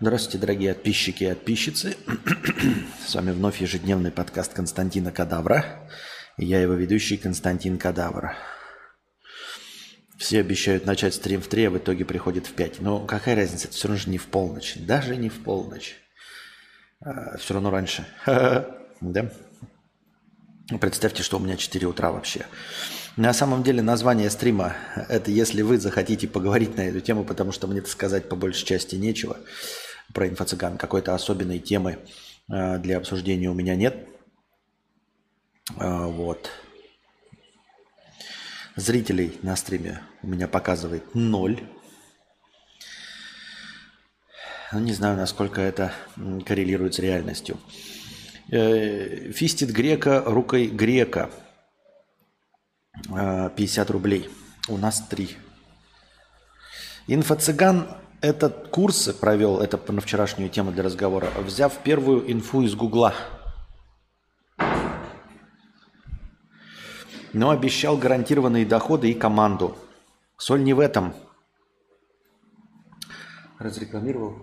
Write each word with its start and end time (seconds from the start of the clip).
Здравствуйте, 0.00 0.38
дорогие 0.38 0.74
подписчики 0.74 1.24
и 1.24 1.28
подписчицы. 1.28 1.96
С 3.04 3.16
вами 3.16 3.32
вновь 3.32 3.60
ежедневный 3.60 4.12
подкаст 4.12 4.52
Константина 4.52 5.10
Кадавра. 5.10 5.90
Я 6.36 6.60
его 6.60 6.74
ведущий 6.74 7.16
Константин 7.16 7.78
Кадавр. 7.78 8.30
Все 10.16 10.38
обещают 10.38 10.86
начать 10.86 11.14
стрим 11.14 11.42
в 11.42 11.48
3, 11.48 11.64
а 11.64 11.70
в 11.70 11.78
итоге 11.78 12.04
приходит 12.04 12.46
в 12.46 12.52
5. 12.52 12.80
Но 12.80 13.04
какая 13.06 13.34
разница, 13.34 13.66
это 13.66 13.74
все 13.74 13.88
равно 13.88 14.00
же 14.00 14.08
не 14.08 14.18
в 14.18 14.26
полночь. 14.26 14.76
Даже 14.76 15.16
не 15.16 15.28
в 15.28 15.42
полночь. 15.42 15.96
А, 17.00 17.36
все 17.38 17.54
равно 17.54 17.70
раньше. 17.70 18.06
Да? 19.00 19.32
Представьте, 20.80 21.22
что 21.22 21.38
у 21.38 21.40
меня 21.40 21.56
4 21.56 21.86
утра 21.86 22.12
вообще. 22.12 22.46
На 23.16 23.32
самом 23.32 23.64
деле 23.64 23.82
название 23.82 24.30
стрима– 24.30 24.76
это 25.08 25.30
если 25.32 25.62
вы 25.62 25.78
захотите 25.78 26.28
поговорить 26.28 26.76
на 26.76 26.82
эту 26.82 27.00
тему, 27.00 27.24
потому 27.24 27.50
что 27.52 27.66
мне-то 27.66 27.88
сказать 27.88 28.28
по 28.28 28.36
большей 28.36 28.66
части 28.66 28.96
нечего 28.96 29.38
про 30.12 30.28
инфо-цыган. 30.28 30.78
Какой-то 30.78 31.14
особенной 31.14 31.58
темы 31.58 31.98
э, 32.48 32.78
для 32.78 32.98
обсуждения 32.98 33.48
у 33.48 33.54
меня 33.54 33.74
нет. 33.76 34.08
Э, 35.76 36.06
вот. 36.06 36.50
Зрителей 38.76 39.38
на 39.42 39.56
стриме 39.56 40.02
у 40.22 40.28
меня 40.28 40.48
показывает 40.48 41.14
ноль. 41.14 41.60
Ну, 44.72 44.80
не 44.80 44.92
знаю, 44.92 45.16
насколько 45.16 45.60
это 45.60 45.92
коррелирует 46.46 46.94
с 46.94 46.98
реальностью. 46.98 47.58
Э, 48.50 49.32
фистит 49.32 49.70
грека 49.70 50.22
рукой 50.26 50.66
грека– 50.66 51.30
50 53.06 53.90
рублей. 53.90 54.28
У 54.68 54.76
нас 54.76 55.00
3. 55.08 55.36
Инфо-цыган 57.06 57.96
этот 58.20 58.68
курс 58.68 59.08
провел, 59.20 59.60
это 59.60 59.80
на 59.92 60.00
вчерашнюю 60.00 60.50
тему 60.50 60.72
для 60.72 60.82
разговора, 60.82 61.30
взяв 61.38 61.76
первую 61.78 62.30
инфу 62.30 62.62
из 62.62 62.74
Гугла. 62.74 63.14
Но 67.32 67.50
обещал 67.50 67.96
гарантированные 67.96 68.66
доходы 68.66 69.10
и 69.10 69.14
команду. 69.14 69.76
Соль 70.36 70.62
не 70.62 70.72
в 70.72 70.80
этом. 70.80 71.14
Разрекламировал. 73.58 74.36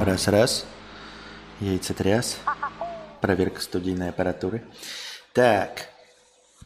Раз-раз. 0.00 0.66
Яйцетряс. 1.60 2.38
Проверка 3.20 3.60
студийной 3.60 4.10
аппаратуры. 4.10 4.64
Так. 5.32 5.88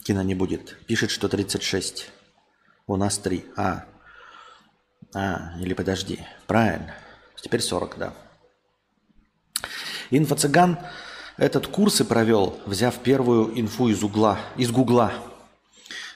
Кино 0.05 0.22
не 0.22 0.34
будет. 0.34 0.78
Пишет, 0.86 1.11
что 1.11 1.28
36. 1.28 2.11
У 2.86 2.96
нас 2.96 3.19
3. 3.19 3.44
А. 3.56 3.84
А, 5.14 5.52
или 5.61 5.74
подожди. 5.74 6.20
Правильно. 6.46 6.94
Теперь 7.36 7.61
40, 7.61 7.98
да. 7.98 8.14
Инфо-цыган 10.11 10.78
этот 11.36 11.66
курс 11.66 12.00
и 12.00 12.05
провел, 12.05 12.58
взяв 12.66 12.98
первую 13.00 13.58
инфу 13.58 13.89
из 13.89 14.02
угла, 14.02 14.39
из 14.56 14.70
гугла 14.70 15.12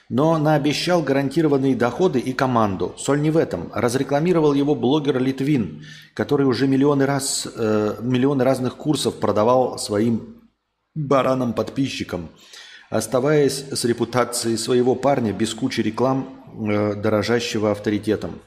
но 0.09 0.39
наобещал 0.39 1.03
гарантированные 1.03 1.75
доходы 1.75 2.19
и 2.19 2.33
команду. 2.33 2.95
Соль 2.97 3.21
не 3.21 3.29
в 3.29 3.37
этом. 3.37 3.71
Разрекламировал 3.73 4.53
его 4.53 4.73
блогер 4.73 5.19
Литвин, 5.19 5.85
который 6.15 6.47
уже 6.47 6.67
миллионы, 6.67 7.05
раз, 7.05 7.47
э, 7.55 7.97
миллионы 8.01 8.43
разных 8.43 8.75
курсов 8.75 9.19
продавал 9.19 9.77
своим 9.77 10.41
баранам-подписчикам, 10.95 12.29
оставаясь 12.89 13.65
с 13.71 13.85
репутацией 13.85 14.57
своего 14.57 14.95
парня 14.95 15.31
без 15.31 15.53
кучи 15.53 15.81
реклам, 15.81 16.43
э, 16.67 16.95
дорожащего 16.95 17.71
авторитетом. 17.71 18.39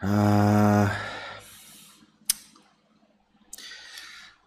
А... 0.00 0.90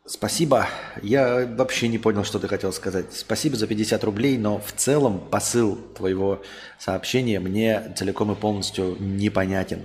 Спасибо. 0.08 0.68
Я 1.02 1.48
вообще 1.48 1.88
не 1.88 1.98
понял, 1.98 2.24
что 2.24 2.38
ты 2.38 2.48
хотел 2.48 2.72
сказать. 2.72 3.12
Спасибо 3.12 3.56
за 3.56 3.66
50 3.66 4.04
рублей, 4.04 4.38
но 4.38 4.60
в 4.60 4.72
целом 4.72 5.20
посыл 5.20 5.78
твоего 5.96 6.44
сообщения 6.78 7.40
мне 7.40 7.92
целиком 7.98 8.32
и 8.32 8.36
полностью 8.36 8.98
непонятен. 9.00 9.82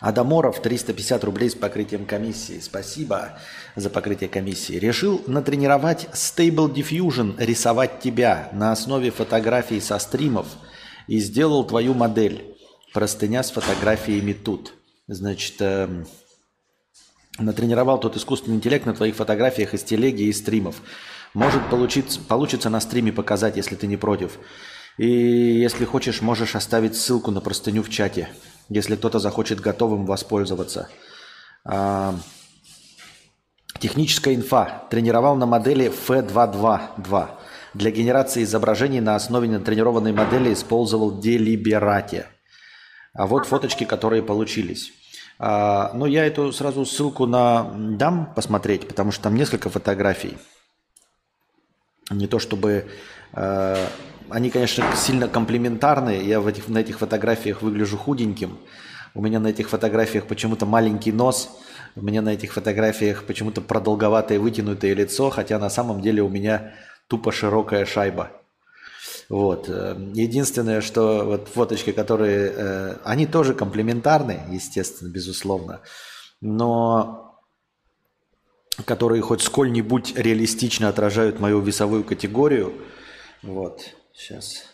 Адаморов 0.00 0.60
350 0.60 1.22
рублей 1.22 1.50
с 1.50 1.54
покрытием 1.54 2.04
комиссии. 2.04 2.58
Спасибо 2.58 3.38
за 3.76 3.90
покрытие 3.90 4.28
комиссии. 4.28 4.72
Решил 4.72 5.22
натренировать 5.28 6.08
Stable 6.12 6.72
Diffusion 6.72 7.36
рисовать 7.38 8.00
тебя 8.00 8.48
на 8.52 8.72
основе 8.72 9.12
фотографий 9.12 9.80
со 9.80 10.00
стримов 10.00 10.48
и 11.06 11.20
сделал 11.20 11.64
твою 11.64 11.94
модель. 11.94 12.56
Простыня 12.92 13.44
с 13.44 13.52
фотографиями 13.52 14.32
тут. 14.32 14.74
Значит, 15.06 15.56
эм, 15.60 16.06
натренировал 17.40 17.98
тот 17.98 18.16
искусственный 18.16 18.56
интеллект 18.56 18.86
на 18.86 18.94
твоих 18.94 19.16
фотографиях 19.16 19.74
из 19.74 19.82
телеги 19.82 20.22
и 20.22 20.32
стримов. 20.32 20.82
Может 21.34 21.68
получиться, 21.70 22.20
получится 22.20 22.70
на 22.70 22.80
стриме 22.80 23.12
показать, 23.12 23.56
если 23.56 23.76
ты 23.76 23.86
не 23.86 23.96
против. 23.96 24.38
И 24.98 25.08
если 25.08 25.84
хочешь, 25.84 26.20
можешь 26.20 26.56
оставить 26.56 26.96
ссылку 26.96 27.30
на 27.30 27.40
простыню 27.40 27.82
в 27.82 27.90
чате, 27.90 28.28
если 28.68 28.96
кто-то 28.96 29.18
захочет 29.18 29.60
готовым 29.60 30.04
воспользоваться. 30.04 30.88
А, 31.64 32.14
техническая 33.78 34.34
инфа. 34.34 34.86
Тренировал 34.90 35.36
на 35.36 35.46
модели 35.46 35.90
F222. 35.90 37.28
Для 37.74 37.90
генерации 37.90 38.42
изображений 38.42 39.00
на 39.00 39.14
основе 39.14 39.48
натренированной 39.48 40.12
модели 40.12 40.52
использовал 40.52 41.20
Deliberate. 41.20 42.24
А 43.14 43.26
вот 43.26 43.46
фоточки, 43.46 43.84
которые 43.84 44.22
получились. 44.22 44.92
А, 45.42 45.92
но 45.94 46.06
я 46.06 46.26
эту 46.26 46.52
сразу 46.52 46.84
ссылку 46.84 47.24
на 47.24 47.72
дам 47.74 48.30
посмотреть, 48.36 48.86
потому 48.86 49.10
что 49.10 49.22
там 49.22 49.34
несколько 49.34 49.70
фотографий. 49.70 50.36
Не 52.10 52.26
то 52.26 52.38
чтобы... 52.38 52.90
Э, 53.32 53.86
они, 54.28 54.50
конечно, 54.50 54.84
сильно 54.94 55.28
комплементарные. 55.28 56.22
Я 56.22 56.42
в 56.42 56.46
этих, 56.46 56.68
на 56.68 56.78
этих 56.78 56.98
фотографиях 56.98 57.62
выгляжу 57.62 57.96
худеньким. 57.96 58.58
У 59.14 59.22
меня 59.22 59.40
на 59.40 59.46
этих 59.48 59.70
фотографиях 59.70 60.26
почему-то 60.26 60.66
маленький 60.66 61.10
нос. 61.10 61.48
У 61.96 62.02
меня 62.02 62.20
на 62.20 62.34
этих 62.34 62.52
фотографиях 62.52 63.24
почему-то 63.24 63.62
продолговатое 63.62 64.38
вытянутое 64.38 64.92
лицо, 64.92 65.30
хотя 65.30 65.58
на 65.58 65.70
самом 65.70 66.02
деле 66.02 66.22
у 66.22 66.28
меня 66.28 66.74
тупо 67.08 67.32
широкая 67.32 67.86
шайба. 67.86 68.30
Вот. 69.30 69.68
Э, 69.68 69.96
единственное, 70.12 70.80
что 70.80 71.24
вот 71.24 71.48
фоточки, 71.48 71.92
которые... 71.92 72.52
Э, 72.54 72.96
они 73.04 73.26
тоже 73.26 73.54
комплементарны, 73.54 74.42
естественно, 74.50 75.08
безусловно, 75.08 75.80
но 76.40 77.40
которые 78.84 79.22
хоть 79.22 79.42
сколь-нибудь 79.42 80.16
реалистично 80.16 80.88
отражают 80.88 81.38
мою 81.38 81.60
весовую 81.60 82.02
категорию. 82.02 82.74
Вот. 83.42 83.82
Сейчас. 84.12 84.64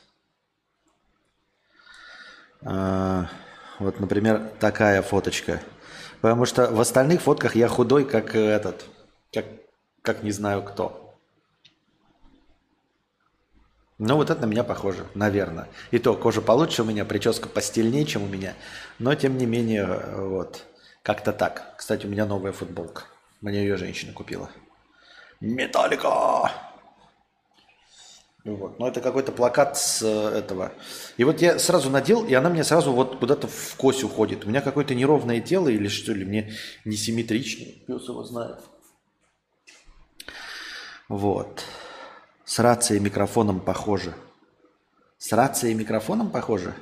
А, 2.62 3.28
вот, 3.78 4.00
например, 4.00 4.52
такая 4.58 5.02
фоточка. 5.02 5.60
Потому 6.22 6.46
что 6.46 6.70
в 6.70 6.80
остальных 6.80 7.20
фотках 7.20 7.56
я 7.56 7.68
худой, 7.68 8.06
как 8.06 8.34
этот, 8.34 8.86
как, 9.34 9.44
как 10.02 10.22
не 10.22 10.30
знаю 10.30 10.62
кто. 10.62 11.05
Ну, 13.98 14.16
вот 14.16 14.28
это 14.28 14.42
на 14.42 14.46
меня 14.46 14.62
похоже, 14.62 15.06
наверное. 15.14 15.68
И 15.90 15.98
то, 15.98 16.14
кожа 16.14 16.42
получше 16.42 16.82
у 16.82 16.84
меня, 16.84 17.04
прическа 17.04 17.48
постельнее, 17.48 18.04
чем 18.04 18.24
у 18.24 18.26
меня. 18.26 18.54
Но, 18.98 19.14
тем 19.14 19.38
не 19.38 19.46
менее, 19.46 19.86
вот, 20.16 20.64
как-то 21.02 21.32
так. 21.32 21.74
Кстати, 21.78 22.06
у 22.06 22.10
меня 22.10 22.26
новая 22.26 22.52
футболка. 22.52 23.04
Мне 23.40 23.60
ее 23.60 23.76
женщина 23.76 24.12
купила. 24.12 24.50
Металлика! 25.40 26.52
Вот. 28.44 28.78
Но 28.78 28.86
это 28.86 29.00
какой-то 29.00 29.32
плакат 29.32 29.76
с 29.76 30.02
э, 30.02 30.38
этого. 30.38 30.72
И 31.16 31.24
вот 31.24 31.42
я 31.42 31.58
сразу 31.58 31.90
надел, 31.90 32.24
и 32.24 32.32
она 32.32 32.48
мне 32.48 32.62
сразу 32.62 32.92
вот 32.92 33.18
куда-то 33.18 33.48
в 33.48 33.74
кость 33.76 34.04
уходит. 34.04 34.44
У 34.44 34.48
меня 34.48 34.60
какое-то 34.60 34.94
неровное 34.94 35.40
тело 35.40 35.68
или 35.68 35.88
что 35.88 36.12
ли, 36.12 36.24
мне 36.24 36.52
несимметричное. 36.84 37.74
Пес 37.86 38.08
его 38.08 38.22
знает. 38.22 38.60
Вот. 41.08 41.64
С 42.46 42.60
рацией 42.60 43.00
микрофоном 43.00 43.58
похоже. 43.58 44.14
С 45.18 45.32
рацией 45.32 45.74
микрофоном 45.74 46.30
похоже? 46.30 46.76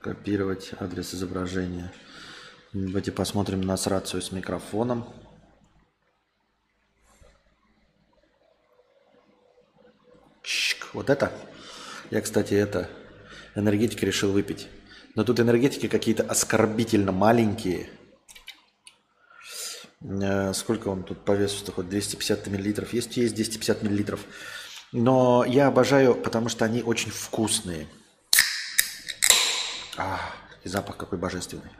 Копировать 0.00 0.70
адрес 0.78 1.12
изображения. 1.14 1.92
Давайте 2.72 3.10
посмотрим 3.10 3.62
на 3.62 3.76
с 3.76 3.88
рацию 3.88 4.22
с 4.22 4.30
микрофоном. 4.30 5.12
Чик, 10.44 10.94
вот 10.94 11.10
это. 11.10 11.32
Я, 12.12 12.20
кстати, 12.20 12.54
это 12.54 12.88
энергетики 13.56 14.04
решил 14.04 14.30
выпить. 14.30 14.68
Но 15.16 15.24
тут 15.24 15.40
энергетики 15.40 15.88
какие-то 15.88 16.22
оскорбительно 16.22 17.10
маленькие. 17.10 17.90
Э, 20.00 20.52
сколько 20.54 20.88
он 20.88 21.02
тут 21.02 21.24
по 21.24 21.32
весу 21.32 21.70
хоть 21.72 21.88
250 21.88 22.46
миллилитров? 22.46 22.92
Есть, 22.92 23.16
есть 23.16 23.34
250 23.34 23.82
миллилитров. 23.82 24.20
Но 24.92 25.44
я 25.44 25.66
обожаю, 25.66 26.14
потому 26.14 26.48
что 26.48 26.64
они 26.64 26.82
очень 26.82 27.10
вкусные. 27.10 27.86
А, 29.96 30.20
и 30.64 30.68
запах 30.68 30.96
какой 30.96 31.18
божественный. 31.18 31.70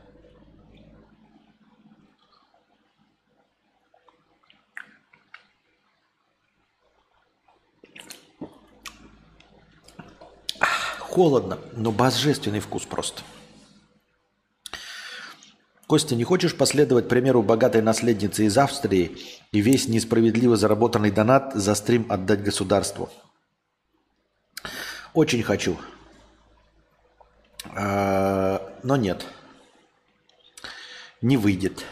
Холодно, 11.01 11.59
но 11.73 11.91
божественный 11.91 12.61
вкус 12.61 12.85
просто. 12.85 13.23
Костя, 15.89 16.15
не 16.17 16.25
хочешь 16.25 16.55
последовать 16.55 17.09
примеру 17.09 17.43
богатой 17.43 17.81
наследницы 17.81 18.45
из 18.45 18.59
Австрии 18.59 19.17
и 19.53 19.61
весь 19.63 19.89
несправедливо 19.89 20.55
заработанный 20.55 21.11
донат 21.11 21.55
за 21.55 21.75
стрим 21.75 22.05
отдать 22.11 22.43
государству? 22.43 23.09
Очень 25.15 25.43
хочу. 25.43 25.79
А, 27.75 28.71
но 28.83 28.97
нет. 28.97 29.25
Не 31.23 31.39
выйдет. 31.39 31.87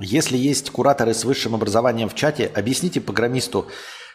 Если 0.00 0.36
есть 0.36 0.70
кураторы 0.70 1.14
с 1.14 1.24
высшим 1.24 1.54
образованием 1.54 2.08
в 2.08 2.16
чате, 2.16 2.50
объясните 2.52 3.00
программисту, 3.00 3.68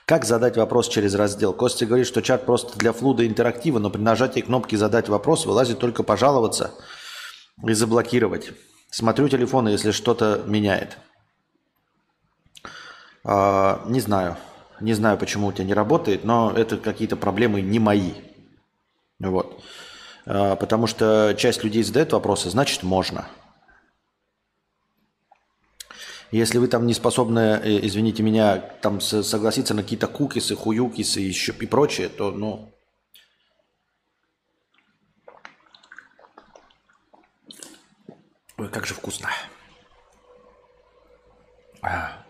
как 0.05 0.25
задать 0.25 0.57
вопрос 0.57 0.89
через 0.89 1.15
раздел. 1.15 1.53
Костя 1.53 1.85
говорит, 1.85 2.05
что 2.05 2.21
чат 2.21 2.45
просто 2.45 2.77
для 2.77 2.91
флуда 2.91 3.25
интерактива, 3.25 3.79
но 3.79 3.89
при 3.89 4.01
нажатии 4.01 4.41
кнопки 4.41 4.75
«Задать 4.75 5.07
вопрос» 5.07 5.45
вылазит 5.45 5.79
только 5.79 6.03
«Пожаловаться», 6.03 6.73
и 7.65 7.73
заблокировать. 7.73 8.51
Смотрю 8.89 9.29
телефон, 9.29 9.67
если 9.67 9.91
что-то 9.91 10.43
меняет. 10.45 10.97
А, 13.23 13.83
не 13.87 13.99
знаю. 13.99 14.37
Не 14.79 14.93
знаю, 14.93 15.17
почему 15.17 15.47
у 15.47 15.51
тебя 15.51 15.65
не 15.65 15.73
работает, 15.73 16.23
но 16.23 16.51
это 16.51 16.77
какие-то 16.77 17.15
проблемы 17.15 17.61
не 17.61 17.79
мои. 17.79 18.13
Вот. 19.19 19.63
А, 20.25 20.55
потому 20.55 20.87
что 20.87 21.35
часть 21.37 21.63
людей 21.63 21.83
задает 21.83 22.13
вопросы, 22.13 22.49
значит 22.49 22.83
можно. 22.83 23.27
Если 26.31 26.57
вы 26.57 26.67
там 26.67 26.87
не 26.87 26.93
способны, 26.93 27.59
э, 27.61 27.85
извините 27.85 28.23
меня, 28.23 28.57
там 28.57 29.01
согласиться 29.01 29.73
на 29.73 29.83
какие-то 29.83 30.07
кукисы, 30.07 30.55
хуюкисы 30.55 31.19
еще 31.19 31.51
и 31.51 31.65
прочее, 31.65 32.07
то, 32.07 32.31
ну, 32.31 32.73
Ой, 38.61 38.69
как 38.69 38.85
же 38.85 38.93
вкусно. 38.93 39.27
А. 41.81 42.23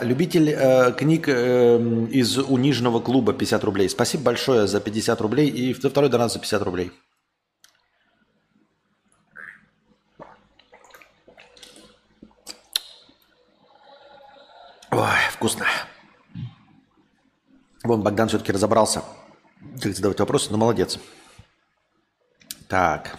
любитель 0.00 0.48
э, 0.48 0.92
книг 0.92 1.28
э, 1.28 1.76
из 2.10 2.38
униженного 2.38 3.00
клуба 3.00 3.34
50 3.34 3.62
рублей. 3.62 3.90
Спасибо 3.90 4.24
большое 4.24 4.66
за 4.66 4.80
50 4.80 5.20
рублей 5.20 5.48
и 5.50 5.74
второй 5.74 6.08
донат 6.08 6.32
за 6.32 6.38
50 6.38 6.62
рублей. 6.62 6.92
Ой, 14.90 15.00
вкусно. 15.32 15.66
Вон 17.84 18.02
Богдан 18.02 18.28
все-таки 18.28 18.52
разобрался, 18.52 19.02
как 19.82 19.94
задавать 19.94 20.18
вопросы, 20.18 20.50
но 20.50 20.56
молодец. 20.56 20.98
Так. 22.66 23.18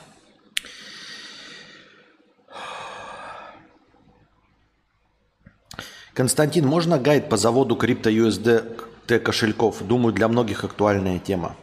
Константин, 6.18 6.66
можно 6.66 6.98
гайд 6.98 7.30
по 7.30 7.38
заводу 7.38 7.76
крипто-USD 7.76 9.20
кошельков? 9.20 9.86
Думаю, 9.86 10.14
для 10.14 10.28
многих 10.28 10.64
актуальная 10.64 11.20
тема. 11.20 11.56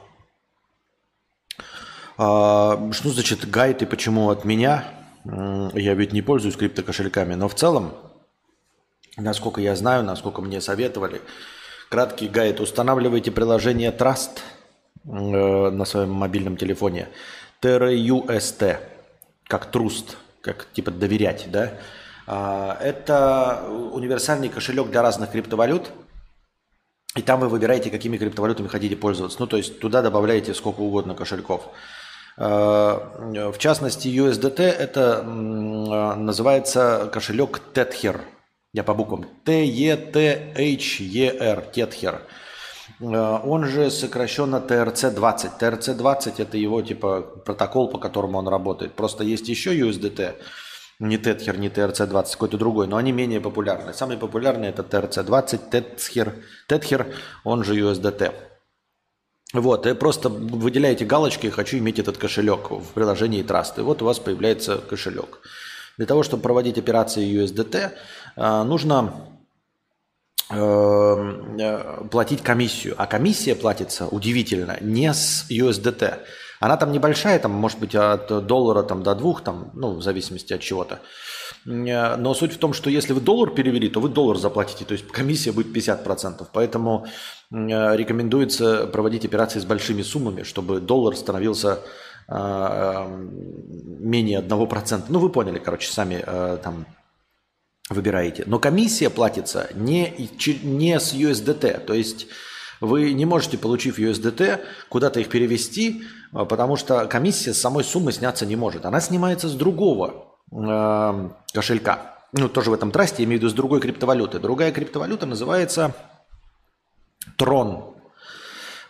А, 2.17 2.93
что 2.93 3.09
значит 3.09 3.51
гайд 3.51 3.83
и 3.83 3.87
почему 3.87 4.31
от 4.31 4.45
меня? 4.45 4.85
Я 5.25 5.95
ведь 5.95 6.13
не 6.13 6.23
пользуюсь 6.23 6.55
криптокошельками, 6.55 7.35
но 7.35 7.49
в 7.49 7.57
целом, 7.57 7.95
насколько 9.17 9.61
я 9.61 9.75
знаю, 9.75 10.05
насколько 10.05 10.41
мне 10.41 10.61
советовали, 10.61 11.21
краткий 11.91 12.29
гайд. 12.29 12.61
Устанавливайте 12.61 13.33
приложение 13.33 13.91
Trust 13.91 14.39
э, 15.05 15.09
на 15.09 15.85
своем 15.85 16.13
мобильном 16.13 16.57
телефоне. 16.57 17.09
TRUST, 17.61 18.77
как 19.49 19.75
Trust, 19.75 20.15
как 20.43 20.69
типа 20.73 20.93
доверять, 20.93 21.49
да? 21.51 21.73
А, 22.27 22.77
это 22.81 23.65
универсальный 23.69 24.49
кошелек 24.49 24.89
для 24.91 25.03
разных 25.03 25.31
криптовалют. 25.31 25.91
И 27.17 27.23
там 27.23 27.41
вы 27.41 27.49
выбираете, 27.49 27.91
какими 27.91 28.17
криптовалютами 28.17 28.69
хотите 28.69 28.97
пользоваться. 28.97 29.39
Ну, 29.41 29.47
то 29.47 29.57
есть 29.57 29.79
туда 29.79 30.03
добавляете 30.03 30.53
сколько 30.55 30.81
угодно 30.81 31.15
кошельков. 31.15 31.69
А, 32.37 33.51
в 33.53 33.59
частности, 33.59 34.09
USDT 34.09 34.63
это 34.63 35.23
называется 35.23 37.09
кошелек 37.13 37.61
Tether. 37.73 38.21
Я 38.73 38.83
по 38.83 38.95
буквам. 38.95 39.27
T-E-T-H-E-R. 39.45 40.05
Tether. 41.73 42.21
Он 43.01 43.65
же 43.67 43.91
сокращенно 43.91 44.57
TRC-20. 44.57 45.59
TRC-20 45.61 46.35
это 46.39 46.57
его 46.57 46.83
типа 46.83 47.23
протокол, 47.45 47.89
по 47.89 47.99
которому 47.99 48.39
он 48.39 48.49
работает. 48.49 48.95
Просто 48.95 49.25
есть 49.25 49.49
еще 49.49 49.75
USDT. 49.79 50.35
Не 51.01 51.19
Тетхер, 51.19 51.59
не 51.59 51.69
ТРЦ-20, 51.69 52.33
какой-то 52.33 52.57
другой, 52.57 52.87
но 52.87 52.97
они 52.97 53.13
менее 53.13 53.41
популярны. 53.41 53.93
Самый 53.93 54.17
популярный 54.17 54.69
это 54.69 54.83
ТРЦ-20, 54.83 55.71
Тетхер, 55.71 56.35
Тетхер, 56.69 57.07
он 57.43 57.65
же 57.65 57.75
USDT. 57.75 58.33
Вот, 59.55 59.87
и 59.87 59.95
просто 59.95 60.29
выделяете 60.29 61.05
галочки 61.05 61.49
«Хочу 61.49 61.79
иметь 61.79 61.99
этот 62.01 62.19
кошелек» 62.19 62.71
в 62.71 62.93
приложении 62.93 63.45
Trust. 63.45 63.79
И 63.79 63.83
вот 63.83 64.03
у 64.03 64.05
вас 64.05 64.19
появляется 64.19 64.79
кошелек. 64.79 65.41
Для 65.97 66.07
того, 66.07 66.25
чтобы 66.25 66.43
проводить 66.43 66.77
операции 66.77 67.25
USDT, 67.25 67.93
а, 68.37 68.65
нужно 68.65 69.15
э, 70.51 70.57
э, 70.57 72.05
платить 72.11 72.43
комиссию. 72.43 72.95
А 72.99 73.07
комиссия 73.07 73.55
платится, 73.55 74.09
удивительно, 74.09 74.77
не 74.81 75.15
с 75.15 75.47
USDT, 75.49 76.19
она 76.65 76.77
там 76.77 76.93
небольшая, 76.93 77.39
там 77.39 77.53
может 77.53 77.79
быть 77.79 77.95
от 77.95 78.47
доллара 78.47 78.83
там, 78.83 79.03
до 79.03 79.15
двух, 79.15 79.43
там, 79.43 79.71
ну, 79.75 79.95
в 79.95 80.03
зависимости 80.03 80.55
от 80.55 80.61
чего-то. 80.61 81.01
Но 81.67 82.33
суть 82.35 82.55
в 82.55 82.59
том, 82.59 82.73
что 82.73 82.89
если 82.89 83.13
вы 83.13 83.21
доллар 83.21 83.51
перевели, 83.51 83.91
то 83.91 84.01
вы 84.01 84.09
доллар 84.09 84.39
заплатите, 84.39 84.87
то 84.87 84.93
есть 84.93 85.07
комиссия 85.09 85.53
будет 85.53 85.77
50%. 85.77 86.47
Поэтому 86.53 87.07
рекомендуется 87.51 88.87
проводить 88.87 89.27
операции 89.27 89.59
с 89.59 89.65
большими 89.67 90.01
суммами, 90.01 90.43
чтобы 90.43 90.81
доллар 90.81 91.17
становился 91.17 91.81
а, 92.29 93.09
менее 93.09 94.41
1%. 94.41 95.03
Ну, 95.09 95.19
вы 95.19 95.29
поняли, 95.29 95.59
короче, 95.59 95.93
сами 95.93 96.23
а, 96.27 96.57
там 96.57 96.87
выбираете. 97.91 98.45
Но 98.47 98.59
комиссия 98.59 99.11
платится 99.11 99.69
не, 99.75 100.15
не 100.63 100.99
с 100.99 101.13
USDT, 101.13 101.85
то 101.85 101.93
есть 101.93 102.27
вы 102.81 103.13
не 103.13 103.25
можете, 103.25 103.59
получив 103.59 103.99
USDT, 103.99 104.61
куда-то 104.89 105.21
их 105.21 105.29
перевести, 105.29 106.03
потому 106.35 106.77
что 106.77 107.07
комиссия 107.07 107.55
с 107.55 107.61
самой 107.61 107.85
суммы 107.85 108.13
сняться 108.13 108.45
не 108.45 108.57
может. 108.57 108.85
Она 108.85 109.01
снимается 109.01 109.49
с 109.49 109.53
другого 109.55 110.27
э, 110.51 111.29
кошелька. 111.53 112.17
Ну, 112.33 112.49
тоже 112.49 112.71
в 112.71 112.75
этом 112.75 112.91
трасте, 112.91 113.23
я 113.23 113.27
имею 113.27 113.39
в 113.39 113.43
виду 113.43 113.51
с 113.51 113.55
другой 113.55 113.81
криптовалюты. 113.81 114.41
Другая 114.41 114.73
криптовалюта 114.73 115.27
называется 115.27 115.95
Трон. 117.37 117.95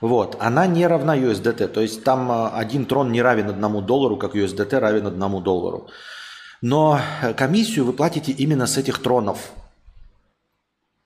Вот, 0.01 0.37
она 0.41 0.67
не 0.67 0.87
равна 0.87 1.17
USDT, 1.17 1.69
то 1.69 1.81
есть 1.81 2.05
там 2.05 2.31
а, 2.31 2.51
один 2.51 2.85
трон 2.85 3.11
не 3.11 3.23
равен 3.23 3.49
одному 3.49 3.81
доллару, 3.81 4.19
как 4.19 4.35
USDT 4.35 4.79
равен 4.79 5.07
одному 5.07 5.41
доллару. 5.41 5.89
Но 6.61 7.01
комиссию 7.37 7.87
вы 7.87 7.93
платите 7.93 8.33
именно 8.33 8.67
с 8.67 8.77
этих 8.77 8.99
тронов. 8.99 9.53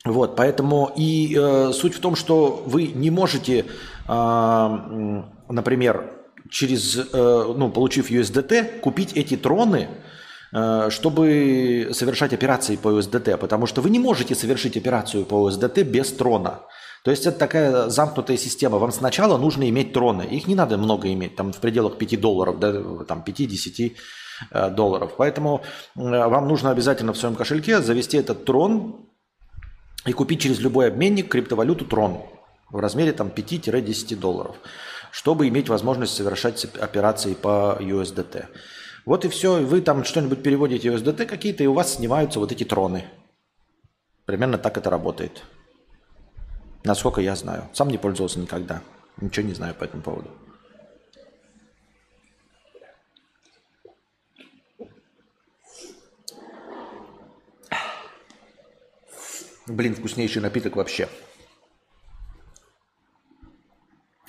Вот, 0.04 0.37
поэтому 0.37 0.90
и 0.97 1.37
э, 1.37 1.73
суть 1.75 1.95
в 1.95 2.00
том, 2.00 2.16
что 2.16 2.62
вы 2.66 2.88
не 2.88 3.11
можете, 3.11 3.66
э, 4.09 5.23
например, 5.49 6.17
через, 6.50 6.97
э, 6.97 7.55
ну, 7.57 7.71
получив 7.71 8.11
USDT, 8.11 8.81
купить 8.81 9.12
эти 9.14 9.37
троны 9.37 9.88
э, 10.52 10.90
чтобы 10.90 11.90
совершать 11.93 12.33
операции 12.33 12.76
по 12.76 12.88
USDT, 12.88 13.37
потому 13.37 13.67
что 13.67 13.83
вы 13.83 13.90
не 13.90 13.99
можете 13.99 14.35
совершить 14.35 14.76
операцию 14.76 15.25
по 15.25 15.49
USDT 15.49 15.85
без 15.85 16.12
трона. 16.12 16.61
То 17.05 17.11
есть 17.11 17.26
это 17.26 17.38
такая 17.38 17.88
замкнутая 17.88 18.37
система. 18.37 18.78
Вам 18.78 18.93
сначала 18.93 19.38
нужно 19.38 19.69
иметь 19.69 19.93
троны. 19.93 20.23
Их 20.23 20.47
не 20.47 20.55
надо 20.55 20.78
много 20.78 21.12
иметь, 21.12 21.37
там 21.37 21.52
в 21.52 21.61
пределах 21.61 21.97
5 21.99 22.21
долларов, 22.21 22.59
да, 22.59 22.73
там 23.05 23.23
5-10 23.26 23.93
э, 24.50 24.71
долларов. 24.71 25.12
Поэтому 25.17 25.62
вам 25.95 26.49
нужно 26.49 26.71
обязательно 26.71 27.12
в 27.12 27.19
своем 27.19 27.35
кошельке 27.35 27.81
завести 27.81 28.17
этот 28.17 28.45
трон 28.45 29.07
и 30.07 30.12
купить 30.12 30.40
через 30.40 30.61
любой 30.61 30.88
обменник 30.88 31.28
криптовалюту 31.28 31.85
трон 31.85 32.23
в 32.71 32.78
размере 32.78 33.12
там 33.12 33.28
5-10 33.28 34.17
долларов, 34.17 34.57
чтобы 35.11 35.49
иметь 35.49 35.69
возможность 35.69 36.15
совершать 36.15 36.65
операции 36.77 37.35
по 37.35 37.77
USDT. 37.81 38.47
Вот 39.05 39.25
и 39.25 39.29
все. 39.29 39.62
Вы 39.62 39.81
там 39.81 40.05
что-нибудь 40.05 40.43
переводите 40.43 40.88
USDT 40.88 41.27
какие-то, 41.27 41.65
и 41.65 41.67
у 41.67 41.73
вас 41.73 41.95
снимаются 41.95 42.41
вот 42.41 42.53
эти 42.53 42.65
троны. 42.65 43.05
Примерно 44.27 44.59
так 44.59 44.77
это 44.77 44.91
работает. 44.91 45.43
Насколько 46.85 47.21
я 47.21 47.35
знаю. 47.35 47.69
Сам 47.73 47.88
не 47.88 47.99
пользовался 47.99 48.38
никогда. 48.38 48.83
Ничего 49.21 49.47
не 49.47 49.55
знаю 49.55 49.75
по 49.75 49.85
этому 49.85 50.03
поводу. 50.03 50.31
Блин, 59.67 59.95
вкуснейший 59.95 60.41
напиток 60.41 60.77
вообще. 60.77 61.09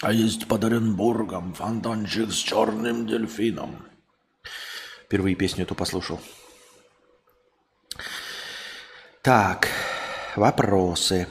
А 0.01 0.13
есть 0.13 0.48
под 0.48 0.63
Оренбургом 0.63 1.53
фонтанчик 1.53 2.32
с 2.32 2.38
черным 2.38 3.06
дельфином. 3.06 3.86
Впервые 5.06 5.36
песню 5.36 5.63
эту 5.63 5.75
послушал. 5.75 6.22
Так, 9.22 9.68
вопросы. 10.38 11.27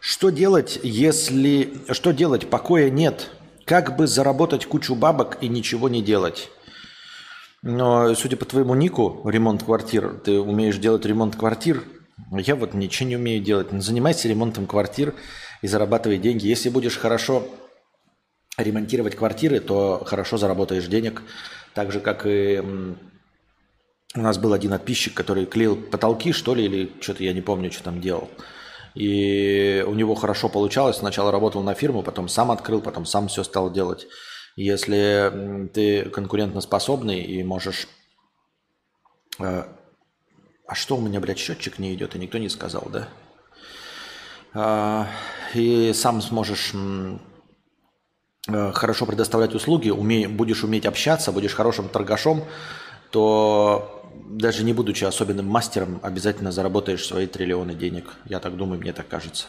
Что 0.00 0.30
делать, 0.30 0.80
если... 0.82 1.82
Что 1.92 2.12
делать? 2.12 2.48
Покоя 2.48 2.88
нет. 2.88 3.32
Как 3.66 3.96
бы 3.96 4.06
заработать 4.06 4.64
кучу 4.64 4.94
бабок 4.94 5.36
и 5.42 5.48
ничего 5.48 5.90
не 5.90 6.00
делать? 6.00 6.48
Но, 7.60 8.14
судя 8.14 8.36
по 8.36 8.44
твоему 8.46 8.74
нику, 8.74 9.28
ремонт 9.28 9.64
квартир, 9.64 10.20
ты 10.24 10.40
умеешь 10.40 10.78
делать 10.78 11.04
ремонт 11.04 11.36
квартир. 11.36 11.84
Я 12.32 12.56
вот 12.56 12.74
ничего 12.74 13.08
не 13.08 13.16
умею 13.16 13.42
делать. 13.42 13.68
Занимайся 13.70 14.28
ремонтом 14.28 14.66
квартир 14.66 15.14
и 15.62 15.66
зарабатывай 15.66 16.18
деньги. 16.18 16.46
Если 16.46 16.68
будешь 16.68 16.96
хорошо 16.98 17.46
ремонтировать 18.56 19.16
квартиры, 19.16 19.60
то 19.60 20.02
хорошо 20.04 20.38
заработаешь 20.38 20.86
денег. 20.86 21.22
Так 21.74 21.92
же, 21.92 22.00
как 22.00 22.26
и 22.26 22.62
у 24.14 24.20
нас 24.20 24.38
был 24.38 24.52
один 24.54 24.70
подписчик, 24.70 25.14
который 25.14 25.46
клеил 25.46 25.76
потолки, 25.76 26.32
что 26.32 26.54
ли, 26.54 26.64
или 26.64 26.92
что-то 27.00 27.22
я 27.22 27.32
не 27.34 27.42
помню, 27.42 27.70
что 27.70 27.84
там 27.84 28.00
делал. 28.00 28.30
И 28.94 29.84
у 29.86 29.92
него 29.92 30.14
хорошо 30.14 30.48
получалось. 30.48 30.96
Сначала 30.96 31.30
работал 31.30 31.62
на 31.62 31.74
фирму, 31.74 32.02
потом 32.02 32.28
сам 32.28 32.50
открыл, 32.50 32.80
потом 32.80 33.04
сам 33.04 33.28
все 33.28 33.44
стал 33.44 33.70
делать. 33.70 34.06
Если 34.56 35.68
ты 35.74 36.08
конкурентоспособный 36.08 37.20
и 37.20 37.42
можешь... 37.42 37.88
А 40.66 40.74
что 40.74 40.96
у 40.96 41.00
меня, 41.00 41.20
блядь, 41.20 41.38
счетчик 41.38 41.78
не 41.78 41.94
идет, 41.94 42.16
и 42.16 42.18
никто 42.18 42.38
не 42.38 42.48
сказал, 42.48 42.88
да? 42.92 43.08
А, 44.52 45.06
и 45.54 45.92
сам 45.92 46.20
сможешь 46.20 46.72
э, 48.48 48.72
хорошо 48.72 49.06
предоставлять 49.06 49.54
услуги, 49.54 49.90
умей, 49.90 50.26
будешь 50.26 50.64
уметь 50.64 50.86
общаться, 50.86 51.30
будешь 51.30 51.54
хорошим 51.54 51.88
торгашом, 51.88 52.44
то 53.10 54.02
даже 54.28 54.64
не 54.64 54.72
будучи 54.72 55.04
особенным 55.04 55.46
мастером, 55.46 56.00
обязательно 56.02 56.50
заработаешь 56.50 57.06
свои 57.06 57.26
триллионы 57.26 57.74
денег. 57.74 58.14
Я 58.24 58.40
так 58.40 58.56
думаю, 58.56 58.80
мне 58.80 58.92
так 58.92 59.06
кажется. 59.06 59.46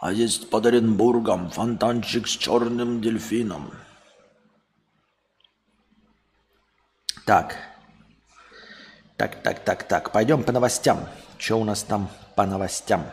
А 0.00 0.12
есть 0.12 0.50
под 0.50 0.66
Оренбургом 0.66 1.50
фонтанчик 1.50 2.26
с 2.26 2.30
черным 2.30 3.00
дельфином. 3.00 3.72
Так. 7.26 7.73
Так, 9.16 9.42
так, 9.42 9.60
так, 9.60 9.84
так. 9.84 10.10
Пойдем 10.10 10.42
по 10.42 10.52
новостям. 10.52 11.08
Что 11.38 11.60
у 11.60 11.64
нас 11.64 11.82
там 11.82 12.10
по 12.34 12.46
новостям? 12.46 13.06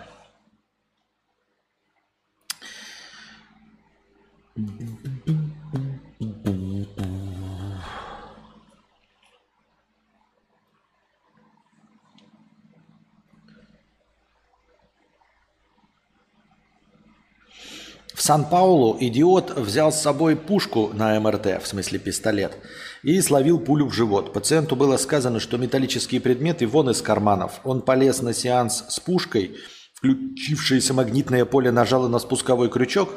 В 18.14 18.24
Сан-Паулу 18.24 18.98
идиот 19.00 19.58
взял 19.58 19.92
с 19.92 20.00
собой 20.00 20.36
пушку 20.36 20.92
на 20.94 21.20
МРТ, 21.20 21.64
в 21.64 21.66
смысле 21.66 21.98
пистолет, 21.98 22.56
и 23.04 23.20
словил 23.22 23.60
пулю 23.60 23.88
в 23.88 23.94
живот. 23.94 24.34
Пациенту 24.34 24.76
было 24.76 24.98
сказано, 24.98 25.40
что 25.40 25.58
металлические 25.58 26.22
предметы 26.22 26.68
вон 26.68 26.90
из 26.90 27.02
карманов. 27.02 27.60
Он 27.64 27.82
полез 27.82 28.22
на 28.22 28.34
сеанс 28.34 28.86
с 28.90 29.00
пушкой, 29.00 29.58
включившееся 29.96 30.94
магнитное 30.94 31.46
поле 31.46 31.72
нажало 31.72 32.08
на 32.08 32.20
спусковой 32.20 32.70
крючок, 32.70 33.10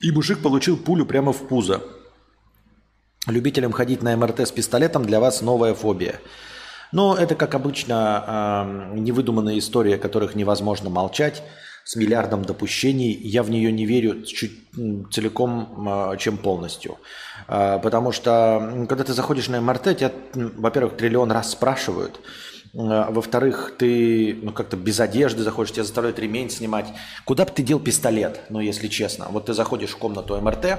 и 0.00 0.10
мужик 0.10 0.40
получил 0.42 0.76
пулю 0.76 1.06
прямо 1.06 1.32
в 1.32 1.48
пузо. 1.48 1.82
Любителям 3.26 3.72
ходить 3.72 4.02
на 4.02 4.16
МРТ 4.16 4.40
с 4.40 4.52
пистолетом 4.52 5.04
для 5.04 5.20
вас 5.20 5.42
новая 5.42 5.74
фобия. 5.74 6.20
Но 6.92 7.16
это, 7.16 7.34
как 7.34 7.54
обычно, 7.54 8.90
невыдуманная 8.94 9.58
история, 9.58 9.96
о 9.96 9.98
которых 9.98 10.34
невозможно 10.34 10.88
молчать 10.88 11.42
с 11.88 11.96
миллиардом 11.96 12.44
допущений. 12.44 13.12
Я 13.12 13.42
в 13.42 13.48
нее 13.48 13.72
не 13.72 13.86
верю 13.86 14.22
чуть 14.24 14.52
целиком, 15.10 15.88
а, 15.88 16.16
чем 16.18 16.36
полностью. 16.36 16.98
А, 17.46 17.78
потому 17.78 18.12
что, 18.12 18.84
когда 18.86 19.04
ты 19.04 19.14
заходишь 19.14 19.48
на 19.48 19.58
МРТ, 19.62 19.96
тебя, 19.96 20.12
во-первых, 20.34 20.98
триллион 20.98 21.32
раз 21.32 21.50
спрашивают. 21.50 22.20
А, 22.76 23.10
во-вторых, 23.10 23.72
ты 23.78 24.38
ну, 24.42 24.52
как-то 24.52 24.76
без 24.76 25.00
одежды 25.00 25.42
заходишь, 25.42 25.72
тебя 25.72 25.84
заставляют 25.84 26.18
ремень 26.18 26.50
снимать. 26.50 26.88
Куда 27.24 27.46
бы 27.46 27.52
ты 27.52 27.62
дел 27.62 27.80
пистолет, 27.80 28.42
ну, 28.50 28.60
если 28.60 28.88
честно? 28.88 29.28
Вот 29.30 29.46
ты 29.46 29.54
заходишь 29.54 29.92
в 29.92 29.96
комнату 29.96 30.38
МРТ, 30.38 30.78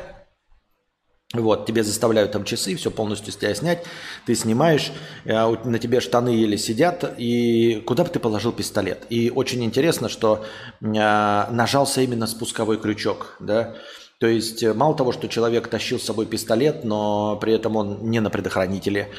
вот, 1.34 1.68
тебе 1.68 1.84
заставляют 1.84 2.32
там 2.32 2.44
часы, 2.44 2.76
все 2.76 2.90
полностью 2.90 3.32
с 3.32 3.36
тебя 3.36 3.54
снять, 3.54 3.84
ты 4.26 4.34
снимаешь, 4.34 4.92
э, 5.26 5.56
на 5.64 5.78
тебе 5.78 6.00
штаны 6.00 6.30
еле 6.30 6.58
сидят, 6.58 7.16
и 7.20 7.84
куда 7.86 8.04
бы 8.04 8.10
ты 8.10 8.20
положил 8.20 8.52
пистолет? 8.52 9.06
И 9.10 9.30
очень 9.30 9.64
интересно, 9.64 10.10
что 10.10 10.44
э, 10.82 10.86
нажался 10.88 12.02
именно 12.02 12.26
спусковой 12.26 12.80
крючок, 12.80 13.38
да, 13.40 13.76
то 14.18 14.26
есть 14.26 14.64
э, 14.64 14.74
мало 14.74 14.96
того, 14.96 15.12
что 15.12 15.28
человек 15.28 15.68
тащил 15.68 16.00
с 16.00 16.04
собой 16.04 16.26
пистолет, 16.26 16.84
но 16.84 17.38
при 17.38 17.54
этом 17.54 17.76
он 17.76 18.10
не 18.10 18.20
на 18.22 18.32
предохранителе, 18.32 19.10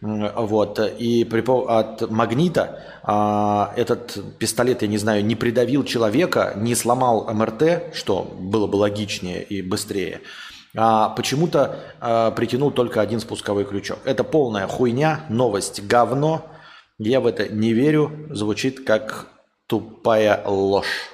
вот, 0.00 0.80
и 0.98 1.22
при, 1.22 1.44
от 1.46 2.10
магнита 2.10 2.80
а, 3.04 3.72
этот 3.76 4.18
пистолет, 4.36 4.82
я 4.82 4.88
не 4.88 4.98
знаю, 4.98 5.24
не 5.24 5.36
придавил 5.36 5.84
человека, 5.84 6.54
не 6.56 6.74
сломал 6.74 7.32
МРТ, 7.32 7.94
что 7.94 8.24
было 8.36 8.66
бы 8.66 8.74
логичнее 8.74 9.44
и 9.44 9.62
быстрее, 9.62 10.20
а, 10.74 11.10
почему-то 11.10 11.80
а, 12.00 12.30
притянул 12.30 12.70
только 12.70 13.00
один 13.00 13.20
спусковой 13.20 13.64
крючок. 13.64 13.98
Это 14.04 14.24
полная 14.24 14.66
хуйня, 14.66 15.24
новость 15.28 15.82
говно. 15.86 16.46
Я 16.98 17.20
в 17.20 17.26
это 17.26 17.48
не 17.48 17.72
верю. 17.72 18.28
Звучит 18.30 18.84
как 18.86 19.28
тупая 19.66 20.42
ложь. 20.46 21.10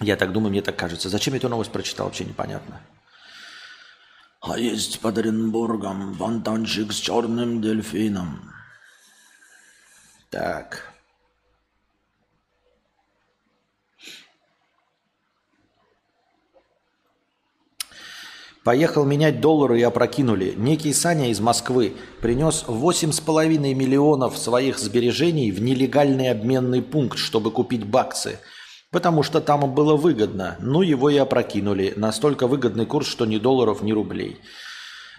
Я 0.00 0.16
так 0.16 0.32
думаю, 0.32 0.50
мне 0.50 0.62
так 0.62 0.76
кажется. 0.76 1.08
Зачем 1.08 1.34
я 1.34 1.38
эту 1.38 1.48
новость 1.48 1.72
прочитал, 1.72 2.06
вообще 2.06 2.24
непонятно. 2.24 2.80
А 4.40 4.58
есть 4.58 5.00
под 5.00 5.18
Оренбургом 5.18 6.14
фонтанчик 6.14 6.92
с 6.92 6.96
черным 6.96 7.60
дельфином. 7.60 8.52
Так. 10.30 10.95
Поехал 18.66 19.04
менять 19.04 19.40
доллары 19.40 19.78
и 19.78 19.84
опрокинули. 19.84 20.52
Некий 20.56 20.92
Саня 20.92 21.30
из 21.30 21.38
Москвы 21.38 21.92
принес 22.20 22.64
8,5 22.66 23.58
миллионов 23.74 24.36
своих 24.36 24.80
сбережений 24.80 25.52
в 25.52 25.62
нелегальный 25.62 26.32
обменный 26.32 26.82
пункт, 26.82 27.16
чтобы 27.16 27.52
купить 27.52 27.86
баксы. 27.86 28.40
Потому 28.90 29.22
что 29.22 29.40
там 29.40 29.72
было 29.72 29.94
выгодно. 29.94 30.56
Ну, 30.58 30.82
его 30.82 31.10
и 31.10 31.16
опрокинули. 31.16 31.92
Настолько 31.94 32.48
выгодный 32.48 32.86
курс, 32.86 33.06
что 33.06 33.24
ни 33.24 33.38
долларов, 33.38 33.82
ни 33.82 33.92
рублей. 33.92 34.38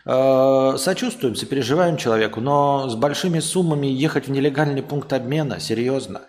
Э, 0.03 0.75
сочувствуем, 0.77 1.37
сопереживаем 1.37 1.95
человеку, 1.95 2.41
но 2.41 2.89
с 2.89 2.95
большими 2.95 3.39
суммами 3.39 3.87
ехать 3.87 4.27
в 4.27 4.31
нелегальный 4.31 4.83
пункт 4.83 5.13
обмена, 5.13 5.61
серьезно. 5.61 6.23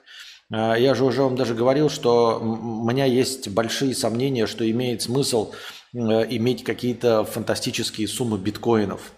Э, 0.53 0.77
я 0.79 0.95
же 0.95 1.05
уже 1.05 1.25
вам 1.25 1.35
даже 1.35 1.57
говорил, 1.57 1.91
что 1.91 2.39
у 2.39 2.89
меня 2.89 3.07
есть 3.07 3.49
большие 3.49 3.97
сомнения, 3.97 4.47
что 4.47 4.71
имеет 4.71 5.03
смысл 5.03 5.53
иметь 5.93 6.65
какие-то 6.65 7.25
фантастические 7.25 8.09
суммы 8.09 8.39
биткоинов, 8.39 9.13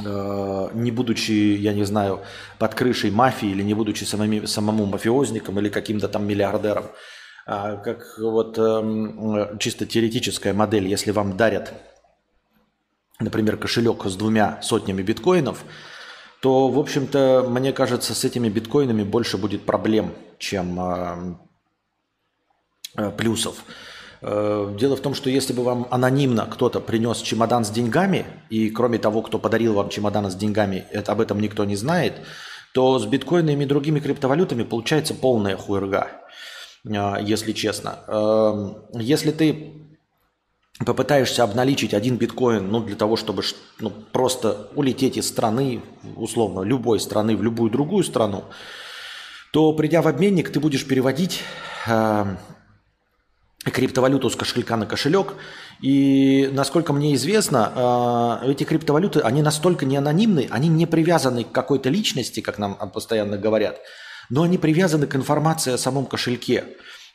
не 0.00 0.90
будучи, 0.92 1.32
я 1.56 1.72
не 1.72 1.84
знаю, 1.84 2.20
под 2.58 2.74
крышей 2.74 3.10
мафии 3.10 3.48
или 3.48 3.62
не 3.62 3.74
будучи 3.74 4.04
самому, 4.04 4.46
самому 4.46 4.86
мафиозником 4.86 5.58
или 5.58 5.68
каким-то 5.68 6.08
там 6.08 6.24
миллиардером. 6.24 6.86
А, 7.46 7.76
как 7.76 8.18
вот 8.18 8.58
эм, 8.58 9.58
чисто 9.58 9.86
теоретическая 9.86 10.52
модель, 10.52 10.86
если 10.86 11.10
вам 11.10 11.36
дарят, 11.36 11.72
например, 13.18 13.56
кошелек 13.56 14.04
с 14.04 14.14
двумя 14.14 14.60
сотнями 14.62 15.02
биткоинов– 15.02 15.64
то, 16.40 16.68
в 16.68 16.78
общем-то, 16.78 17.46
мне 17.48 17.72
кажется, 17.72 18.14
с 18.14 18.24
этими 18.24 18.48
биткоинами 18.48 19.02
больше 19.02 19.38
будет 19.38 19.66
проблем, 19.66 20.14
чем 20.38 20.80
э, 20.80 21.34
э, 22.96 23.10
плюсов. 23.10 23.64
Э, 24.20 24.74
дело 24.78 24.96
в 24.96 25.00
том, 25.00 25.14
что 25.14 25.30
если 25.30 25.52
бы 25.52 25.62
вам 25.62 25.86
анонимно 25.90 26.46
кто-то 26.46 26.80
принес 26.80 27.18
чемодан 27.18 27.64
с 27.64 27.70
деньгами, 27.70 28.26
и 28.50 28.70
кроме 28.70 28.98
того, 28.98 29.22
кто 29.22 29.38
подарил 29.38 29.74
вам 29.74 29.88
чемодан 29.88 30.30
с 30.30 30.34
деньгами, 30.34 30.86
это, 30.90 31.12
об 31.12 31.20
этом 31.20 31.40
никто 31.40 31.64
не 31.64 31.76
знает, 31.76 32.14
то 32.74 32.98
с 32.98 33.06
биткоинами 33.06 33.64
и 33.64 33.66
другими 33.66 34.00
криптовалютами 34.00 34.62
получается 34.62 35.14
полная 35.14 35.56
хуерга, 35.56 36.08
э, 36.84 37.16
если 37.22 37.52
честно. 37.52 38.00
Э, 38.06 38.74
если 38.94 39.30
ты 39.30 39.74
попытаешься 40.84 41.42
обналичить 41.42 41.94
один 41.94 42.16
биткоин, 42.16 42.70
ну, 42.70 42.80
для 42.80 42.96
того, 42.96 43.16
чтобы 43.16 43.42
ну, 43.80 43.90
просто 43.90 44.68
улететь 44.74 45.16
из 45.16 45.28
страны, 45.28 45.82
условно, 46.16 46.62
любой 46.62 47.00
страны 47.00 47.36
в 47.36 47.42
любую 47.42 47.70
другую 47.70 48.04
страну, 48.04 48.44
то, 49.52 49.72
придя 49.72 50.02
в 50.02 50.08
обменник, 50.08 50.50
ты 50.50 50.60
будешь 50.60 50.86
переводить 50.86 51.42
э, 51.86 52.36
криптовалюту 53.64 54.30
с 54.30 54.36
кошелька 54.36 54.76
на 54.76 54.86
кошелек. 54.86 55.34
И, 55.80 56.48
насколько 56.52 56.92
мне 56.92 57.14
известно, 57.14 58.40
э, 58.42 58.50
эти 58.50 58.64
криптовалюты, 58.64 59.20
они 59.20 59.42
настолько 59.42 59.84
не 59.84 59.96
анонимны, 59.96 60.48
они 60.50 60.68
не 60.68 60.86
привязаны 60.86 61.44
к 61.44 61.52
какой-то 61.52 61.88
личности, 61.88 62.40
как 62.40 62.58
нам 62.58 62.74
постоянно 62.90 63.36
говорят, 63.36 63.80
но 64.30 64.42
они 64.42 64.58
привязаны 64.58 65.06
к 65.06 65.16
информации 65.16 65.72
о 65.72 65.78
самом 65.78 66.06
кошельке. 66.06 66.64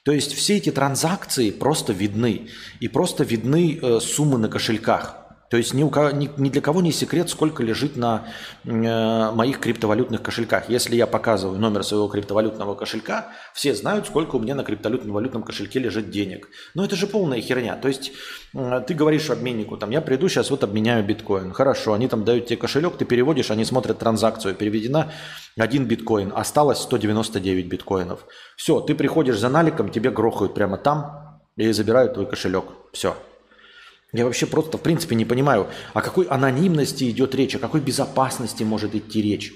То 0.04 0.12
есть 0.12 0.34
все 0.34 0.58
эти 0.58 0.70
транзакции 0.70 1.50
просто 1.52 1.94
видны. 1.94 2.50
И 2.82 2.88
просто 2.88 3.24
видны 3.24 3.80
э, 3.82 4.00
суммы 4.02 4.38
на 4.38 4.50
кошельках. 4.50 5.23
То 5.54 5.58
есть 5.58 5.76
ни, 5.76 5.84
у 5.84 5.92
кого, 5.92 6.10
ни, 6.10 6.32
ни 6.38 6.50
для 6.50 6.62
кого 6.62 6.82
не 6.82 6.92
секрет, 6.92 7.30
сколько 7.30 7.62
лежит 7.62 7.96
на 7.96 8.26
э, 8.64 9.32
моих 9.34 9.60
криптовалютных 9.60 10.20
кошельках. 10.24 10.68
Если 10.68 10.96
я 10.96 11.06
показываю 11.06 11.60
номер 11.60 11.84
своего 11.84 12.08
криптовалютного 12.08 12.74
кошелька, 12.74 13.28
все 13.54 13.76
знают, 13.76 14.08
сколько 14.08 14.38
у 14.38 14.40
меня 14.40 14.56
на 14.56 14.64
криптовалютном 14.64 15.14
валютном 15.14 15.44
кошельке 15.44 15.78
лежит 15.78 16.10
денег. 16.10 16.50
Но 16.74 16.84
это 16.84 16.96
же 16.96 17.06
полная 17.06 17.40
херня. 17.40 17.76
То 17.76 17.88
есть 17.88 18.14
э, 18.56 18.82
ты 18.88 18.96
говоришь 18.96 19.30
обменнику, 19.30 19.78
там, 19.78 19.92
я 19.92 20.02
приду 20.02 20.28
сейчас 20.28 20.50
вот 20.50 20.64
обменяю 20.64 21.06
биткоин. 21.06 21.54
Хорошо, 21.54 21.94
они 21.94 22.08
там 22.08 22.26
дают 22.26 22.48
тебе 22.48 22.58
кошелек, 22.58 22.98
ты 22.98 23.06
переводишь, 23.06 23.52
они 23.52 23.64
смотрят 23.64 24.00
транзакцию. 24.00 24.56
Переведена 24.56 25.12
один 25.56 25.86
биткоин, 25.86 26.34
осталось 26.36 26.80
199 26.80 27.68
биткоинов. 27.68 28.26
Все, 28.58 28.80
ты 28.80 28.96
приходишь 28.96 29.38
за 29.38 29.50
наликом, 29.50 29.92
тебе 29.92 30.10
грохают 30.10 30.56
прямо 30.56 30.78
там 30.78 31.44
и 31.58 31.72
забирают 31.72 32.16
твой 32.16 32.26
кошелек. 32.26 32.66
Все, 32.92 33.16
я 34.14 34.26
вообще 34.26 34.46
просто, 34.46 34.78
в 34.78 34.82
принципе, 34.82 35.16
не 35.16 35.26
понимаю, 35.26 35.68
о 35.94 36.02
какой 36.02 36.26
анонимности 36.26 37.10
идет 37.10 37.34
речь, 37.34 37.56
о 37.56 37.60
какой 37.60 37.82
безопасности 37.82 38.64
может 38.64 38.96
идти 38.96 39.22
речь. 39.22 39.54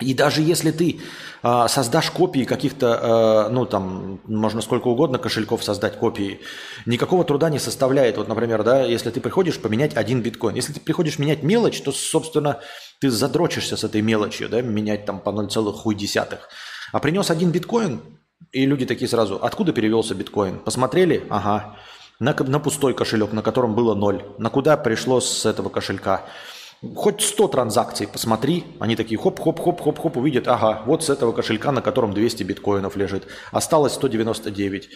И 0.00 0.14
даже 0.14 0.40
если 0.42 0.70
ты 0.70 1.00
э, 1.42 1.66
создашь 1.68 2.10
копии 2.10 2.44
каких-то, 2.44 3.48
э, 3.48 3.52
ну 3.52 3.66
там, 3.66 4.20
можно 4.26 4.62
сколько 4.62 4.88
угодно 4.88 5.18
кошельков 5.18 5.62
создать 5.62 5.98
копии, 5.98 6.40
никакого 6.86 7.24
труда 7.24 7.50
не 7.50 7.58
составляет. 7.58 8.16
Вот, 8.16 8.28
например, 8.28 8.62
да, 8.62 8.84
если 8.84 9.10
ты 9.10 9.20
приходишь 9.20 9.58
поменять 9.58 9.96
один 9.96 10.22
биткоин, 10.22 10.54
если 10.54 10.72
ты 10.72 10.80
приходишь 10.80 11.18
менять 11.18 11.42
мелочь, 11.42 11.80
то, 11.82 11.92
собственно, 11.92 12.60
ты 13.00 13.10
задрочишься 13.10 13.76
с 13.76 13.84
этой 13.84 14.00
мелочью, 14.00 14.48
да, 14.48 14.62
менять 14.62 15.04
там 15.04 15.20
по 15.20 15.30
0,1. 15.30 16.38
А 16.92 16.98
принес 16.98 17.30
один 17.30 17.50
биткоин, 17.50 18.00
и 18.52 18.64
люди 18.64 18.86
такие 18.86 19.08
сразу, 19.08 19.38
откуда 19.42 19.72
перевелся 19.72 20.14
биткоин? 20.14 20.60
Посмотрели? 20.60 21.26
Ага 21.28 21.76
на, 22.20 22.36
на 22.38 22.60
пустой 22.60 22.94
кошелек, 22.94 23.32
на 23.32 23.42
котором 23.42 23.74
было 23.74 23.94
ноль. 23.94 24.22
На 24.38 24.50
куда 24.50 24.76
пришло 24.76 25.20
с 25.20 25.46
этого 25.46 25.68
кошелька. 25.70 26.22
Хоть 26.94 27.20
100 27.20 27.48
транзакций 27.48 28.06
посмотри, 28.06 28.64
они 28.78 28.96
такие 28.96 29.18
хоп-хоп-хоп-хоп-хоп 29.18 30.16
увидят, 30.16 30.48
ага, 30.48 30.82
вот 30.86 31.04
с 31.04 31.10
этого 31.10 31.32
кошелька, 31.32 31.72
на 31.72 31.82
котором 31.82 32.14
200 32.14 32.42
биткоинов 32.42 32.96
лежит, 32.96 33.26
осталось 33.52 33.92
199. 33.94 34.88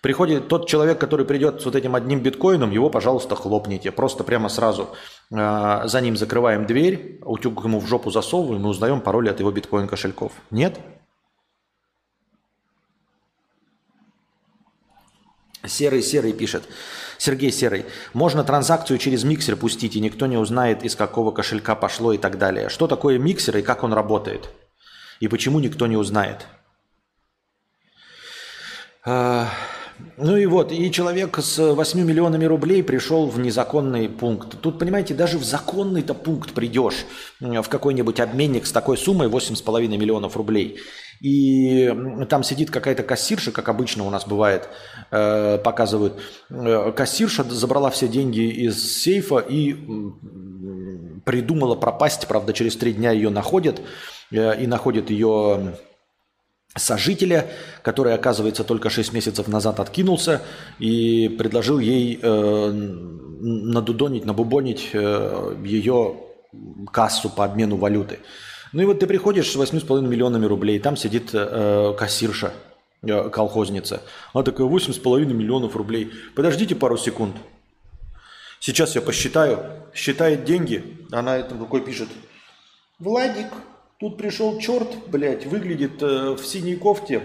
Приходит 0.00 0.48
тот 0.48 0.68
человек, 0.68 0.98
который 0.98 1.26
придет 1.26 1.60
с 1.60 1.64
вот 1.64 1.74
этим 1.74 1.94
одним 1.94 2.20
биткоином, 2.20 2.70
его, 2.70 2.88
пожалуйста, 2.88 3.34
хлопните. 3.36 3.90
Просто 3.90 4.22
прямо 4.24 4.48
сразу 4.48 4.88
э, 5.30 5.82
за 5.84 6.00
ним 6.00 6.16
закрываем 6.16 6.66
дверь, 6.66 7.20
утюг 7.24 7.64
ему 7.64 7.80
в 7.80 7.86
жопу 7.86 8.10
засовываем 8.10 8.64
и 8.64 8.68
узнаем 8.68 9.00
пароли 9.00 9.28
от 9.28 9.40
его 9.40 9.50
биткоин 9.50 9.88
кошельков. 9.88 10.32
Нет? 10.50 10.78
Серый 15.68 16.02
Серый 16.02 16.32
пишет. 16.32 16.64
Сергей 17.18 17.50
Серый. 17.50 17.86
Можно 18.14 18.44
транзакцию 18.44 18.98
через 18.98 19.24
миксер 19.24 19.56
пустить, 19.56 19.96
и 19.96 20.00
никто 20.00 20.26
не 20.26 20.36
узнает, 20.36 20.84
из 20.84 20.94
какого 20.94 21.32
кошелька 21.32 21.74
пошло 21.74 22.12
и 22.12 22.18
так 22.18 22.38
далее. 22.38 22.68
Что 22.68 22.86
такое 22.86 23.18
миксер 23.18 23.56
и 23.56 23.62
как 23.62 23.82
он 23.82 23.92
работает? 23.92 24.50
И 25.20 25.28
почему 25.28 25.58
никто 25.58 25.86
не 25.86 25.96
узнает? 25.96 26.46
А, 29.04 29.48
ну 30.16 30.36
и 30.36 30.46
вот, 30.46 30.70
и 30.70 30.90
человек 30.92 31.38
с 31.38 31.58
8 31.58 32.00
миллионами 32.00 32.44
рублей 32.44 32.82
пришел 32.84 33.26
в 33.26 33.38
незаконный 33.40 34.08
пункт. 34.08 34.60
Тут, 34.60 34.78
понимаете, 34.78 35.14
даже 35.14 35.38
в 35.38 35.44
законный-то 35.44 36.14
пункт 36.14 36.52
придешь 36.52 37.04
в 37.40 37.68
какой-нибудь 37.68 38.20
обменник 38.20 38.66
с 38.66 38.72
такой 38.72 38.96
суммой 38.96 39.28
8,5 39.28 39.88
миллионов 39.96 40.36
рублей– 40.36 40.80
и 41.20 41.92
там 42.28 42.44
сидит 42.44 42.70
какая-то 42.70 43.02
кассирша, 43.02 43.50
как 43.50 43.68
обычно 43.68 44.04
у 44.04 44.10
нас 44.10 44.26
бывает, 44.26 44.68
э, 45.10 45.58
показывают. 45.58 46.14
Э, 46.50 46.92
кассирша 46.94 47.44
забрала 47.44 47.90
все 47.90 48.08
деньги 48.08 48.40
из 48.40 49.02
сейфа 49.02 49.38
и 49.38 49.74
придумала 51.24 51.74
пропасть. 51.74 52.26
Правда, 52.28 52.52
через 52.52 52.76
три 52.76 52.92
дня 52.92 53.12
ее 53.12 53.30
находят. 53.30 53.80
Э, 54.30 54.60
и 54.60 54.66
находят 54.66 55.10
ее 55.10 55.76
сожителя, 56.76 57.46
который, 57.82 58.14
оказывается, 58.14 58.64
только 58.64 58.90
6 58.90 59.12
месяцев 59.12 59.48
назад 59.48 59.80
откинулся 59.80 60.42
и 60.78 61.28
предложил 61.28 61.78
ей 61.78 62.20
надудонить, 62.20 64.24
набубонить 64.24 64.90
ее 64.92 66.16
кассу 66.92 67.30
по 67.30 67.44
обмену 67.44 67.76
валюты. 67.76 68.18
Ну 68.72 68.82
и 68.82 68.84
вот 68.84 69.00
ты 69.00 69.06
приходишь 69.06 69.50
с 69.50 69.56
8,5 69.56 70.02
миллионами 70.02 70.46
рублей, 70.46 70.78
там 70.78 70.96
сидит 70.96 71.30
э, 71.32 71.94
кассирша, 71.98 72.52
колхозница. 73.02 74.02
Она 74.32 74.44
такая, 74.44 74.66
8,5 74.66 75.24
миллионов 75.26 75.76
рублей. 75.76 76.10
Подождите 76.34 76.74
пару 76.74 76.96
секунд. 76.96 77.36
Сейчас 78.60 78.94
я 78.94 79.02
посчитаю. 79.02 79.84
Считает 79.94 80.44
деньги. 80.44 81.06
Она 81.12 81.36
это 81.36 81.56
рукой 81.56 81.80
пишет. 81.80 82.08
Владик, 82.98 83.46
тут 83.98 84.16
пришел 84.16 84.58
черт, 84.58 84.88
блядь, 85.08 85.46
выглядит 85.46 86.02
э, 86.02 86.32
в 86.32 86.44
синей 86.44 86.74
кофте, 86.74 87.22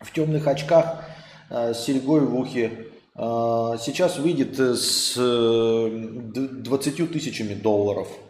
в 0.00 0.10
темных 0.12 0.46
очках, 0.46 1.04
э, 1.50 1.74
с 1.74 1.84
серьгой 1.84 2.20
в 2.20 2.34
ухе. 2.34 2.86
Э, 3.14 3.76
сейчас 3.78 4.18
выйдет 4.18 4.58
с 4.58 5.14
э, 5.18 5.88
20 5.90 7.12
тысячами 7.12 7.54
долларов– 7.54 8.08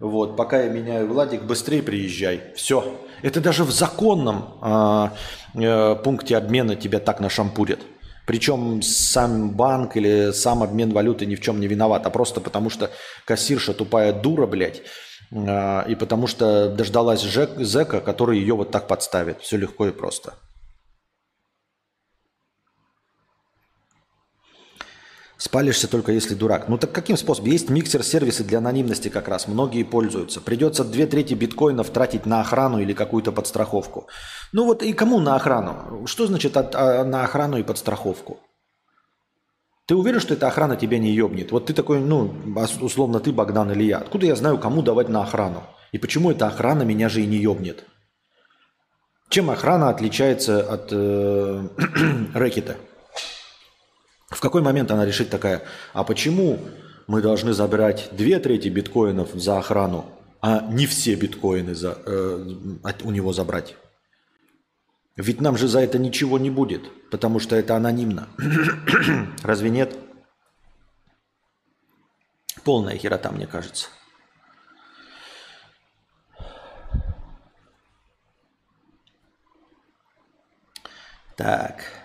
вот, 0.00 0.36
пока 0.36 0.62
я 0.62 0.68
меняю 0.68 1.06
Владик, 1.06 1.42
быстрее 1.42 1.82
приезжай. 1.82 2.52
Все. 2.56 2.98
Это 3.22 3.40
даже 3.40 3.64
в 3.64 3.70
законном 3.70 4.58
э, 4.60 5.08
э, 5.54 5.96
пункте 5.96 6.36
обмена 6.36 6.74
тебя 6.74 6.98
так 6.98 7.20
нашампурят. 7.20 7.80
Причем 8.26 8.82
сам 8.82 9.50
банк 9.50 9.96
или 9.96 10.32
сам 10.32 10.62
обмен 10.62 10.92
валюты 10.92 11.26
ни 11.26 11.36
в 11.36 11.40
чем 11.40 11.60
не 11.60 11.68
виноват, 11.68 12.06
а 12.06 12.10
просто 12.10 12.40
потому 12.40 12.70
что 12.70 12.90
кассирша 13.24 13.72
тупая 13.72 14.12
дура, 14.12 14.46
блядь, 14.46 14.82
э, 15.30 15.90
и 15.90 15.94
потому 15.94 16.26
что 16.26 16.70
дождалась 16.70 17.22
зэка, 17.22 18.00
который 18.00 18.38
ее 18.38 18.56
вот 18.56 18.72
так 18.72 18.88
подставит. 18.88 19.42
Все 19.42 19.56
легко 19.56 19.86
и 19.86 19.92
просто. 19.92 20.34
Спалишься 25.36 25.88
только 25.88 26.12
если 26.12 26.34
дурак. 26.34 26.68
Ну 26.68 26.78
так 26.78 26.92
каким 26.92 27.16
способом? 27.16 27.50
Есть 27.50 27.68
миксер-сервисы 27.68 28.44
для 28.44 28.58
анонимности 28.58 29.08
как 29.08 29.28
раз. 29.28 29.48
Многие 29.48 29.82
пользуются. 29.82 30.40
Придется 30.40 30.84
две 30.84 31.06
трети 31.06 31.34
биткоинов 31.34 31.90
тратить 31.90 32.24
на 32.24 32.40
охрану 32.40 32.78
или 32.78 32.92
какую-то 32.92 33.32
подстраховку. 33.32 34.06
Ну 34.52 34.64
вот 34.64 34.82
и 34.82 34.92
кому 34.92 35.20
на 35.20 35.34
охрану? 35.34 36.06
Что 36.06 36.26
значит 36.26 36.56
от, 36.56 36.74
а, 36.74 37.04
на 37.04 37.24
охрану 37.24 37.58
и 37.58 37.64
подстраховку? 37.64 38.38
Ты 39.86 39.96
уверен, 39.96 40.20
что 40.20 40.34
эта 40.34 40.46
охрана 40.46 40.76
тебя 40.76 40.98
не 40.98 41.10
ебнет? 41.10 41.52
Вот 41.52 41.66
ты 41.66 41.74
такой, 41.74 42.00
ну, 42.00 42.34
условно, 42.80 43.20
ты 43.20 43.32
Богдан 43.32 43.70
или 43.72 43.84
я. 43.84 43.98
Откуда 43.98 44.26
я 44.26 44.36
знаю, 44.36 44.56
кому 44.56 44.80
давать 44.82 45.10
на 45.10 45.22
охрану? 45.22 45.64
И 45.92 45.98
почему 45.98 46.30
эта 46.30 46.46
охрана 46.46 46.82
меня 46.82 47.08
же 47.08 47.22
и 47.22 47.26
не 47.26 47.36
ебнет? 47.36 47.84
Чем 49.28 49.50
охрана 49.50 49.90
отличается 49.90 50.62
от 50.62 50.88
э, 50.90 51.68
рэкета? 52.34 52.76
В 54.34 54.40
какой 54.40 54.62
момент 54.62 54.90
она 54.90 55.06
решит 55.06 55.30
такая, 55.30 55.62
а 55.92 56.02
почему 56.02 56.58
мы 57.06 57.22
должны 57.22 57.52
забирать 57.52 58.08
две 58.10 58.40
трети 58.40 58.66
биткоинов 58.68 59.30
за 59.32 59.58
охрану, 59.58 60.06
а 60.40 60.66
не 60.72 60.86
все 60.86 61.14
биткоины 61.14 61.74
за, 61.74 61.96
э, 62.04 62.46
у 63.04 63.10
него 63.12 63.32
забрать? 63.32 63.76
Ведь 65.16 65.40
нам 65.40 65.56
же 65.56 65.68
за 65.68 65.80
это 65.80 66.00
ничего 66.00 66.38
не 66.40 66.50
будет, 66.50 66.82
потому 67.10 67.38
что 67.38 67.54
это 67.54 67.76
анонимно. 67.76 68.28
Разве 69.44 69.70
нет? 69.70 69.96
Полная 72.64 72.96
херота, 72.96 73.30
мне 73.30 73.46
кажется. 73.46 73.86
Так. 81.36 82.03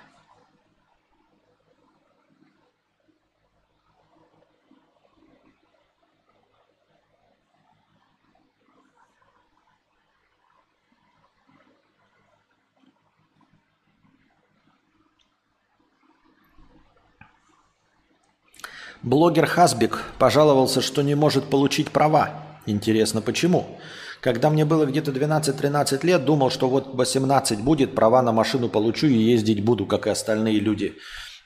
Блогер 19.01 19.45
Хасбик 19.45 20.03
пожаловался, 20.17 20.81
что 20.81 21.01
не 21.01 21.15
может 21.15 21.45
получить 21.45 21.89
права. 21.89 22.31
Интересно, 22.65 23.21
почему? 23.21 23.77
Когда 24.19 24.49
мне 24.49 24.65
было 24.65 24.85
где-то 24.85 25.11
12-13 25.11 26.05
лет, 26.05 26.25
думал, 26.25 26.49
что 26.49 26.67
вот 26.67 26.93
18 26.93 27.61
будет, 27.61 27.95
права 27.95 28.21
на 28.21 28.33
машину 28.33 28.67
получу 28.67 29.07
и 29.07 29.13
ездить 29.13 29.63
буду, 29.63 29.85
как 29.85 30.07
и 30.07 30.09
остальные 30.09 30.59
люди. 30.59 30.97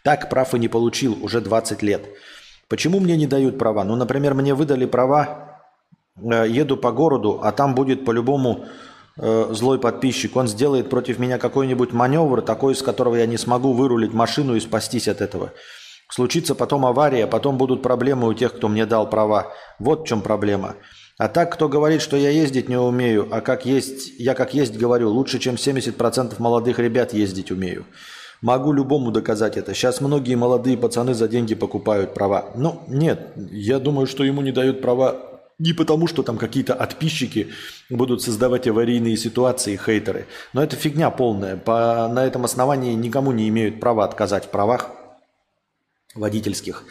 Так 0.03 0.31
прав 0.31 0.55
и 0.55 0.59
не 0.59 0.67
получил, 0.67 1.23
уже 1.23 1.41
20 1.41 1.83
лет. 1.83 2.01
Почему 2.67 2.99
мне 2.99 3.15
не 3.15 3.27
дают 3.27 3.59
права? 3.59 3.83
Ну, 3.83 3.95
например, 3.95 4.33
мне 4.33 4.55
выдали 4.55 4.87
права, 4.87 5.61
э, 6.17 6.47
еду 6.49 6.75
по 6.75 6.91
городу, 6.91 7.39
а 7.43 7.51
там 7.51 7.75
будет 7.75 8.03
по-любому 8.03 8.65
э, 9.17 9.47
злой 9.51 9.77
подписчик. 9.77 10.35
Он 10.35 10.47
сделает 10.47 10.89
против 10.89 11.19
меня 11.19 11.37
какой-нибудь 11.37 11.93
маневр, 11.93 12.41
такой, 12.41 12.73
из 12.73 12.81
которого 12.81 13.15
я 13.15 13.27
не 13.27 13.37
смогу 13.37 13.73
вырулить 13.73 14.13
машину 14.13 14.55
и 14.55 14.59
спастись 14.59 15.07
от 15.07 15.21
этого. 15.21 15.53
Случится 16.13 16.53
потом 16.53 16.85
авария, 16.85 17.25
потом 17.25 17.57
будут 17.57 17.81
проблемы 17.81 18.27
у 18.27 18.35
тех, 18.35 18.53
кто 18.53 18.67
мне 18.67 18.85
дал 18.85 19.09
права. 19.09 19.51
Вот 19.79 20.01
в 20.01 20.07
чем 20.07 20.21
проблема. 20.21 20.75
А 21.17 21.27
так, 21.27 21.51
кто 21.51 21.67
говорит, 21.67 22.03
что 22.03 22.15
я 22.15 22.29
ездить 22.29 22.69
не 22.69 22.77
умею, 22.77 23.27
а 23.31 23.41
как 23.41 23.65
есть, 23.65 24.19
я 24.19 24.35
как 24.35 24.53
есть 24.53 24.77
говорю, 24.77 25.09
лучше, 25.09 25.39
чем 25.39 25.55
70% 25.55 26.35
молодых 26.37 26.77
ребят 26.77 27.13
ездить 27.13 27.49
умею. 27.49 27.85
Могу 28.43 28.73
любому 28.73 29.09
доказать 29.09 29.57
это. 29.57 29.73
Сейчас 29.73 30.01
многие 30.01 30.35
молодые 30.35 30.77
пацаны 30.77 31.15
за 31.15 31.27
деньги 31.27 31.55
покупают 31.55 32.13
права. 32.13 32.51
Ну, 32.53 32.83
нет, 32.87 33.33
я 33.49 33.79
думаю, 33.79 34.05
что 34.05 34.23
ему 34.23 34.43
не 34.43 34.51
дают 34.51 34.83
права 34.83 35.15
не 35.57 35.73
потому, 35.73 36.05
что 36.05 36.21
там 36.21 36.37
какие-то 36.37 36.75
отписчики 36.75 37.47
будут 37.89 38.21
создавать 38.21 38.67
аварийные 38.67 39.17
ситуации, 39.17 39.79
хейтеры. 39.83 40.27
Но 40.53 40.61
это 40.63 40.75
фигня 40.75 41.09
полная. 41.09 41.57
По, 41.57 42.07
на 42.07 42.23
этом 42.23 42.45
основании 42.45 42.93
никому 42.93 43.31
не 43.31 43.49
имеют 43.49 43.79
права 43.79 44.05
отказать 44.05 44.45
в 44.45 44.49
правах 44.49 44.91
водительских, 46.15 46.83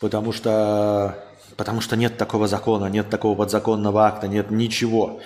потому 0.00 0.32
что, 0.32 1.18
потому 1.56 1.80
что 1.80 1.96
нет 1.96 2.16
такого 2.16 2.46
закона, 2.48 2.86
нет 2.86 3.10
такого 3.10 3.36
подзаконного 3.36 4.06
акта, 4.06 4.28
нет 4.28 4.50
ничего, 4.50 5.20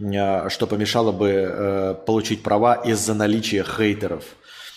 э, 0.00 0.48
что 0.48 0.66
помешало 0.66 1.12
бы 1.12 1.30
э, 1.30 1.94
получить 2.06 2.42
права 2.42 2.74
из-за 2.74 3.14
наличия 3.14 3.64
хейтеров 3.64 4.24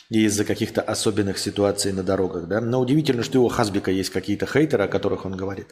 и 0.10 0.26
из-за 0.26 0.46
каких-то 0.46 0.82
особенных 0.82 1.38
ситуаций 1.38 1.92
на 1.94 2.04
дорогах. 2.04 2.48
Да? 2.48 2.62
Но 2.62 2.80
удивительно, 2.80 3.24
что 3.24 3.44
у 3.44 3.48
Хасбика 3.48 3.92
есть 3.92 4.12
какие-то 4.12 4.46
хейтеры, 4.46 4.84
о 4.84 4.88
которых 4.88 5.26
он 5.26 5.36
говорит. 5.36 5.68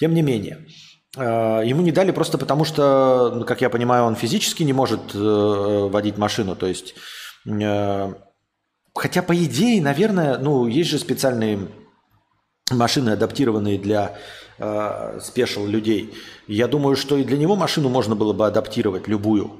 Тем 0.00 0.14
не 0.14 0.22
менее, 0.22 0.66
э, 1.16 1.62
ему 1.64 1.82
не 1.82 1.92
дали 1.92 2.10
просто 2.10 2.38
потому, 2.38 2.64
что, 2.64 3.44
как 3.46 3.60
я 3.60 3.70
понимаю, 3.70 4.04
он 4.04 4.16
физически 4.16 4.62
не 4.64 4.72
может 4.72 5.14
водить 5.14 6.18
машину. 6.18 6.56
То 6.56 6.66
есть 6.66 6.94
Хотя, 8.98 9.22
по 9.22 9.34
идее, 9.34 9.80
наверное, 9.80 10.38
ну, 10.38 10.66
есть 10.66 10.90
же 10.90 10.98
специальные 10.98 11.68
машины, 12.70 13.10
адаптированные 13.10 13.78
для 13.78 14.18
э, 14.58 15.20
людей. 15.66 16.14
Я 16.46 16.66
думаю, 16.66 16.96
что 16.96 17.16
и 17.16 17.24
для 17.24 17.38
него 17.38 17.56
машину 17.56 17.88
можно 17.88 18.16
было 18.16 18.32
бы 18.32 18.46
адаптировать, 18.46 19.06
любую. 19.08 19.52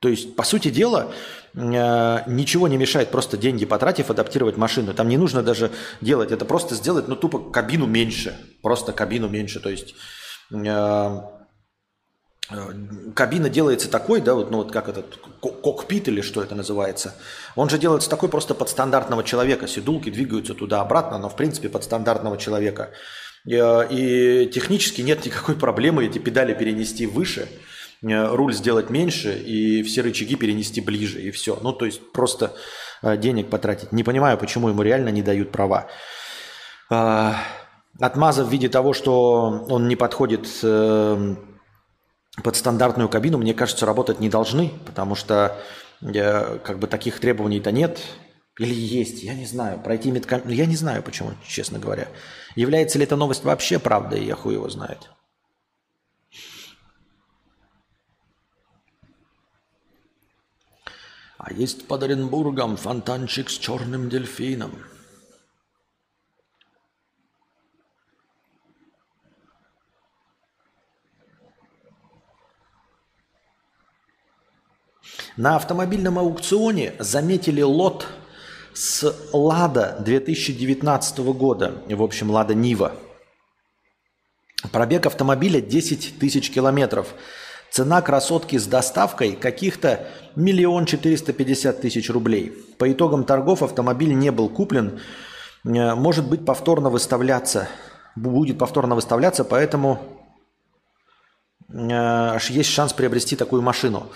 То 0.00 0.08
есть, 0.08 0.34
по 0.34 0.44
сути 0.44 0.70
дела, 0.70 1.12
э, 1.54 2.18
ничего 2.26 2.68
не 2.68 2.78
мешает 2.78 3.10
просто 3.10 3.36
деньги 3.36 3.66
потратив, 3.66 4.10
адаптировать 4.10 4.56
машину. 4.56 4.94
Там 4.94 5.08
не 5.08 5.18
нужно 5.18 5.42
даже 5.42 5.70
делать, 6.00 6.32
это 6.32 6.44
просто 6.44 6.74
сделать, 6.74 7.06
ну, 7.06 7.16
тупо 7.16 7.38
кабину 7.38 7.86
меньше. 7.86 8.34
Просто 8.62 8.92
кабину 8.92 9.28
меньше. 9.28 9.60
То 9.60 9.68
есть, 9.68 9.94
Э, 10.52 11.20
кабина 13.14 13.48
делается 13.48 13.90
такой, 13.90 14.20
да, 14.20 14.34
вот, 14.34 14.50
ну 14.50 14.58
вот 14.58 14.70
как 14.70 14.88
этот 14.88 15.18
кокпит 15.40 16.08
или 16.08 16.20
что 16.20 16.42
это 16.42 16.54
называется, 16.54 17.14
он 17.56 17.68
же 17.68 17.78
делается 17.78 18.08
такой 18.08 18.28
просто 18.28 18.54
под 18.54 18.68
стандартного 18.68 19.24
человека. 19.24 19.66
Седулки 19.66 20.10
двигаются 20.10 20.54
туда-обратно, 20.54 21.18
но 21.18 21.28
в 21.28 21.36
принципе 21.36 21.68
под 21.68 21.82
стандартного 21.82 22.38
человека. 22.38 22.90
Э, 23.48 23.86
и 23.90 24.46
технически 24.46 25.02
нет 25.02 25.24
никакой 25.26 25.56
проблемы 25.56 26.04
эти 26.04 26.18
педали 26.18 26.54
перенести 26.54 27.06
выше, 27.06 27.48
э, 28.02 28.26
руль 28.34 28.54
сделать 28.54 28.90
меньше 28.90 29.36
и 29.36 29.82
все 29.82 30.02
рычаги 30.02 30.36
перенести 30.36 30.80
ближе, 30.80 31.20
и 31.20 31.32
все. 31.32 31.58
Ну, 31.60 31.72
то 31.72 31.84
есть 31.84 32.12
просто 32.12 32.54
денег 33.02 33.50
потратить. 33.50 33.92
Не 33.92 34.04
понимаю, 34.04 34.38
почему 34.38 34.68
ему 34.68 34.82
реально 34.82 35.10
не 35.10 35.22
дают 35.22 35.52
права. 35.52 35.88
Отмаза 36.88 38.44
в 38.44 38.50
виде 38.50 38.68
того, 38.68 38.94
что 38.94 39.66
он 39.68 39.86
не 39.86 39.96
подходит 39.96 40.46
под 42.42 42.56
стандартную 42.56 43.08
кабину, 43.08 43.38
мне 43.38 43.54
кажется, 43.54 43.86
работать 43.86 44.20
не 44.20 44.28
должны, 44.28 44.72
потому 44.84 45.14
что 45.14 45.58
э, 46.02 46.58
как 46.58 46.78
бы 46.78 46.86
таких 46.86 47.20
требований-то 47.20 47.72
нет. 47.72 48.00
Или 48.58 48.74
есть, 48.74 49.22
я 49.22 49.34
не 49.34 49.46
знаю. 49.46 49.80
Пройти 49.80 50.10
медком... 50.10 50.42
Ну, 50.44 50.50
я 50.50 50.66
не 50.66 50.76
знаю, 50.76 51.02
почему, 51.02 51.32
честно 51.46 51.78
говоря. 51.78 52.08
Является 52.54 52.98
ли 52.98 53.04
эта 53.04 53.16
новость 53.16 53.44
вообще 53.44 53.78
правдой, 53.78 54.24
я 54.24 54.34
хуй 54.34 54.54
его 54.54 54.68
знает. 54.68 55.10
А 61.38 61.52
есть 61.52 61.86
под 61.86 62.02
Оренбургом 62.02 62.76
фонтанчик 62.76 63.50
с 63.50 63.58
черным 63.58 64.08
дельфином– 64.08 64.72
На 75.36 75.56
автомобильном 75.56 76.18
аукционе 76.18 76.94
заметили 76.98 77.60
лот 77.60 78.06
с 78.72 79.14
«Лада» 79.34 79.96
2019 80.00 81.18
года, 81.18 81.74
в 81.88 82.02
общем, 82.02 82.30
«Лада 82.30 82.54
Нива». 82.54 82.92
Пробег 84.72 85.04
автомобиля 85.04 85.60
10 85.60 86.18
тысяч 86.18 86.50
километров. 86.50 87.08
Цена 87.70 88.00
красотки 88.00 88.56
с 88.56 88.66
доставкой 88.66 89.32
каких-то 89.32 90.06
миллион 90.36 90.86
четыреста 90.86 91.34
пятьдесят 91.34 91.82
тысяч 91.82 92.08
рублей. 92.08 92.52
По 92.78 92.90
итогам 92.90 93.24
торгов 93.24 93.62
автомобиль 93.62 94.14
не 94.14 94.30
был 94.30 94.48
куплен, 94.48 95.00
э, 95.64 95.94
может 95.94 96.26
быть 96.28 96.46
повторно 96.46 96.88
выставляться, 96.88 97.68
будет 98.14 98.58
повторно 98.58 98.94
выставляться, 98.94 99.44
поэтому 99.44 100.00
э, 101.68 102.38
есть 102.48 102.70
шанс 102.70 102.94
приобрести 102.94 103.36
такую 103.36 103.60
машину. 103.60 104.06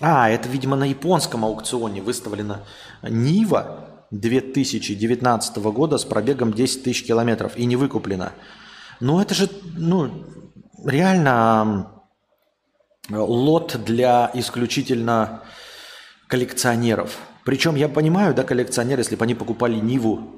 А, 0.00 0.28
это, 0.28 0.48
видимо, 0.48 0.76
на 0.76 0.84
японском 0.84 1.44
аукционе 1.44 2.02
выставлена 2.02 2.64
Нива 3.02 4.06
2019 4.10 5.56
года 5.56 5.96
с 5.96 6.04
пробегом 6.04 6.52
10 6.52 6.82
тысяч 6.82 7.04
километров 7.04 7.56
и 7.56 7.64
не 7.64 7.76
выкуплена. 7.76 8.32
Ну, 9.00 9.20
это 9.20 9.34
же, 9.34 9.48
ну, 9.74 10.26
реально 10.84 12.02
лот 13.08 13.78
для 13.84 14.30
исключительно 14.34 15.42
коллекционеров. 16.28 17.18
Причем 17.44 17.74
я 17.76 17.88
понимаю, 17.88 18.34
да, 18.34 18.42
коллекционеры, 18.42 19.00
если 19.00 19.16
бы 19.16 19.24
они 19.24 19.34
покупали 19.34 19.76
Ниву 19.76 20.35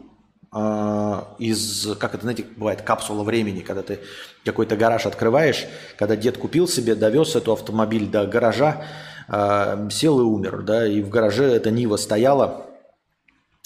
из, 1.38 1.88
как 1.98 2.14
это, 2.14 2.22
знаете, 2.22 2.46
бывает, 2.56 2.80
капсула 2.80 3.22
времени, 3.22 3.60
когда 3.60 3.82
ты 3.82 4.00
какой-то 4.44 4.76
гараж 4.76 5.04
открываешь, 5.04 5.66
когда 5.98 6.16
дед 6.16 6.38
купил 6.38 6.66
себе, 6.66 6.94
довез 6.94 7.36
эту 7.36 7.52
автомобиль 7.52 8.06
до 8.06 8.26
гаража, 8.26 8.82
а, 9.28 9.88
сел 9.90 10.20
и 10.20 10.22
умер, 10.22 10.62
да, 10.62 10.86
и 10.86 11.02
в 11.02 11.10
гараже 11.10 11.44
эта 11.44 11.70
Нива 11.70 11.96
стояла 11.96 12.66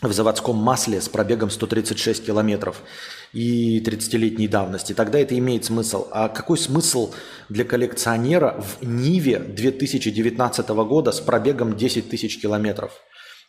в 0.03 0.13
заводском 0.13 0.57
масле 0.57 1.01
с 1.01 1.09
пробегом 1.09 1.51
136 1.51 2.27
километров 2.27 2.83
и 3.33 3.81
30-летней 3.81 4.49
давности, 4.49 4.93
тогда 4.93 5.21
это 5.21 5.39
имеет 5.39 5.65
смысл. 5.65 6.09
А 6.11 6.29
какой 6.29 6.59
смысл 6.59 7.15
для 7.49 7.65
коллекционера 7.65 8.61
в 8.61 8.85
Ниве 8.85 9.39
2019 9.39 10.69
года 10.69 11.13
с 11.13 11.21
пробегом 11.21 11.77
10 11.77 12.11
тысяч 12.11 12.41
километров? 12.41 12.93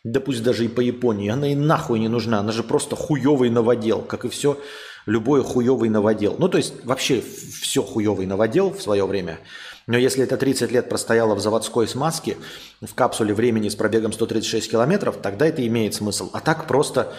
Да 0.04 0.20
пусть 0.20 0.42
даже 0.42 0.66
и 0.66 0.68
по 0.68 0.80
Японии. 0.80 1.30
Она 1.30 1.50
и 1.50 1.54
нахуй 1.54 1.98
не 1.98 2.08
нужна. 2.08 2.40
Она 2.40 2.52
же 2.52 2.62
просто 2.62 2.94
хуевый 2.94 3.48
новодел, 3.48 4.02
как 4.02 4.26
и 4.26 4.28
все 4.28 4.58
любой 5.06 5.42
хуевый 5.42 5.88
новодел. 5.88 6.36
Ну, 6.38 6.48
то 6.48 6.58
есть 6.58 6.84
вообще 6.84 7.22
все 7.22 7.82
хуевый 7.82 8.26
новодел 8.26 8.70
в 8.70 8.82
свое 8.82 9.06
время. 9.06 9.38
Но 9.86 9.98
если 9.98 10.22
это 10.24 10.36
30 10.36 10.70
лет 10.72 10.88
простояло 10.88 11.34
в 11.34 11.40
заводской 11.40 11.86
смазке, 11.86 12.36
в 12.80 12.94
капсуле 12.94 13.34
времени 13.34 13.68
с 13.68 13.76
пробегом 13.76 14.12
136 14.12 14.70
километров, 14.70 15.16
тогда 15.20 15.46
это 15.46 15.66
имеет 15.66 15.94
смысл. 15.94 16.30
А 16.32 16.40
так 16.40 16.66
просто 16.66 17.12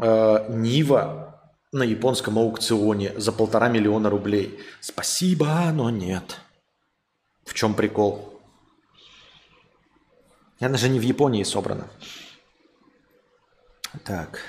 э, 0.00 0.46
Нива 0.48 1.40
на 1.72 1.82
японском 1.82 2.38
аукционе 2.38 3.12
за 3.16 3.32
полтора 3.32 3.68
миллиона 3.68 4.08
рублей. 4.08 4.58
Спасибо, 4.80 5.70
но 5.72 5.90
нет. 5.90 6.38
В 7.44 7.54
чем 7.54 7.74
прикол? 7.74 8.35
Она 10.60 10.78
же 10.78 10.88
не 10.88 10.98
в 10.98 11.02
Японии 11.02 11.42
собрана. 11.42 11.86
Так. 14.04 14.40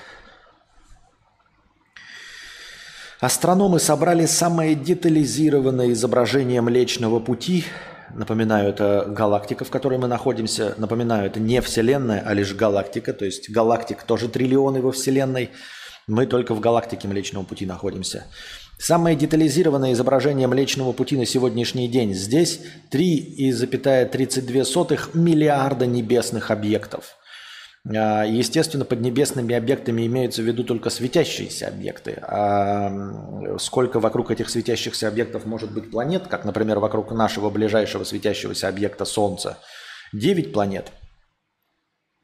Астрономы 3.20 3.80
собрали 3.80 4.26
самое 4.26 4.74
детализированное 4.74 5.92
изображение 5.92 6.60
Млечного 6.60 7.18
Пути. 7.18 7.64
Напоминаю, 8.14 8.70
это 8.70 9.06
галактика, 9.08 9.64
в 9.64 9.70
которой 9.70 9.98
мы 9.98 10.06
находимся. 10.06 10.74
Напоминаю, 10.78 11.26
это 11.26 11.40
не 11.40 11.60
Вселенная, 11.60 12.22
а 12.24 12.32
лишь 12.32 12.54
галактика. 12.54 13.12
То 13.12 13.24
есть 13.24 13.50
галактик 13.50 14.02
тоже 14.04 14.28
триллионы 14.28 14.80
во 14.80 14.92
Вселенной. 14.92 15.50
Мы 16.06 16.26
только 16.26 16.54
в 16.54 16.60
галактике 16.60 17.08
Млечного 17.08 17.44
Пути 17.44 17.66
находимся. 17.66 18.24
Самое 18.78 19.16
детализированное 19.16 19.92
изображение 19.92 20.46
Млечного 20.46 20.92
Пути 20.92 21.16
на 21.16 21.26
сегодняшний 21.26 21.88
день. 21.88 22.14
Здесь 22.14 22.60
3,32 22.92 25.10
миллиарда 25.14 25.86
небесных 25.86 26.52
объектов. 26.52 27.16
А, 27.84 28.24
естественно, 28.24 28.84
под 28.84 29.00
небесными 29.00 29.52
объектами 29.54 30.06
имеются 30.06 30.42
в 30.42 30.44
виду 30.44 30.62
только 30.62 30.90
светящиеся 30.90 31.66
объекты. 31.68 32.22
А 32.22 33.58
сколько 33.58 33.98
вокруг 33.98 34.30
этих 34.30 34.48
светящихся 34.48 35.08
объектов 35.08 35.44
может 35.44 35.72
быть 35.72 35.90
планет, 35.90 36.28
как, 36.28 36.44
например, 36.44 36.78
вокруг 36.78 37.10
нашего 37.10 37.50
ближайшего 37.50 38.04
светящегося 38.04 38.68
объекта 38.68 39.04
Солнца, 39.04 39.58
9 40.12 40.52
планет 40.52 40.92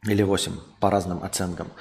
или 0.07 0.23
8 0.23 0.53
по 0.81 0.91
разным 0.91 1.25
оценкам, 1.25 1.73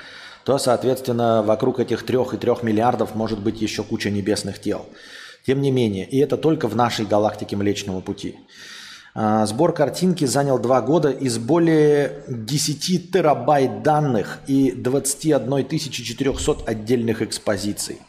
то, 0.45 0.58
соответственно, 0.58 1.41
вокруг 1.41 1.79
этих 1.79 2.03
3 2.03 2.17
и 2.34 2.38
3 2.38 2.51
миллиардов 2.63 3.15
может 3.15 3.39
быть 3.39 3.62
еще 3.62 3.84
куча 3.84 4.10
небесных 4.10 4.60
тел. 4.60 4.86
Тем 5.45 5.62
не 5.62 5.71
менее, 5.71 6.08
и 6.08 6.19
это 6.19 6.38
только 6.38 6.67
в 6.67 6.75
нашей 6.75 7.06
галактике 7.06 7.56
Млечного 7.56 8.01
Пути. 8.01 8.36
А, 9.15 9.45
сбор 9.45 9.73
картинки 9.73 10.25
занял 10.25 10.58
два 10.58 10.82
года 10.82 11.12
из 11.12 11.38
более 11.38 12.23
10 12.27 13.12
терабайт 13.12 13.84
данных 13.84 14.39
и 14.47 14.71
21 14.71 15.67
400 15.67 16.63
отдельных 16.65 17.21
экспозиций. 17.21 17.99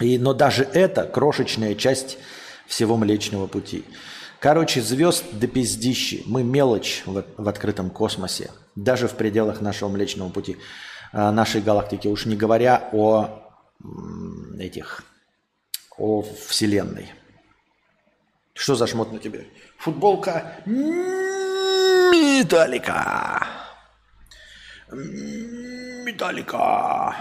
И, 0.00 0.18
но 0.18 0.34
даже 0.34 0.64
это 0.64 1.04
крошечная 1.04 1.74
часть 1.74 2.18
всего 2.66 2.96
Млечного 2.96 3.46
Пути. 3.46 3.84
Короче, 4.40 4.82
звезд 4.82 5.24
до 5.32 5.46
пиздищи. 5.46 6.22
Мы 6.26 6.42
мелочь 6.42 7.02
в, 7.06 7.24
в 7.36 7.48
открытом 7.48 7.90
космосе, 7.90 8.50
даже 8.76 9.08
в 9.08 9.14
пределах 9.14 9.60
нашего 9.60 9.88
Млечного 9.88 10.30
Пути, 10.30 10.58
а, 11.12 11.32
нашей 11.32 11.60
галактики. 11.60 12.06
Уж 12.08 12.26
не 12.26 12.36
говоря 12.36 12.88
о 12.92 13.42
этих, 14.58 15.02
о 15.98 16.22
Вселенной. 16.22 17.12
Что 18.54 18.74
за 18.74 18.86
шмот 18.86 19.12
на 19.12 19.18
тебе? 19.18 19.48
Футболка 19.78 20.56
Металлика. 22.12 23.46
Металлика. 26.04 27.16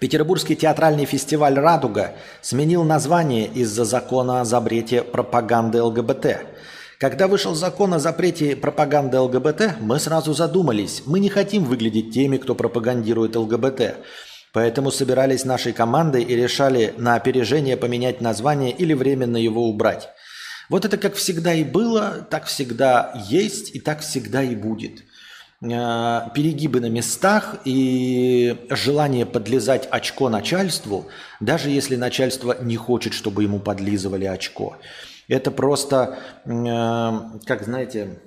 Петербургский 0.00 0.56
театральный 0.56 1.04
фестиваль 1.04 1.58
«Радуга» 1.58 2.14
сменил 2.40 2.84
название 2.84 3.46
из-за 3.46 3.84
закона 3.84 4.40
о 4.40 4.46
запрете 4.46 5.02
пропаганды 5.02 5.82
ЛГБТ. 5.82 6.38
Когда 6.98 7.28
вышел 7.28 7.54
закон 7.54 7.92
о 7.92 7.98
запрете 7.98 8.56
пропаганды 8.56 9.18
ЛГБТ, 9.18 9.76
мы 9.78 10.00
сразу 10.00 10.32
задумались, 10.32 11.02
мы 11.04 11.20
не 11.20 11.28
хотим 11.28 11.64
выглядеть 11.64 12.14
теми, 12.14 12.38
кто 12.38 12.54
пропагандирует 12.54 13.36
ЛГБТ. 13.36 13.96
Поэтому 14.54 14.90
собирались 14.90 15.44
нашей 15.44 15.74
командой 15.74 16.22
и 16.22 16.34
решали 16.34 16.94
на 16.96 17.14
опережение 17.14 17.76
поменять 17.76 18.22
название 18.22 18.72
или 18.72 18.94
временно 18.94 19.36
его 19.36 19.68
убрать. 19.68 20.08
Вот 20.70 20.86
это 20.86 20.96
как 20.96 21.14
всегда 21.14 21.52
и 21.52 21.62
было, 21.62 22.26
так 22.30 22.46
всегда 22.46 23.12
есть 23.28 23.74
и 23.74 23.80
так 23.80 24.00
всегда 24.00 24.42
и 24.42 24.54
будет– 24.54 25.02
перегибы 25.60 26.80
на 26.80 26.88
местах 26.88 27.56
и 27.66 28.66
желание 28.70 29.26
подлезать 29.26 29.86
очко 29.90 30.30
начальству, 30.30 31.08
даже 31.38 31.68
если 31.68 31.96
начальство 31.96 32.56
не 32.62 32.76
хочет, 32.76 33.12
чтобы 33.12 33.42
ему 33.42 33.58
подлизывали 33.58 34.24
очко. 34.24 34.78
Это 35.28 35.50
просто, 35.50 36.18
э, 36.44 37.40
как 37.44 37.62
знаете, 37.62 38.20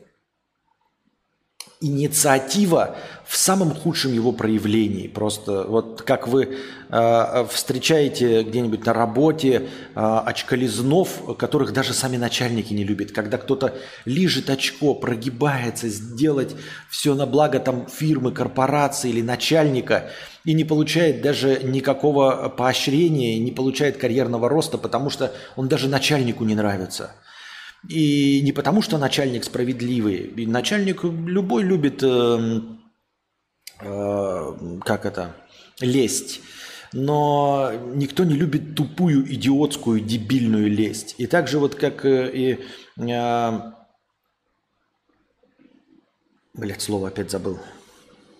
инициатива 1.84 2.96
в 3.26 3.38
самом 3.38 3.74
худшем 3.74 4.13
его 4.13 4.32
проявлении. 4.32 5.08
Просто 5.08 5.63
вот 5.63 6.02
как 6.02 6.28
вы 6.28 6.58
э, 6.89 7.46
встречаете 7.50 8.43
где-нибудь 8.43 8.86
на 8.86 8.93
работе 8.93 9.67
э, 9.96 10.22
очколизнов, 10.26 11.38
которых 11.38 11.74
даже 11.74 11.93
сами 11.93 12.17
начальники 12.17 12.74
не 12.74 12.84
любят. 12.84 13.12
Когда 13.12 13.38
кто-то 13.38 13.76
лижет 14.06 14.50
очко, 14.50 14.93
прогибается, 14.93 15.89
сделать 15.89 16.56
все 16.89 17.15
на 17.15 17.26
благо 17.26 17.60
там 17.60 17.88
фирмы, 17.88 18.32
корпорации 18.32 19.10
или 19.10 19.22
начальника 19.22 20.10
и 20.46 20.54
не 20.54 20.63
получает 20.63 21.22
даже 21.22 21.60
никакого 21.63 22.50
поощрения, 22.50 23.39
не 23.39 23.52
получает 23.52 23.98
карьерного 23.98 24.48
роста, 24.50 24.78
потому 24.78 25.10
что 25.10 25.32
он 25.56 25.67
даже 25.67 25.88
начальнику 25.89 26.43
не 26.43 26.56
нравится– 26.56 27.12
и 27.89 28.41
не 28.41 28.52
потому, 28.52 28.82
что 28.82 28.98
начальник 28.98 29.43
справедливый. 29.43 30.17
И 30.36 30.46
начальник 30.46 31.04
любой 31.04 31.63
любит, 31.63 32.02
э, 32.04 32.62
э, 33.82 34.80
как 34.86 35.06
это, 35.06 35.36
лесть. 35.80 36.41
Но 36.93 37.72
никто 37.96 38.24
не 38.24 38.36
любит 38.36 38.76
тупую, 38.76 39.32
идиотскую, 39.34 40.00
дебильную 40.00 40.69
лесть. 40.69 41.15
И 41.17 41.28
так 41.28 41.48
же 41.48 41.60
вот 41.60 41.76
как 41.76 42.06
э, 42.06 42.32
и... 42.34 42.60
Э, 43.02 43.72
Блять, 46.56 46.84
слово 46.84 47.08
опять 47.08 47.32
забыл. 47.32 47.60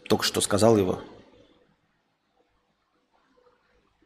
Только 0.08 0.24
что 0.24 0.40
сказал 0.40 0.78
его. 0.78 1.02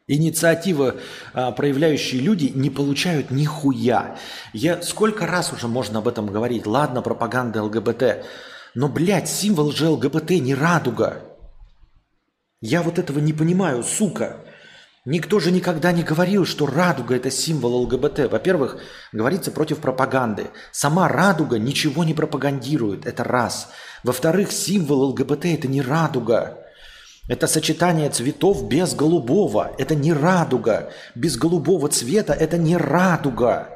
Инициатива, 0.09 0.95
а, 1.33 1.51
проявляющие 1.51 2.21
люди, 2.21 2.49
не 2.55 2.69
получают 2.69 3.29
нихуя. 3.29 4.17
Я 4.53 4.81
сколько 4.81 5.27
раз 5.27 5.51
уже 5.51 5.67
можно 5.67 5.99
об 5.99 6.07
этом 6.07 6.27
говорить? 6.27 6.65
Ладно, 6.65 7.01
пропаганда 7.01 7.61
ЛГБТ. 7.63 8.23
Но, 8.73 8.87
блядь, 8.87 9.27
символ 9.27 9.71
же 9.73 9.89
ЛГБТ 9.89 10.29
не 10.39 10.55
радуга. 10.55 11.23
Я 12.61 12.83
вот 12.83 12.99
этого 12.99 13.19
не 13.19 13.33
понимаю, 13.33 13.83
сука. 13.83 14.37
Никто 15.03 15.41
же 15.41 15.51
никогда 15.51 15.91
не 15.91 16.03
говорил, 16.03 16.45
что 16.45 16.67
радуга– 16.67 17.15
это 17.17 17.29
символ 17.29 17.81
ЛГБТ. 17.81 18.31
Во-первых, 18.31 18.77
говорится 19.11 19.51
против 19.51 19.79
пропаганды. 19.79 20.47
Сама 20.71 21.09
радуга 21.09 21.59
ничего 21.59 22.05
не 22.05 22.13
пропагандирует, 22.13 23.05
это 23.05 23.25
раз. 23.25 23.71
Во-вторых, 24.03 24.53
символ 24.53 25.09
ЛГБТ– 25.09 25.45
это 25.45 25.67
не 25.67 25.81
радуга. 25.81 26.63
Это 27.27 27.47
сочетание 27.47 28.09
цветов 28.09 28.67
без 28.67 28.95
голубого. 28.95 29.73
Это 29.77 29.95
не 29.95 30.13
радуга. 30.13 30.89
Без 31.13 31.37
голубого 31.37 31.89
цвета 31.89 32.33
это 32.33 32.57
не 32.57 32.77
радуга. 32.77 33.69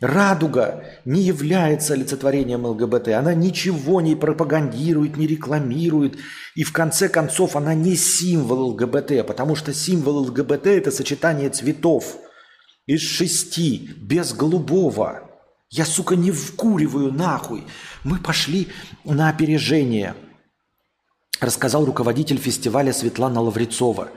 Радуга 0.00 0.84
не 1.04 1.20
является 1.20 1.94
олицетворением 1.94 2.64
ЛГБТ. 2.64 3.08
Она 3.08 3.34
ничего 3.34 4.00
не 4.00 4.14
пропагандирует, 4.14 5.16
не 5.16 5.26
рекламирует. 5.26 6.16
И 6.54 6.64
в 6.64 6.72
конце 6.72 7.08
концов 7.08 7.54
она 7.54 7.74
не 7.74 7.96
символ 7.96 8.70
ЛГБТ, 8.70 9.26
потому 9.26 9.56
что 9.56 9.74
символ 9.74 10.18
ЛГБТ– 10.28 10.66
это 10.68 10.90
сочетание 10.90 11.50
цветов 11.50 12.16
из 12.86 13.02
шести, 13.02 13.90
без 14.00 14.32
голубого. 14.32 15.28
Я, 15.68 15.84
сука, 15.84 16.16
не 16.16 16.30
вкуриваю 16.30 17.12
нахуй. 17.12 17.66
Мы 18.04 18.18
пошли 18.18 18.68
на 19.04 19.28
опережение– 19.28 20.14
рассказал 21.40 21.84
руководитель 21.84 22.38
фестиваля 22.38 22.92
Светлана 22.92 23.40
Лаврецова. 23.40 24.08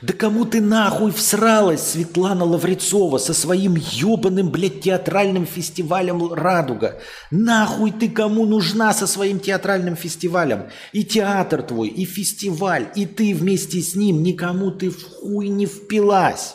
Да 0.00 0.12
кому 0.12 0.44
ты 0.44 0.60
нахуй 0.60 1.10
всралась, 1.10 1.82
Светлана 1.82 2.44
Лаврецова, 2.44 3.18
со 3.18 3.34
своим 3.34 3.74
ебаным, 3.74 4.48
блядь, 4.48 4.80
театральным 4.82 5.44
фестивалем 5.44 6.32
«Радуга»? 6.32 7.00
Нахуй 7.32 7.90
ты 7.90 8.08
кому 8.08 8.46
нужна 8.46 8.92
со 8.92 9.08
своим 9.08 9.40
театральным 9.40 9.96
фестивалем? 9.96 10.68
И 10.92 11.02
театр 11.02 11.62
твой, 11.62 11.88
и 11.88 12.04
фестиваль, 12.04 12.88
и 12.94 13.06
ты 13.06 13.34
вместе 13.34 13.80
с 13.80 13.96
ним, 13.96 14.22
никому 14.22 14.70
ты 14.70 14.90
в 14.90 15.02
хуй 15.02 15.48
не 15.48 15.66
впилась. 15.66 16.54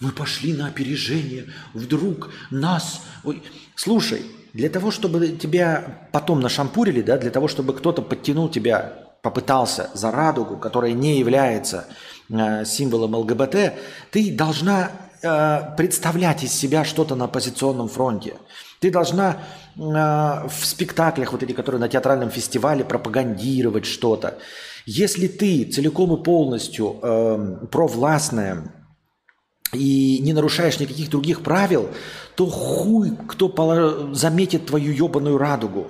Мы 0.00 0.10
пошли 0.10 0.52
на 0.52 0.66
опережение, 0.68 1.46
вдруг 1.72 2.30
нас... 2.50 3.02
Ой. 3.24 3.42
Слушай, 3.74 4.22
для 4.52 4.68
того, 4.68 4.90
чтобы 4.90 5.28
тебя 5.28 6.08
потом 6.12 6.40
нашампурили, 6.40 7.02
да, 7.02 7.18
для 7.18 7.30
того, 7.30 7.48
чтобы 7.48 7.74
кто-то 7.74 8.02
подтянул 8.02 8.48
тебя, 8.48 9.04
попытался 9.20 9.90
за 9.94 10.10
радугу, 10.10 10.56
которая 10.56 10.92
не 10.92 11.18
является 11.18 11.86
э, 12.30 12.64
символом 12.64 13.14
ЛГБТ, 13.14 13.72
ты 14.10 14.32
должна 14.32 14.90
э, 15.22 15.76
представлять 15.76 16.44
из 16.44 16.52
себя 16.52 16.84
что-то 16.84 17.16
на 17.16 17.24
оппозиционном 17.24 17.88
фронте. 17.88 18.34
Ты 18.80 18.90
должна 18.90 19.38
э, 19.76 19.80
в 19.80 20.64
спектаклях, 20.64 21.32
вот 21.32 21.42
эти, 21.42 21.52
которые 21.52 21.80
на 21.80 21.88
театральном 21.88 22.30
фестивале, 22.30 22.84
пропагандировать 22.84 23.86
что-то. 23.86 24.38
Если 24.86 25.26
ты 25.26 25.64
целиком 25.64 26.14
и 26.14 26.22
полностью 26.22 26.98
э, 27.02 27.66
провластная, 27.72 28.83
и 29.74 30.18
не 30.20 30.32
нарушаешь 30.32 30.80
никаких 30.80 31.10
других 31.10 31.42
правил, 31.42 31.88
то 32.34 32.46
хуй 32.46 33.12
кто 33.28 34.10
заметит 34.12 34.66
твою 34.66 34.92
ебаную 34.92 35.38
радугу. 35.38 35.88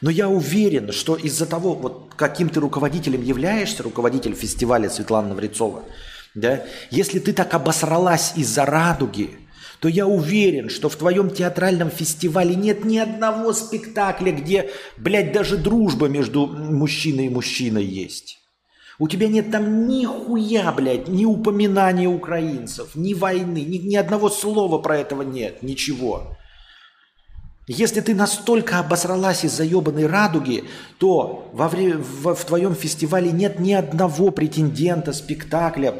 Но 0.00 0.10
я 0.10 0.28
уверен, 0.28 0.92
что 0.92 1.16
из-за 1.16 1.46
того, 1.46 1.74
вот 1.74 2.12
каким 2.16 2.48
ты 2.48 2.60
руководителем 2.60 3.22
являешься, 3.22 3.82
руководитель 3.82 4.34
фестиваля 4.34 4.90
Светлана 4.90 5.28
Наврецова, 5.28 5.82
да, 6.34 6.64
если 6.90 7.20
ты 7.20 7.32
так 7.32 7.54
обосралась 7.54 8.32
из-за 8.36 8.66
радуги, 8.66 9.38
то 9.80 9.88
я 9.88 10.06
уверен, 10.06 10.70
что 10.70 10.88
в 10.88 10.96
твоем 10.96 11.30
театральном 11.30 11.90
фестивале 11.90 12.54
нет 12.54 12.84
ни 12.84 12.98
одного 12.98 13.52
спектакля, 13.52 14.32
где, 14.32 14.70
блядь, 14.96 15.32
даже 15.32 15.56
дружба 15.56 16.08
между 16.08 16.46
мужчиной 16.46 17.26
и 17.26 17.30
мужчиной 17.30 17.84
есть. 17.84 18.38
У 18.98 19.08
тебя 19.08 19.28
нет 19.28 19.50
там 19.50 19.88
ни 19.88 20.04
хуя, 20.04 20.70
блядь, 20.72 21.08
ни 21.08 21.24
упоминания 21.24 22.06
украинцев, 22.06 22.94
ни 22.94 23.12
войны, 23.12 23.58
ни, 23.58 23.78
ни 23.78 23.96
одного 23.96 24.30
слова 24.30 24.78
про 24.78 24.98
этого 24.98 25.22
нет, 25.22 25.62
ничего. 25.62 26.36
Если 27.66 28.00
ты 28.00 28.14
настолько 28.14 28.78
обосралась 28.78 29.44
из-за 29.44 29.64
ебаной 29.64 30.06
радуги, 30.06 30.64
то 30.98 31.50
во 31.52 31.68
вре- 31.68 31.96
в, 31.96 32.34
в 32.34 32.44
твоем 32.44 32.74
фестивале 32.74 33.32
нет 33.32 33.58
ни 33.58 33.72
одного 33.72 34.30
претендента, 34.30 35.12
спектакля 35.12 35.94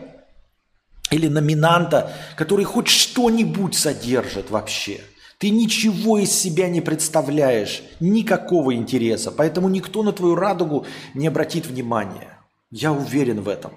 или 1.10 1.26
номинанта, 1.26 2.12
который 2.36 2.64
хоть 2.64 2.88
что-нибудь 2.88 3.74
содержит 3.74 4.50
вообще. 4.50 5.00
Ты 5.38 5.50
ничего 5.50 6.18
из 6.18 6.30
себя 6.30 6.68
не 6.68 6.80
представляешь, 6.80 7.82
никакого 7.98 8.74
интереса, 8.74 9.32
поэтому 9.32 9.68
никто 9.68 10.02
на 10.02 10.12
твою 10.12 10.36
радугу 10.36 10.86
не 11.14 11.26
обратит 11.26 11.66
внимания. 11.66 12.33
Я 12.76 12.92
уверен 12.92 13.40
в 13.40 13.48
этом. 13.48 13.72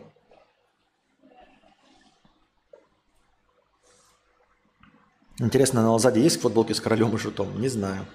Интересно, 5.37 5.83
на 5.83 5.89
Алзаде 5.89 6.19
есть 6.19 6.41
футболки 6.41 6.73
с 6.73 6.81
королем 6.81 7.13
и 7.13 7.19
шутом? 7.19 7.61
Не 7.61 7.67
знаю. 7.67 8.07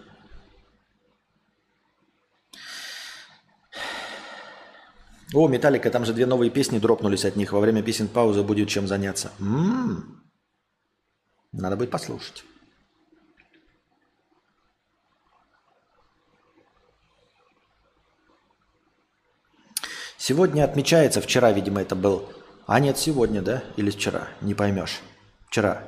О, 5.33 5.47
Металлика, 5.47 5.89
там 5.89 6.05
же 6.05 6.13
две 6.13 6.27
новые 6.27 6.51
песни 6.51 6.81
дропнулись 6.81 7.25
от 7.25 7.37
них. 7.37 7.53
Во 7.53 7.61
время 7.61 7.85
песен 7.85 8.09
паузы 8.09 8.43
будет 8.43 8.69
чем 8.69 8.89
заняться. 8.89 9.31
М-м-м. 9.39 10.21
Надо 11.53 11.77
будет 11.77 11.93
послушать. 11.93 12.45
Сегодня 20.25 20.63
отмечается, 20.63 21.21
вчера, 21.21 21.51
видимо, 21.51 21.83
это 21.83 21.97
был. 21.97 22.33
А 22.69 22.79
нет, 22.79 22.97
сегодня, 22.97 23.43
да? 23.43 23.65
Или 23.77 23.91
вчера? 23.91 24.29
Не 24.41 24.55
поймешь. 24.55 25.01
Вчера. 25.49 25.83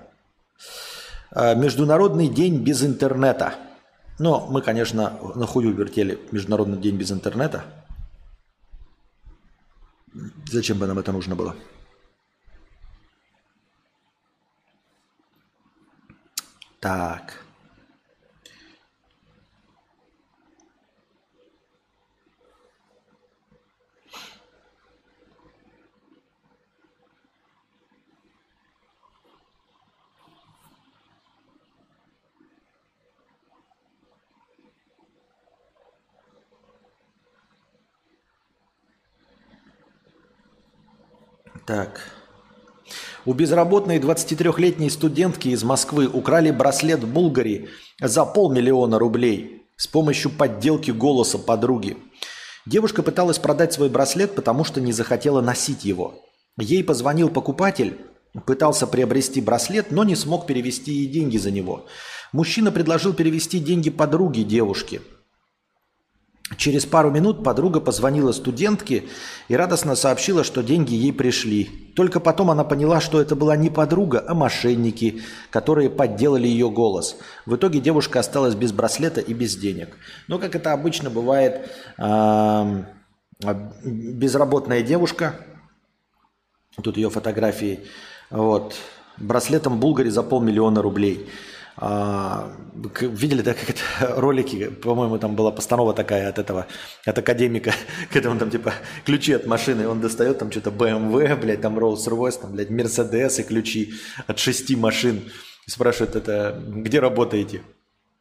А, 1.30 1.54
Международный 1.54 2.26
день 2.26 2.64
без 2.64 2.82
интернета. 2.82 3.54
Но 4.18 4.48
мы, 4.48 4.60
конечно, 4.60 5.20
на 5.36 5.46
хую 5.46 5.72
вертели 5.72 6.18
Международный 6.32 6.78
день 6.78 6.96
без 6.96 7.12
интернета. 7.12 7.64
Зачем 10.50 10.80
бы 10.80 10.88
нам 10.88 10.98
это 10.98 11.12
нужно 11.12 11.36
было? 11.36 11.54
Так. 16.80 17.43
Так. 41.66 42.00
У 43.24 43.32
безработной 43.32 43.98
23-летней 43.98 44.90
студентки 44.90 45.48
из 45.48 45.64
Москвы 45.64 46.06
украли 46.06 46.50
браслет 46.50 47.02
в 47.02 47.10
Булгарии 47.10 47.70
за 47.98 48.26
полмиллиона 48.26 48.98
рублей 48.98 49.62
с 49.76 49.86
помощью 49.86 50.30
подделки 50.30 50.90
голоса 50.90 51.38
подруги. 51.38 51.96
Девушка 52.66 53.02
пыталась 53.02 53.38
продать 53.38 53.72
свой 53.72 53.88
браслет, 53.88 54.34
потому 54.34 54.64
что 54.64 54.80
не 54.80 54.92
захотела 54.92 55.40
носить 55.40 55.84
его. 55.84 56.22
Ей 56.58 56.84
позвонил 56.84 57.30
покупатель, 57.30 57.96
пытался 58.46 58.86
приобрести 58.86 59.40
браслет, 59.40 59.90
но 59.90 60.04
не 60.04 60.16
смог 60.16 60.46
перевести 60.46 60.92
ей 60.92 61.06
деньги 61.06 61.38
за 61.38 61.50
него. 61.50 61.86
Мужчина 62.32 62.72
предложил 62.72 63.14
перевести 63.14 63.58
деньги 63.58 63.88
подруге 63.88 64.44
девушки– 64.44 65.00
Через 66.58 66.84
пару 66.84 67.10
минут 67.10 67.42
подруга 67.42 67.80
позвонила 67.80 68.30
студентке 68.32 69.04
и 69.48 69.56
радостно 69.56 69.96
сообщила, 69.96 70.44
что 70.44 70.62
деньги 70.62 70.92
ей 70.94 71.10
пришли. 71.12 71.64
Только 71.96 72.20
потом 72.20 72.50
она 72.50 72.64
поняла, 72.64 73.00
что 73.00 73.18
это 73.18 73.34
была 73.34 73.56
не 73.56 73.70
подруга, 73.70 74.22
а 74.28 74.34
мошенники, 74.34 75.22
которые 75.50 75.88
подделали 75.88 76.46
ее 76.46 76.68
голос. 76.68 77.16
В 77.46 77.56
итоге 77.56 77.80
девушка 77.80 78.20
осталась 78.20 78.54
без 78.54 78.72
браслета 78.72 79.22
и 79.22 79.32
без 79.32 79.56
денег. 79.56 79.96
Но, 80.28 80.38
как 80.38 80.54
это 80.54 80.74
обычно 80.74 81.08
бывает, 81.08 81.70
безработная 83.82 84.82
девушка, 84.82 85.36
тут 86.82 86.98
ее 86.98 87.08
фотографии, 87.08 87.80
вот, 88.28 88.74
браслетом 89.16 89.80
Булгари 89.80 90.10
за 90.10 90.22
полмиллиона 90.22 90.82
рублей– 90.82 91.26
видели, 93.00 93.42
да, 93.42 93.54
как 93.54 93.70
это 93.70 93.80
ролики, 94.20 94.68
по-моему, 94.68 95.18
там 95.18 95.36
была 95.36 95.50
постанова 95.50 95.94
такая 95.94 96.28
от 96.28 96.38
этого, 96.38 96.66
от 97.04 97.18
академика, 97.18 97.74
когда 98.12 98.30
он 98.30 98.38
там 98.38 98.50
типа 98.50 98.72
ключи 99.04 99.32
от 99.32 99.46
машины, 99.46 99.88
он 99.88 100.00
достает 100.00 100.38
там 100.38 100.50
что-то 100.50 100.70
BMW, 100.70 101.36
блядь, 101.36 101.60
там 101.60 101.78
Rolls-Royce, 101.78 102.40
там, 102.40 102.52
блядь, 102.52 102.70
Mercedes 102.70 103.40
и 103.40 103.42
ключи 103.42 103.94
от 104.26 104.38
шести 104.38 104.76
машин. 104.76 105.22
И 105.66 105.70
спрашивает 105.70 106.16
это, 106.16 106.62
где 106.66 107.00
работаете? 107.00 107.62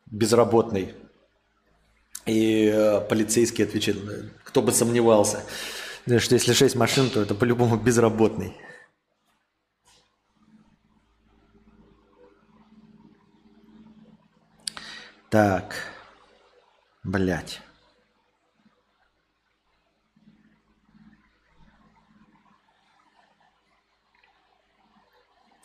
Безработный. 0.10 0.94
И 2.26 2.72
э, 2.74 3.02
полицейский 3.02 3.66
отвечает, 3.66 3.98
кто 4.46 4.62
бы 4.62 4.72
сомневался, 4.72 5.44
что 6.06 6.36
если 6.36 6.54
шесть 6.54 6.76
машин, 6.76 7.10
то 7.10 7.22
это 7.22 7.36
по-любому 7.36 7.76
безработный. 7.76 8.54
Так. 15.34 15.74
Блять. 17.04 17.60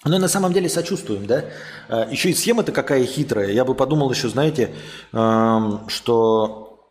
Но 0.06 0.16
на 0.16 0.28
самом 0.28 0.54
деле 0.54 0.70
сочувствуем, 0.70 1.26
да? 1.26 1.44
А, 1.90 2.08
еще 2.10 2.30
и 2.30 2.34
схема-то 2.34 2.72
какая 2.72 3.04
хитрая. 3.04 3.50
Я 3.50 3.66
бы 3.66 3.74
подумал 3.74 4.10
еще, 4.10 4.30
знаете, 4.30 4.74
что, 5.10 6.88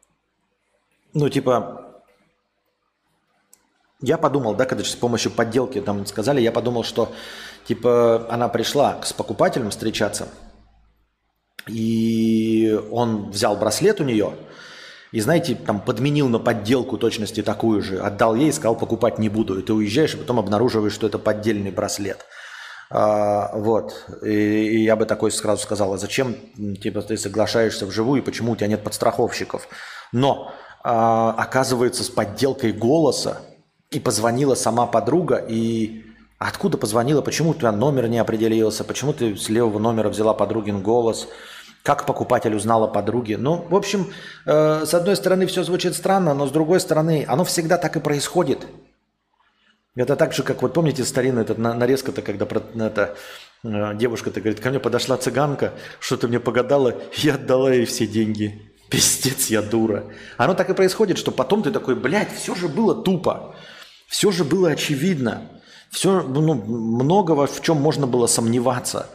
ну, 1.13 1.29
типа, 1.29 2.03
я 4.01 4.19
подумал, 4.19 4.53
да, 4.53 4.67
когда 4.67 4.83
с 4.83 4.95
помощью 4.95 5.31
подделки 5.31 5.81
там 5.81 6.05
сказали, 6.05 6.41
я 6.41 6.51
подумал, 6.51 6.83
что, 6.83 7.11
типа, 7.65 8.27
она 8.29 8.47
пришла 8.49 9.01
с 9.01 9.13
покупателем 9.13 9.71
встречаться– 9.71 10.29
и 11.67 12.79
он 12.91 13.29
взял 13.29 13.55
браслет 13.55 14.01
у 14.01 14.03
нее, 14.03 14.33
и, 15.11 15.21
знаете, 15.21 15.55
там 15.55 15.79
подменил 15.79 16.27
на 16.27 16.39
подделку 16.39 16.97
точности 16.97 17.41
такую 17.41 17.81
же, 17.81 17.99
отдал 17.99 18.35
ей 18.35 18.49
и 18.49 18.51
сказал, 18.51 18.75
покупать 18.75 19.19
не 19.19 19.29
буду. 19.29 19.57
И 19.57 19.63
ты 19.63 19.73
уезжаешь, 19.73 20.13
и 20.13 20.17
потом 20.17 20.39
обнаруживаешь, 20.39 20.93
что 20.93 21.07
это 21.07 21.17
поддельный 21.17 21.71
браслет. 21.71 22.25
А, 22.89 23.51
вот. 23.53 24.05
И, 24.21 24.29
и 24.29 24.83
я 24.83 24.95
бы 24.95 25.05
такой 25.05 25.31
сразу 25.31 25.63
сказал, 25.63 25.93
а 25.93 25.97
зачем 25.97 26.35
типа, 26.81 27.01
ты 27.01 27.17
соглашаешься 27.17 27.85
вживую, 27.85 28.21
и 28.21 28.25
почему 28.25 28.51
у 28.51 28.55
тебя 28.55 28.67
нет 28.67 28.83
подстраховщиков? 28.83 29.67
Но 30.11 30.51
а, 30.83 31.33
оказывается, 31.37 32.03
с 32.03 32.09
подделкой 32.09 32.73
голоса 32.73 33.41
и 33.91 33.99
позвонила 33.99 34.55
сама 34.55 34.85
подруга, 34.87 35.37
и 35.37 36.03
откуда 36.37 36.77
позвонила, 36.77 37.21
почему 37.21 37.51
у 37.51 37.53
тебя 37.53 37.71
номер 37.71 38.07
не 38.07 38.19
определился, 38.19 38.83
почему 38.83 39.13
ты 39.13 39.37
с 39.37 39.47
левого 39.47 39.79
номера 39.79 40.09
взяла 40.09 40.33
подругин 40.33 40.81
голос, 40.81 41.27
как 41.87 42.05
покупатель 42.05 42.53
узнала 42.53 42.85
подруги. 42.87 43.35
Ну, 43.35 43.65
в 43.69 43.73
общем, 43.73 44.11
э, 44.45 44.83
с 44.85 44.93
одной 44.93 45.15
стороны 45.15 45.45
все 45.45 45.63
звучит 45.63 45.95
странно, 45.95 46.33
но 46.33 46.45
с 46.45 46.51
другой 46.51 46.81
стороны 46.81 47.25
оно 47.25 47.45
всегда 47.45 47.77
так 47.77 47.95
и 47.95 48.01
происходит. 48.01 48.67
Это 49.95 50.17
так 50.17 50.33
же, 50.33 50.43
как 50.43 50.61
вот 50.61 50.73
помните 50.73 51.05
старинная 51.05 51.43
эта 51.43 51.55
нарезка-то, 51.55 52.21
когда 52.21 52.45
это, 52.45 53.15
э, 53.63 53.95
девушка-то 53.95 54.41
говорит, 54.41 54.59
ко 54.59 54.69
мне 54.69 54.81
подошла 54.81 55.15
цыганка, 55.15 55.71
что-то 56.01 56.27
мне 56.27 56.41
погадала, 56.41 56.93
я 57.13 57.35
отдала 57.35 57.71
ей 57.71 57.85
все 57.85 58.05
деньги. 58.05 58.69
Пиздец, 58.89 59.47
я 59.47 59.61
дура. 59.61 60.03
Оно 60.35 60.55
так 60.55 60.69
и 60.69 60.73
происходит, 60.73 61.17
что 61.17 61.31
потом 61.31 61.63
ты 61.63 61.71
такой, 61.71 61.95
блядь, 61.95 62.35
все 62.35 62.53
же 62.53 62.67
было 62.67 63.01
тупо. 63.01 63.55
Все 64.09 64.31
же 64.31 64.43
было 64.43 64.71
очевидно. 64.71 65.41
Все, 65.89 66.21
ну, 66.21 66.53
многого 66.53 67.47
в 67.47 67.61
чем 67.61 67.77
можно 67.77 68.07
было 68.07 68.27
сомневаться. 68.27 69.07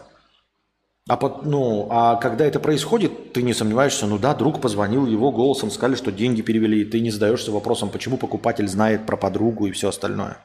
А, 1.09 1.17
под, 1.17 1.45
ну, 1.45 1.89
а 1.91 2.17
когда 2.17 2.45
это 2.45 2.61
происходит, 2.61 3.33
ты 3.33 3.43
не 3.43 3.55
сомневаешься, 3.55 4.07
ну 4.07 4.19
да, 4.19 4.35
друг 4.35 4.61
позвонил, 4.61 5.05
его 5.07 5.33
голосом 5.33 5.71
сказали, 5.71 5.97
что 5.97 6.13
деньги 6.13 6.43
перевели, 6.43 6.83
и 6.83 6.85
ты 6.85 7.01
не 7.01 7.11
задаешься 7.11 7.51
вопросом, 7.51 7.91
почему 7.91 8.17
покупатель 8.17 8.69
знает 8.69 9.05
про 9.05 9.17
подругу 9.17 9.67
и 9.67 9.73
все 9.73 9.89
остальное. 9.89 10.39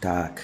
Так. 0.00 0.42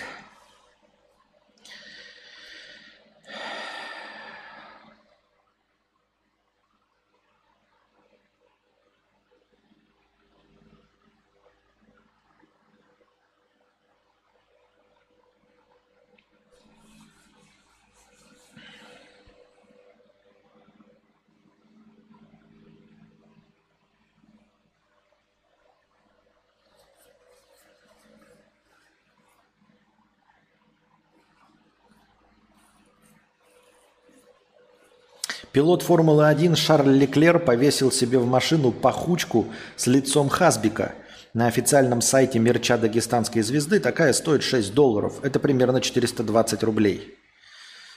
Пилот 35.53 35.82
Формулы-1 35.82 36.57
Шарль 36.57 36.96
Леклер 36.96 37.38
повесил 37.38 37.92
себе 37.92 38.18
в 38.18 38.26
машину 38.26 38.72
пахучку 38.72 39.46
с 39.76 39.86
лицом 39.86 40.30
Хасбика. 40.30 40.94
На 41.34 41.46
официальном 41.46 42.00
сайте 42.00 42.38
мерча 42.38 42.78
дагестанской 42.78 43.42
звезды 43.42 43.78
такая 43.78 44.14
стоит 44.14 44.42
6 44.42 44.72
долларов. 44.72 45.20
Это 45.22 45.38
примерно 45.38 45.82
420 45.82 46.62
рублей. 46.62 47.14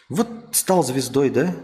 Вот 0.09 0.27
стал 0.51 0.83
звездой, 0.83 1.29
да? 1.29 1.55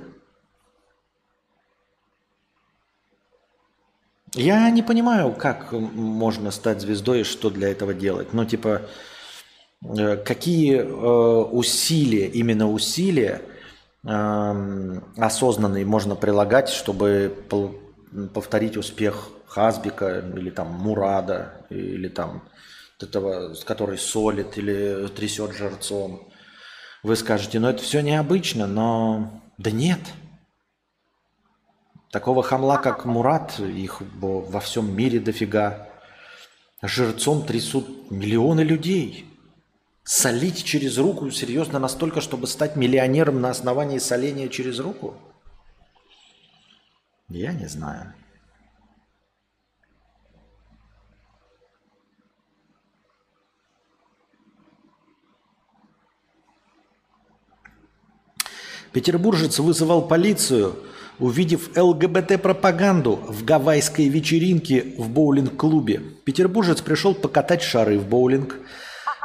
Я 4.33 4.69
не 4.69 4.81
понимаю, 4.81 5.33
как 5.33 5.73
можно 5.73 6.51
стать 6.51 6.79
звездой 6.79 7.21
и 7.21 7.23
что 7.25 7.49
для 7.49 7.69
этого 7.69 7.93
делать. 7.93 8.31
Ну, 8.31 8.45
типа, 8.45 8.83
э, 9.83 10.15
какие 10.15 10.77
э, 10.77 10.85
усилия, 10.85 12.27
именно 12.27 12.71
усилия 12.71 13.41
осознанный 14.03 15.85
можно 15.85 16.15
прилагать, 16.15 16.69
чтобы 16.69 17.35
повторить 18.33 18.77
успех 18.77 19.29
Хазбика 19.47 20.19
или 20.35 20.49
там 20.49 20.67
Мурада, 20.71 21.65
или 21.69 22.07
там 22.07 22.43
этого, 22.99 23.53
который 23.65 23.97
солит 23.97 24.57
или 24.57 25.07
трясет 25.07 25.53
жерцом. 25.53 26.29
Вы 27.03 27.15
скажете, 27.15 27.59
ну 27.59 27.67
это 27.67 27.81
все 27.81 28.01
необычно, 28.01 28.67
но 28.67 29.41
да 29.57 29.71
нет. 29.71 29.99
Такого 32.11 32.43
хамла, 32.43 32.77
как 32.77 33.05
Мурат, 33.05 33.59
их 33.59 34.01
во 34.19 34.59
всем 34.59 34.95
мире 34.95 35.19
дофига. 35.19 35.87
Жерцом 36.81 37.45
трясут 37.45 38.11
миллионы 38.11 38.61
людей. 38.61 39.30
Солить 40.03 40.63
через 40.63 40.97
руку 40.97 41.29
серьезно 41.29 41.77
настолько, 41.77 42.21
чтобы 42.21 42.47
стать 42.47 42.75
миллионером 42.75 43.39
на 43.39 43.51
основании 43.51 43.99
соления 43.99 44.49
через 44.49 44.79
руку? 44.79 45.13
Я 47.29 47.53
не 47.53 47.67
знаю. 47.67 48.13
Петербуржец 58.91 59.59
вызывал 59.59 60.05
полицию, 60.05 60.75
увидев 61.17 61.77
ЛГБТ-пропаганду 61.77 63.15
в 63.15 63.45
гавайской 63.45 64.09
вечеринке 64.09 64.95
в 64.97 65.09
боулинг-клубе. 65.09 66.01
Петербуржец 66.25 66.81
пришел 66.81 67.13
покатать 67.13 67.61
шары 67.61 67.99
в 67.99 68.09
боулинг– 68.09 68.57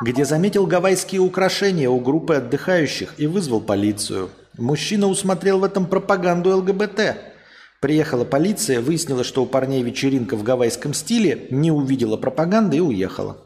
где 0.03 0.25
заметил 0.25 0.67
гавайские 0.67 1.21
украшения 1.21 1.89
у 1.89 2.01
группы 2.01 2.35
отдыхающих 2.35 3.15
и 3.19 3.27
вызвал 3.27 3.61
полицию. 3.61 4.31
Мужчина 4.59 5.07
усмотрел 5.07 5.61
в 5.61 5.65
этом 5.65 5.87
пропаганду 5.87 6.57
ЛГБТ. 6.57 7.17
Приехала 7.81 8.25
полиция, 8.25 8.81
выяснила, 8.81 9.25
что 9.25 9.43
у 9.43 9.47
парней 9.47 9.83
вечеринка 9.83 10.37
в 10.37 10.43
гавайском 10.43 10.95
стиле, 10.95 11.47
не 11.51 11.71
увидела 11.71 12.17
пропаганды 12.17 12.79
и 12.79 12.81
уехала. 12.81 13.39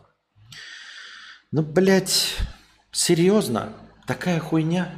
Ну, 1.53 1.63
блядь, 1.63 2.37
серьезно? 2.93 3.73
Такая 4.07 4.39
хуйня? 4.39 4.93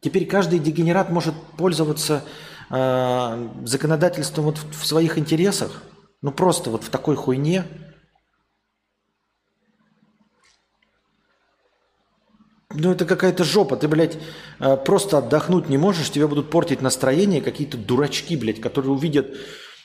Теперь 0.00 0.26
каждый 0.26 0.58
дегенерат 0.58 1.10
может 1.10 1.34
пользоваться 1.56 2.24
э, 2.70 3.48
законодательством 3.64 4.46
вот 4.46 4.58
в, 4.58 4.80
в 4.80 4.86
своих 4.86 5.16
интересах? 5.18 5.82
Ну, 6.22 6.32
просто 6.32 6.70
вот 6.70 6.84
в 6.84 6.90
такой 6.90 7.16
хуйне– 7.16 7.64
Ну, 12.72 12.92
это 12.92 13.04
какая-то 13.04 13.42
жопа. 13.42 13.76
Ты, 13.76 13.88
блядь, 13.88 14.16
э, 14.60 14.76
просто 14.76 15.18
отдохнуть 15.18 15.68
не 15.68 15.76
можешь, 15.76 16.10
тебе 16.10 16.28
будут 16.28 16.50
портить 16.50 16.82
настроение 16.82 17.42
какие-то 17.42 17.76
дурачки, 17.76 18.36
блядь, 18.36 18.60
которые 18.60 18.92
увидят, 18.92 19.36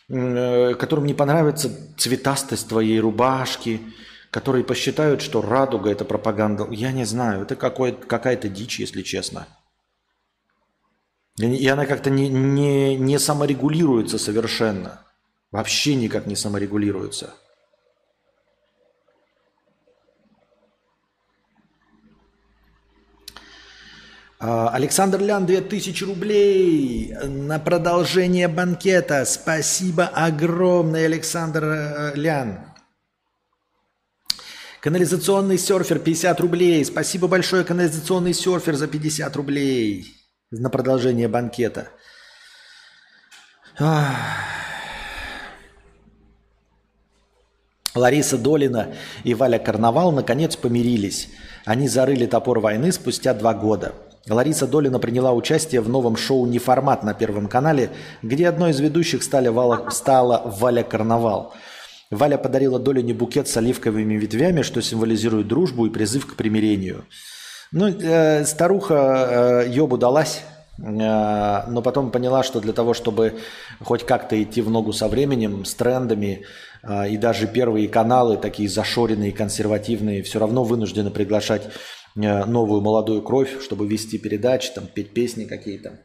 э, 0.08 0.76
которым 0.76 1.06
не 1.06 1.16
понравится 1.16 1.72
цветастость 1.98 2.70
твоей 2.70 3.00
рубашки, 3.00 3.82
которые 4.30 4.64
посчитают, 4.64 5.22
что 5.22 5.42
радуга– 5.42 5.90
это 5.92 6.06
пропаганда. 6.06 6.68
Я 6.70 6.92
не 6.92 7.06
знаю, 7.06 7.44
это 7.44 7.56
какая-то 7.56 8.50
дичь, 8.50 8.80
если 8.80 9.02
честно. 9.02 9.48
И 11.38 11.68
она 11.68 11.86
как-то 11.86 12.10
не, 12.10 12.30
не, 12.30 12.96
не 12.96 13.18
саморегулируется 13.18 14.20
совершенно. 14.20 15.02
Вообще 15.52 15.96
никак 15.96 16.28
не 16.28 16.36
саморегулируется. 16.36 17.34
Александр 24.38 25.22
Лян, 25.22 25.46
2000 25.46 26.04
рублей 26.04 27.14
на 27.24 27.58
продолжение 27.58 28.50
банкета. 28.50 29.24
Спасибо 29.26 30.08
огромное, 30.08 31.06
Александр 31.06 31.64
э, 31.64 32.12
Лян. 32.16 32.60
Канализационный 34.82 35.58
серфер 35.58 36.00
50 36.00 36.40
рублей. 36.42 36.84
Спасибо 36.84 37.28
большое, 37.28 37.64
канализационный 37.64 38.34
серфер 38.34 38.76
за 38.76 38.88
50 38.88 39.36
рублей 39.38 40.06
на 40.52 40.70
продолжение 40.70 41.30
банкета. 41.30 41.90
Лариса 47.96 48.38
Долина 48.38 48.94
и 49.24 49.34
Валя 49.34 49.60
Карнавал 49.60 50.12
наконец 50.12 50.58
помирились. 50.58 51.30
Они 51.64 51.88
зарыли 51.88 52.26
топор 52.26 52.60
войны 52.60 52.92
спустя 52.92 53.34
два 53.34 53.54
года. 53.54 53.96
Лариса 54.30 54.68
Долина 54.68 55.00
приняла 55.00 55.34
участие 55.34 55.82
в 55.82 55.90
новом 55.90 56.18
шоу 56.18 56.46
«Неформат» 56.46 57.04
на 57.04 57.14
Первом 57.14 57.48
канале, 57.48 57.92
где 58.22 58.48
одной 58.48 58.72
из 58.72 58.80
ведущих 58.80 59.24
стали 59.24 59.48
Вала, 59.48 59.90
стала 59.92 60.42
Валя 60.46 60.84
Карнавал. 60.84 61.54
Валя 62.12 62.38
подарила 62.38 62.80
Долине 62.80 63.14
букет 63.14 63.48
с 63.48 63.58
оливковыми 63.58 64.16
ветвями, 64.16 64.62
что 64.62 64.82
символизирует 64.82 65.48
дружбу 65.48 65.86
и 65.86 65.90
призыв 65.90 66.26
к 66.26 66.36
примирению. 66.36 67.06
Ну, 67.72 67.88
э, 67.88 68.46
старуха 68.46 69.64
э, 69.66 69.70
ёбу 69.70 69.98
далась, 69.98 70.44
Э, 70.78 71.64
но 71.68 71.82
потом 71.82 72.12
поняла, 72.12 72.44
что 72.44 72.60
для 72.60 72.74
того, 72.74 72.94
чтобы 72.94 73.40
хоть 73.82 74.06
как-то 74.06 74.42
идти 74.42 74.62
в 74.62 74.70
ногу 74.70 74.94
со 74.94 75.08
временем, 75.08 75.66
с 75.66 75.74
трендами, 75.74 76.46
э, 76.84 77.10
и 77.10 77.18
даже 77.18 77.48
первые 77.48 77.88
каналы, 77.88 78.38
такие 78.38 78.70
зашоренные, 78.70 79.32
консервативные, 79.32 80.24
все 80.24 80.40
равно 80.40 80.64
вынуждены 80.64 81.12
приглашать 81.12 81.64
новую 82.16 82.82
молодую 82.82 83.22
кровь, 83.22 83.62
чтобы 83.62 83.88
вести 83.88 84.18
передачи, 84.18 84.72
там, 84.74 84.88
петь 84.88 85.14
песни 85.14 85.46
какие-то. 85.46 86.00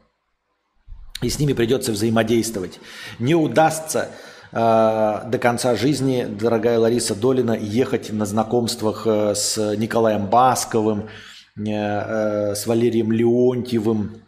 И 1.21 1.29
с 1.29 1.39
ними 1.39 1.53
придется 1.53 1.91
взаимодействовать. 1.91 2.79
Не 3.19 3.35
удастся 3.35 4.09
до 4.51 5.39
конца 5.41 5.75
жизни, 5.75 6.27
дорогая 6.29 6.77
Лариса 6.79 7.15
Долина, 7.15 7.57
ехать 7.57 8.11
на 8.11 8.25
знакомствах 8.25 9.07
с 9.07 9.75
Николаем 9.77 10.27
Басковым, 10.27 11.07
с 11.55 12.63
Валерием 12.65 13.13
Леонтьевым, 13.13 14.21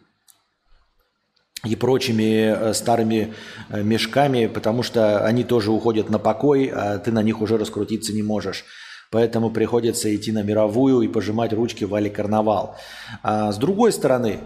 и 1.64 1.76
прочими 1.76 2.54
э, 2.54 2.74
старыми 2.74 3.34
э, 3.68 3.82
мешками, 3.82 4.46
потому 4.46 4.82
что 4.82 5.24
они 5.24 5.44
тоже 5.44 5.72
уходят 5.72 6.10
на 6.10 6.18
покой, 6.18 6.66
а 6.66 6.98
ты 6.98 7.10
на 7.10 7.22
них 7.22 7.40
уже 7.40 7.56
раскрутиться 7.56 8.12
не 8.12 8.22
можешь. 8.22 8.64
Поэтому 9.14 9.50
приходится 9.50 10.14
идти 10.14 10.32
на 10.32 10.42
мировую 10.42 11.00
и 11.00 11.08
пожимать 11.08 11.52
ручки 11.52 11.84
Вали 11.84 12.10
Карнавал. 12.10 12.76
А 13.22 13.52
с 13.52 13.56
другой 13.56 13.92
стороны, 13.92 14.40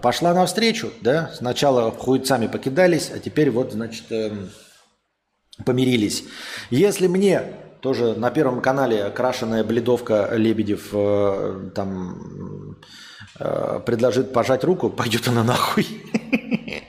пошла 0.00 0.34
навстречу, 0.34 0.90
да, 1.00 1.30
сначала 1.34 1.90
хуйцами 1.90 2.46
покидались, 2.46 3.10
а 3.10 3.18
теперь 3.18 3.50
вот, 3.50 3.72
значит, 3.72 4.04
эм, 4.10 4.50
помирились. 5.64 6.24
Если 6.70 7.08
мне 7.08 7.42
тоже 7.80 8.14
на 8.14 8.30
Первом 8.30 8.60
канале 8.60 9.10
крашеная 9.10 9.64
бледовка 9.64 10.28
Лебедев 10.32 10.90
э, 10.92 11.70
там 11.74 12.52
Э, 13.38 13.80
предложит 13.84 14.32
пожать 14.32 14.64
руку, 14.64 14.90
пойдет 14.90 15.26
она 15.28 15.42
нахуй. 15.42 15.86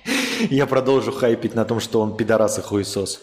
Я 0.50 0.68
продолжу 0.68 1.12
хайпить 1.12 1.56
на 1.56 1.66
том, 1.66 1.80
что 1.80 2.02
он 2.02 2.18
пидорас 2.18 2.60
и 2.60 2.62
хуесос. 2.62 3.22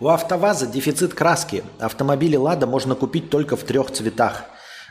У 0.00 0.08
АвтоВАЗа 0.08 0.66
дефицит 0.66 1.12
краски. 1.12 1.62
Автомобили 1.78 2.34
«Лада» 2.34 2.66
можно 2.66 2.94
купить 2.94 3.28
только 3.28 3.54
в 3.54 3.64
трех 3.64 3.90
цветах. 3.90 4.44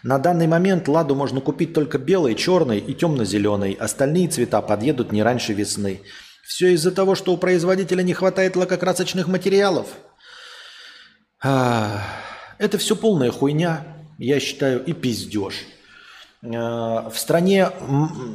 На 0.03 0.19
данный 0.19 0.45
момент 0.45 0.87
«Ладу» 0.87 1.15
можно 1.15 1.41
купить 1.41 1.73
только 1.73 1.97
белой, 1.97 2.35
черной 2.35 2.77
и 2.77 2.93
темно-зеленой. 2.93 3.73
Остальные 3.73 4.27
цвета 4.27 4.61
подъедут 4.61 5.11
не 5.11 5.23
раньше 5.23 5.53
весны. 5.53 6.01
Все 6.45 6.73
из-за 6.73 6.91
того, 6.91 7.15
что 7.15 7.33
у 7.33 7.37
производителя 7.37 8.03
не 8.03 8.13
хватает 8.13 8.55
лакокрасочных 8.55 9.27
материалов. 9.27 9.87
Это 11.41 12.77
все 12.77 12.95
полная 12.95 13.31
хуйня, 13.31 13.83
я 14.19 14.39
считаю, 14.39 14.85
и 14.85 14.93
пиздеж. 14.93 15.55
В 16.41 17.13
стране, 17.15 17.71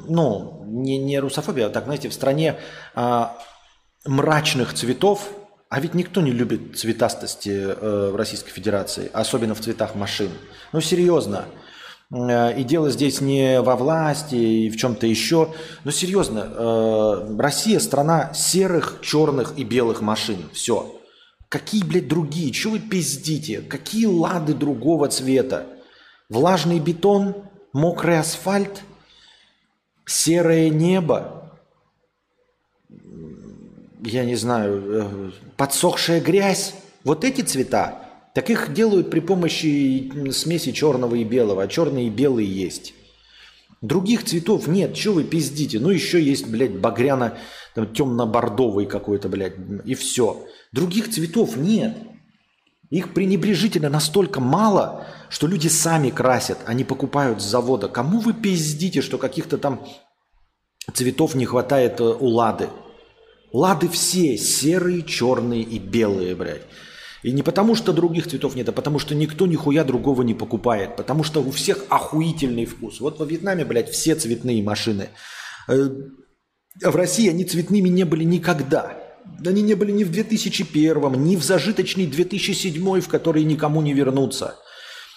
ну, 0.09 0.65
не, 0.67 0.99
не 0.99 1.21
русофобия, 1.21 1.67
а 1.67 1.71
так, 1.71 1.85
знаете, 1.85 2.09
в 2.09 2.15
стране 2.15 2.57
а, 2.95 3.39
мрачных 4.05 4.75
цветов– 4.75 5.29
а 5.75 5.81
ведь 5.81 5.95
никто 5.95 6.21
не 6.21 6.31
любит 6.31 6.79
цветастости 6.79 7.49
э, 7.51 8.11
в 8.13 8.15
Российской 8.15 8.53
Федерации, 8.53 9.11
особенно 9.13 9.57
в 9.57 9.61
цветах 9.61 9.97
машин. 9.97 10.31
Ну, 10.73 10.81
серьезно. 10.81 11.47
Э, 12.13 12.57
и 12.57 12.63
дело 12.63 12.91
здесь 12.91 13.21
не 13.21 13.61
во 13.61 13.75
власти 13.75 14.37
и 14.37 14.71
в 14.71 14.77
чем-то 14.77 15.09
еще. 15.09 15.53
Но 15.83 15.91
серьезно, 15.91 16.47
э, 16.47 17.37
Россия 17.41 17.81
страна 17.81 18.33
серых, 18.35 19.01
черных 19.03 19.55
и 19.57 19.65
белых 19.65 20.01
машин. 20.01 20.49
Все. 20.53 20.95
Какие, 21.49 21.83
блядь, 21.83 22.07
другие? 22.07 22.53
Чего 22.53 22.75
вы 22.75 22.79
пиздите? 22.79 23.61
Какие 23.61 24.07
лады 24.07 24.55
другого 24.55 25.09
цвета? 25.09 25.67
Влажный 26.29 26.79
бетон, 26.79 27.35
мокрый 27.73 28.21
асфальт, 28.21 28.83
серое 30.07 30.69
небо, 30.69 31.44
я 34.05 34.25
не 34.25 34.37
знаю, 34.37 34.83
э, 34.87 35.31
подсохшая 35.57 36.21
грязь, 36.21 36.75
вот 37.05 37.25
эти 37.25 37.43
цвета, 37.43 38.05
так 38.35 38.51
их 38.51 38.73
делают 38.73 39.11
при 39.11 39.21
помощи 39.21 40.31
смеси 40.33 40.73
черного 40.73 41.15
и 41.15 41.25
белого, 41.25 41.63
а 41.63 41.69
черные 41.69 42.09
и 42.09 42.11
белые 42.11 42.51
есть. 42.51 42.95
Других 43.81 44.25
цветов 44.25 44.67
нет, 44.67 44.97
что 44.97 45.13
вы 45.13 45.25
пиздите? 45.25 45.79
Ну 45.79 45.91
еще 45.91 46.23
есть, 46.23 46.49
блядь, 46.49 46.79
багряно, 46.79 47.37
темно-бордовый 47.75 48.87
какой-то, 48.87 49.29
блядь, 49.29 49.55
и 49.85 49.95
все. 49.95 50.47
Других 50.73 51.11
цветов 51.11 51.57
нет. 51.57 51.97
Их 52.91 53.13
пренебрежительно 53.13 53.89
настолько 53.89 54.41
мало, 54.41 55.07
что 55.29 55.47
люди 55.47 55.69
сами 55.69 56.11
красят, 56.11 56.59
они 56.65 56.85
покупают 56.85 57.43
с 57.43 57.45
завода. 57.45 57.89
Кому 57.89 58.21
вы 58.21 58.33
пиздите, 58.33 59.03
что 59.03 59.19
каких-то 59.19 59.59
там 59.59 59.85
цветов 60.93 61.35
не 61.35 61.45
хватает 61.45 62.01
э, 62.01 62.05
у 62.05 62.27
Лады? 62.29 62.69
Лады 63.55 63.89
все 63.89 64.37
серые, 64.37 65.05
черные 65.05 65.63
и 65.63 65.79
белые, 65.79 66.35
блядь. 66.35 66.63
И 67.23 67.31
не 67.31 67.45
потому, 67.45 67.77
что 67.77 67.93
других 67.93 68.27
цветов 68.27 68.57
нет, 68.57 68.69
а 68.69 68.73
потому, 68.73 68.99
что 68.99 69.15
никто 69.15 69.47
нихуя 69.47 69.85
другого 69.85 70.23
не 70.23 70.35
покупает. 70.35 70.97
Потому 70.97 71.23
что 71.23 71.41
у 71.41 71.53
всех 71.53 71.85
охуительный 71.89 72.65
вкус. 72.65 72.99
Вот 72.99 73.21
во 73.21 73.25
Вьетнаме, 73.25 73.65
блядь, 73.65 73.91
все 73.91 74.17
цветные 74.17 74.61
машины. 74.61 75.11
Э, 75.69 75.89
в 76.83 76.97
России 76.97 77.31
они 77.31 77.45
цветными 77.45 77.89
не 77.89 78.03
были 78.03 78.25
никогда. 78.25 78.99
Они 79.47 79.63
не 79.63 79.75
были 79.75 79.93
ни 79.93 80.03
в 80.03 80.11
2001, 80.11 81.25
ни 81.25 81.37
в 81.37 81.45
зажиточный 81.45 82.09
2007, 82.09 83.01
в 83.01 83.09
который 83.09 83.45
никому 83.45 83.83
не 83.83 83.95
вернуться. 83.95 84.57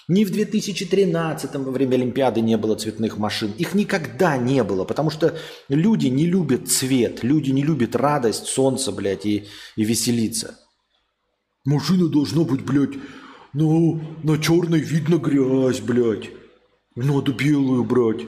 Ни 0.10 0.24
в 0.24 0.32
2013 0.32 1.56
во 1.56 1.72
время 1.72 1.96
Олимпиады 1.96 2.40
не 2.40 2.56
было 2.56 2.76
цветных 2.76 3.18
машин. 3.18 3.52
Их 3.58 3.74
никогда 3.74 4.38
не 4.38 4.64
было, 4.64 4.86
потому 4.86 5.10
что 5.10 5.38
люди 5.68 6.08
не 6.08 6.26
любят 6.26 6.70
цвет, 6.70 7.24
люди 7.24 7.52
не 7.52 7.62
любят 7.62 7.94
радость, 7.94 8.46
солнце, 8.48 8.94
блядь, 8.94 9.26
и, 9.26 9.48
и 9.76 9.84
веселиться. 9.84 10.58
Машина 11.66 12.08
должна 12.08 12.44
быть, 12.44 12.64
блядь, 12.64 12.98
ну, 13.52 14.00
на 14.24 14.38
черной 14.38 14.80
видно 14.80 15.18
грязь, 15.18 15.82
блядь. 15.82 16.30
Надо 16.96 17.34
белую 17.34 17.84
брать. 17.84 18.26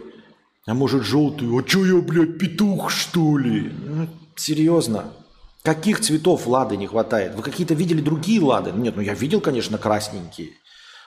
А 0.66 0.74
может 0.74 1.04
желтую? 1.04 1.58
А 1.58 1.66
что 1.66 1.86
я, 1.86 2.02
блядь, 2.02 2.38
петух, 2.38 2.92
что 2.92 3.38
ли? 3.38 3.72
Ну, 3.86 4.08
серьезно. 4.36 5.14
Каких 5.64 6.02
цветов 6.02 6.46
лады 6.46 6.76
не 6.76 6.88
хватает? 6.88 7.36
Вы 7.36 7.42
какие-то 7.42 7.74
видели 7.74 8.02
другие 8.02 8.42
лады? 8.42 8.72
Нет, 8.72 8.96
ну 8.98 9.02
я 9.02 9.14
видел, 9.14 9.40
конечно, 9.40 9.78
красненькие. 9.78 10.50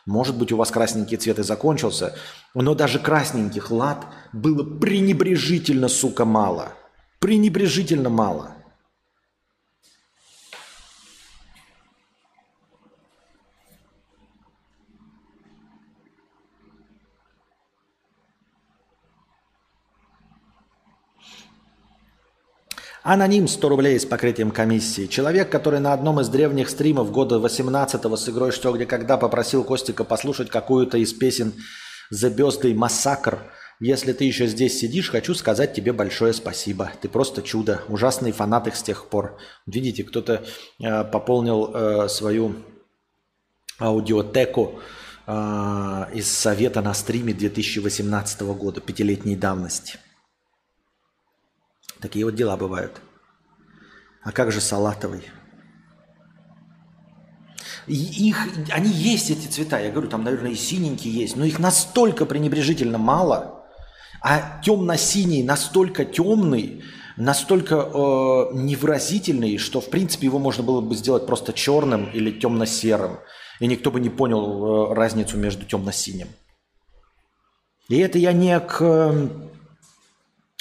Может 0.06 0.36
быть, 0.36 0.50
у 0.52 0.56
вас 0.56 0.70
красненький 0.70 1.16
цвет 1.16 1.38
и 1.38 1.42
закончился, 1.42 2.14
но 2.54 2.74
даже 2.74 2.98
красненьких 2.98 3.70
лад 3.70 4.04
было 4.32 4.64
пренебрежительно, 4.78 5.88
сука, 5.88 6.24
мало. 6.24 6.72
Пренебрежительно 7.20 8.10
мало. 8.10 8.50
Аноним 23.02 23.48
100 23.48 23.68
рублей 23.68 23.98
с 23.98 24.06
покрытием 24.06 24.52
комиссии. 24.52 25.08
Человек, 25.08 25.50
который 25.50 25.80
на 25.80 25.92
одном 25.92 26.20
из 26.20 26.28
древних 26.28 26.70
стримов 26.70 27.10
года 27.10 27.40
18-го 27.40 28.16
с 28.16 28.28
игрой 28.28 28.52
«Что, 28.52 28.70
где, 28.70 28.86
когда» 28.86 29.16
попросил 29.16 29.64
Костика 29.64 30.04
послушать 30.04 30.50
какую-то 30.50 30.98
из 30.98 31.12
песен 31.12 31.52
The 32.14 32.32
Birthday 32.32 32.72
Massacre. 32.72 33.40
Если 33.80 34.12
ты 34.12 34.22
еще 34.22 34.46
здесь 34.46 34.78
сидишь, 34.78 35.10
хочу 35.10 35.34
сказать 35.34 35.74
тебе 35.74 35.92
большое 35.92 36.32
спасибо. 36.32 36.92
Ты 37.00 37.08
просто 37.08 37.42
чудо. 37.42 37.82
Ужасный 37.88 38.30
фанат 38.30 38.68
их 38.68 38.76
с 38.76 38.84
тех 38.84 39.08
пор. 39.08 39.36
Видите, 39.66 40.04
кто-то 40.04 40.44
э, 40.80 41.02
пополнил 41.02 41.72
э, 41.74 42.08
свою 42.08 42.54
аудиотеку 43.80 44.78
э, 45.26 45.32
из 46.14 46.30
совета 46.30 46.82
на 46.82 46.94
стриме 46.94 47.34
2018 47.34 48.42
года, 48.42 48.80
пятилетней 48.80 49.34
давности. 49.34 49.98
Такие 52.02 52.24
вот 52.24 52.34
дела 52.34 52.56
бывают. 52.56 53.00
А 54.22 54.32
как 54.32 54.52
же 54.52 54.60
салатовый? 54.60 55.22
их, 57.86 58.36
они 58.70 58.90
есть, 58.90 59.30
эти 59.30 59.46
цвета. 59.48 59.78
Я 59.80 59.90
говорю, 59.90 60.08
там, 60.08 60.22
наверное, 60.22 60.52
и 60.52 60.56
синенькие 60.56 61.14
есть. 61.14 61.36
Но 61.36 61.44
их 61.44 61.58
настолько 61.58 62.26
пренебрежительно 62.26 62.98
мало. 62.98 63.64
А 64.20 64.60
темно-синий 64.62 65.42
настолько 65.42 66.04
темный, 66.04 66.84
настолько 67.16 67.74
э, 67.74 68.54
невыразительный, 68.54 69.58
что, 69.58 69.80
в 69.80 69.90
принципе, 69.90 70.26
его 70.26 70.38
можно 70.38 70.62
было 70.62 70.80
бы 70.80 70.94
сделать 70.94 71.26
просто 71.26 71.52
черным 71.52 72.08
или 72.12 72.30
темно-серым. 72.30 73.18
И 73.58 73.66
никто 73.66 73.90
бы 73.90 73.98
не 73.98 74.10
понял 74.10 74.92
э, 74.92 74.94
разницу 74.94 75.36
между 75.36 75.64
темно-синим. 75.64 76.28
И 77.88 77.98
это 77.98 78.18
я 78.18 78.32
не 78.32 78.58
к 78.60 78.76
э, 78.80 79.28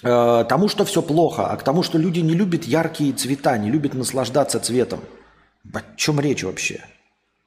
тому, 0.02 0.68
что 0.68 0.84
все 0.86 1.02
плохо, 1.02 1.47
а 1.47 1.58
к 1.58 1.64
тому, 1.64 1.84
что 1.84 1.97
люди 1.97 2.20
не 2.20 2.34
любят 2.34 2.66
яркие 2.66 3.14
цвета, 3.14 3.58
не 3.58 3.70
любят 3.70 3.93
наслаждаться 3.93 4.60
цветом. 4.60 5.02
О 5.74 5.82
чем 5.95 6.20
речь 6.20 6.43
вообще? 6.43 6.84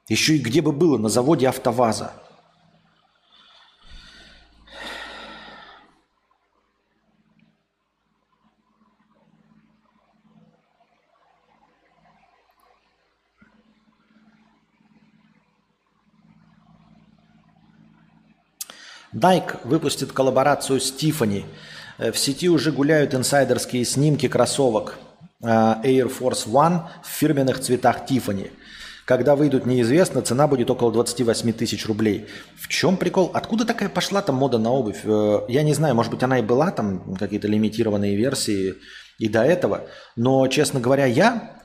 Еще 0.07 0.35
и 0.35 0.39
где 0.39 0.61
бы 0.61 0.71
было, 0.71 0.97
на 0.97 1.09
заводе 1.09 1.49
АвтоВАЗа. 1.49 2.13
Nike 19.15 19.57
выпустит 19.63 20.11
коллаборацию 20.11 20.81
с 20.81 20.91
Tiffany. 20.91 21.45
Э, 21.97 22.11
в 22.11 22.17
сети 22.17 22.49
уже 22.49 22.71
гуляют 22.71 23.13
инсайдерские 23.13 23.85
снимки 23.85 24.27
кроссовок 24.27 24.97
э, 25.41 25.47
Air 25.47 26.11
Force 26.11 26.47
One 26.47 26.83
в 27.03 27.07
фирменных 27.07 27.59
цветах 27.59 28.09
Tiffany. 28.09 28.51
Когда 29.05 29.35
выйдут, 29.35 29.67
неизвестно, 29.67 30.23
цена 30.23 30.47
будет 30.47 30.71
около 30.71 30.91
28 30.91 31.53
тысяч 31.53 31.85
рублей. 31.85 32.25
В 32.55 32.67
чем 32.67 32.97
прикол? 32.97 33.29
Откуда 33.35 33.63
такая 33.63 33.87
пошла 33.87 34.23
там 34.23 34.35
мода 34.35 34.57
на 34.57 34.71
обувь? 34.71 35.01
Э, 35.03 35.41
я 35.47 35.63
не 35.63 35.73
знаю, 35.73 35.95
может 35.95 36.11
быть, 36.11 36.23
она 36.23 36.39
и 36.39 36.43
была 36.43 36.71
там, 36.71 37.15
какие-то 37.15 37.47
лимитированные 37.47 38.15
версии 38.15 38.75
и 39.19 39.29
до 39.29 39.43
этого. 39.43 39.87
Но, 40.15 40.47
честно 40.47 40.79
говоря, 40.79 41.05
я 41.05 41.61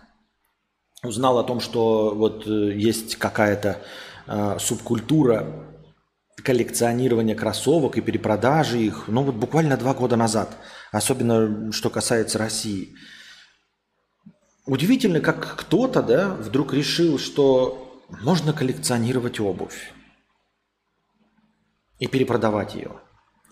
узнал 1.02 1.38
о 1.38 1.44
том, 1.44 1.60
что 1.60 2.14
вот 2.14 2.46
есть 2.46 3.16
какая-то 3.16 3.78
субкультура 4.58 5.69
коллекционирования 6.42 7.34
кроссовок 7.34 7.96
и 7.96 8.00
перепродажи 8.00 8.80
их, 8.80 9.04
ну 9.08 9.22
вот 9.22 9.34
буквально 9.34 9.76
два 9.76 9.94
года 9.94 10.16
назад, 10.16 10.56
особенно 10.92 11.72
что 11.72 11.90
касается 11.90 12.38
России. 12.38 12.94
Удивительно, 14.66 15.20
как 15.20 15.56
кто-то 15.56 16.02
да, 16.02 16.28
вдруг 16.34 16.72
решил, 16.72 17.18
что 17.18 18.04
можно 18.22 18.52
коллекционировать 18.52 19.40
обувь 19.40 19.92
и 21.98 22.06
перепродавать 22.06 22.74
ее. 22.74 22.92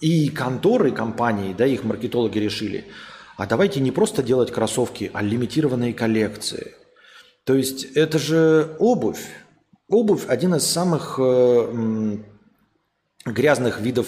И 0.01 0.28
конторы, 0.28 0.93
компании, 0.93 1.53
да, 1.53 1.66
их 1.66 1.84
маркетологи 1.84 2.39
решили, 2.39 2.86
а 3.36 3.47
давайте 3.47 3.80
не 3.80 3.91
просто 3.91 4.22
делать 4.22 4.53
кроссовки, 4.53 5.11
а 5.12 5.22
лимитированные 5.22 5.95
коллекции. 5.95 6.74
То 7.45 7.55
есть 7.55 7.84
это 7.97 8.18
же 8.18 8.76
обувь. 8.78 9.26
Обувь– 9.89 10.26
один 10.28 10.55
из 10.55 10.66
самых 10.66 11.18
э, 11.18 12.18
грязных 13.33 13.81
видов 13.81 14.07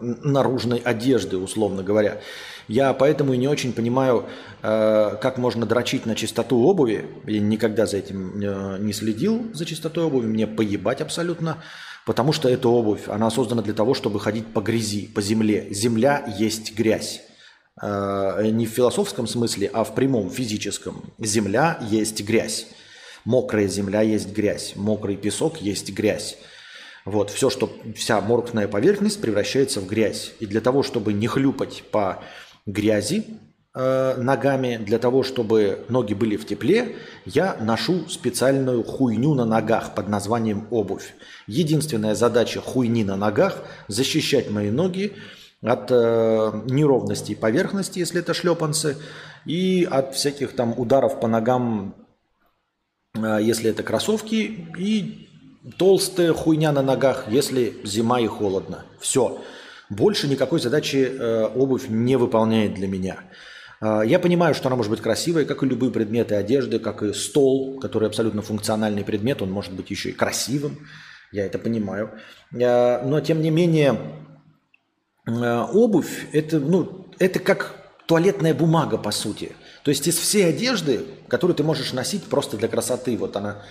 наружной 0.00 0.78
одежды, 0.78 1.36
условно 1.36 1.82
говоря. 1.82 2.20
Я 2.68 2.92
поэтому 2.94 3.32
и 3.32 3.36
не 3.36 3.48
очень 3.48 3.72
понимаю, 3.72 4.26
э, 4.62 5.16
как 5.20 5.38
можно 5.38 5.66
дрочить 5.66 6.06
на 6.06 6.14
чистоту 6.14 6.62
обуви. 6.62 7.06
Я 7.26 7.40
никогда 7.40 7.86
за 7.86 7.98
этим 7.98 8.40
э, 8.40 8.78
не 8.78 8.92
следил, 8.92 9.50
за 9.52 9.66
чистотой 9.66 10.04
обуви. 10.04 10.26
Мне 10.26 10.46
поебать 10.46 11.00
абсолютно. 11.00 11.58
Потому 12.06 12.32
что 12.32 12.48
эта 12.48 12.68
обувь, 12.68 13.08
она 13.08 13.30
создана 13.30 13.62
для 13.62 13.74
того, 13.74 13.94
чтобы 13.94 14.20
ходить 14.20 14.46
по 14.52 14.60
грязи, 14.60 15.06
по 15.06 15.20
земле. 15.20 15.66
Земля 15.70 16.24
есть 16.38 16.74
грязь. 16.74 17.22
Э, 17.82 18.48
не 18.50 18.66
в 18.66 18.70
философском 18.70 19.26
смысле, 19.26 19.70
а 19.72 19.84
в 19.84 19.94
прямом, 19.94 20.30
физическом. 20.30 21.02
Земля 21.18 21.78
есть 21.90 22.22
грязь. 22.22 22.68
Мокрая 23.24 23.66
земля 23.68 24.00
есть 24.02 24.32
грязь. 24.32 24.72
Мокрый 24.76 25.16
песок 25.16 25.58
есть 25.58 25.92
грязь. 25.92 26.38
Вот, 27.04 27.30
все, 27.30 27.48
что 27.48 27.72
вся 27.96 28.20
моркная 28.20 28.68
поверхность 28.68 29.20
превращается 29.20 29.80
в 29.80 29.86
грязь. 29.86 30.34
И 30.40 30.46
для 30.46 30.60
того, 30.60 30.82
чтобы 30.82 31.12
не 31.12 31.26
хлюпать 31.26 31.84
по 31.90 32.22
грязи 32.66 33.24
э, 33.74 34.16
ногами, 34.16 34.76
для 34.76 34.98
того, 34.98 35.22
чтобы 35.22 35.84
ноги 35.88 36.12
были 36.12 36.36
в 36.36 36.46
тепле, 36.46 36.96
я 37.24 37.56
ношу 37.60 38.08
специальную 38.08 38.84
хуйню 38.84 39.34
на 39.34 39.46
ногах 39.46 39.94
под 39.94 40.08
названием 40.08 40.66
обувь. 40.70 41.14
Единственная 41.46 42.14
задача 42.14 42.60
хуйни 42.60 43.04
на 43.04 43.16
ногах– 43.16 43.64
защищать 43.88 44.50
мои 44.50 44.70
ноги 44.70 45.14
от 45.62 45.90
э, 45.90 46.62
неровностей 46.66 47.36
поверхности, 47.36 47.98
если 47.98 48.20
это 48.20 48.34
шлепанцы, 48.34 48.96
и 49.46 49.88
от 49.90 50.14
всяких 50.14 50.54
там 50.54 50.78
ударов 50.78 51.18
по 51.18 51.28
ногам, 51.28 51.94
э, 53.14 53.38
если 53.40 53.70
это 53.70 53.82
кроссовки, 53.82 54.68
и 54.78 55.29
толстая 55.76 56.32
хуйня 56.32 56.72
на 56.72 56.82
ногах, 56.82 57.24
если 57.28 57.76
зима 57.84 58.20
и 58.20 58.26
холодно. 58.26 58.84
Все. 58.98 59.42
Больше 59.88 60.28
никакой 60.28 60.60
задачи 60.60 61.08
э, 61.10 61.44
обувь 61.54 61.88
не 61.88 62.16
выполняет 62.16 62.74
для 62.74 62.86
меня. 62.86 63.18
Э, 63.80 64.02
я 64.04 64.18
понимаю, 64.18 64.54
что 64.54 64.68
она 64.68 64.76
может 64.76 64.90
быть 64.90 65.00
красивой, 65.00 65.44
как 65.44 65.62
и 65.62 65.66
любые 65.66 65.90
предметы 65.90 66.36
одежды, 66.36 66.78
как 66.78 67.02
и 67.02 67.12
стол, 67.12 67.78
который 67.80 68.08
абсолютно 68.08 68.42
функциональный 68.42 69.04
предмет, 69.04 69.42
он 69.42 69.50
может 69.50 69.72
быть 69.72 69.90
еще 69.90 70.10
и 70.10 70.12
красивым. 70.12 70.86
Я 71.32 71.46
это 71.46 71.58
понимаю. 71.58 72.12
Э, 72.52 73.04
но 73.04 73.20
тем 73.20 73.42
не 73.42 73.50
менее, 73.50 73.98
э, 75.26 75.66
обувь 75.72 76.28
это, 76.32 76.58
ну, 76.60 77.06
это 77.18 77.38
как 77.38 77.76
туалетная 78.06 78.54
бумага, 78.54 78.96
по 78.96 79.10
сути. 79.10 79.52
То 79.84 79.90
есть 79.90 80.06
из 80.06 80.18
всей 80.18 80.48
одежды, 80.48 81.04
которую 81.28 81.54
ты 81.56 81.62
можешь 81.62 81.92
носить 81.92 82.24
просто 82.24 82.56
для 82.56 82.68
красоты, 82.68 83.16
вот 83.16 83.36
она 83.36 83.62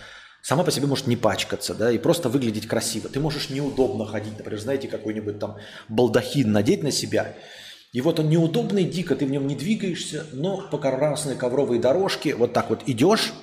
сама 0.41 0.63
по 0.63 0.71
себе 0.71 0.87
может 0.87 1.07
не 1.07 1.15
пачкаться, 1.15 1.73
да, 1.73 1.91
и 1.91 1.97
просто 1.97 2.29
выглядеть 2.29 2.67
красиво. 2.67 3.09
Ты 3.09 3.19
можешь 3.19 3.49
неудобно 3.49 4.05
ходить, 4.05 4.37
например, 4.37 4.59
знаете, 4.59 4.87
какой-нибудь 4.87 5.39
там 5.39 5.57
балдахин 5.87 6.51
надеть 6.51 6.83
на 6.83 6.91
себя, 6.91 7.35
и 7.91 8.01
вот 8.01 8.19
он 8.19 8.29
неудобный, 8.29 8.83
дико, 8.83 9.15
ты 9.15 9.25
в 9.25 9.31
нем 9.31 9.47
не 9.47 9.55
двигаешься, 9.55 10.25
но 10.31 10.67
по 10.69 10.77
красной 10.77 11.35
ковровой 11.35 11.79
дорожке 11.79 12.35
вот 12.35 12.53
так 12.53 12.69
вот 12.69 12.83
идешь, 12.85 13.33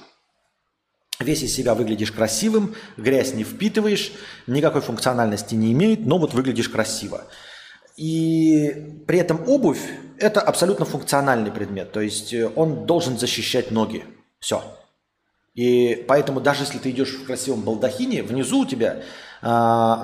весь 1.19 1.43
из 1.43 1.53
себя 1.53 1.75
выглядишь 1.75 2.13
красивым, 2.13 2.77
грязь 2.97 3.35
не 3.35 3.43
впитываешь, 3.43 4.13
никакой 4.47 4.83
функциональности 4.83 5.57
не 5.57 5.73
имеет, 5.73 6.07
но 6.07 6.19
вот 6.19 6.33
выглядишь 6.33 6.69
красиво. 6.69 7.25
И 7.97 9.03
при 9.07 9.19
этом 9.19 9.49
обувь– 9.49 9.81
это 10.19 10.41
абсолютно 10.41 10.85
функциональный 10.85 11.51
предмет, 11.51 11.91
то 11.93 12.01
есть 12.01 12.33
э, 12.33 12.49
он 12.55 12.87
должен 12.87 13.19
защищать 13.19 13.71
ноги. 13.71 14.05
Все. 14.39 14.63
И 15.57 16.05
поэтому 16.07 16.41
даже 16.41 16.63
если 16.63 16.79
ты 16.79 16.91
идешь 16.91 17.15
в 17.15 17.27
красивом 17.27 17.63
балдахине, 17.63 18.23
внизу 18.23 18.61
у 18.61 18.67
тебя 18.67 19.03
э, 19.43 19.47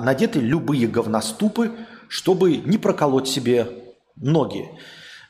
надеты 0.03 0.39
любые 0.39 0.87
говноступы, 0.87 1.71
чтобы 2.09 2.57
не 2.57 2.77
проколоть 2.77 3.29
себе 3.29 3.67
ноги. 4.15 4.67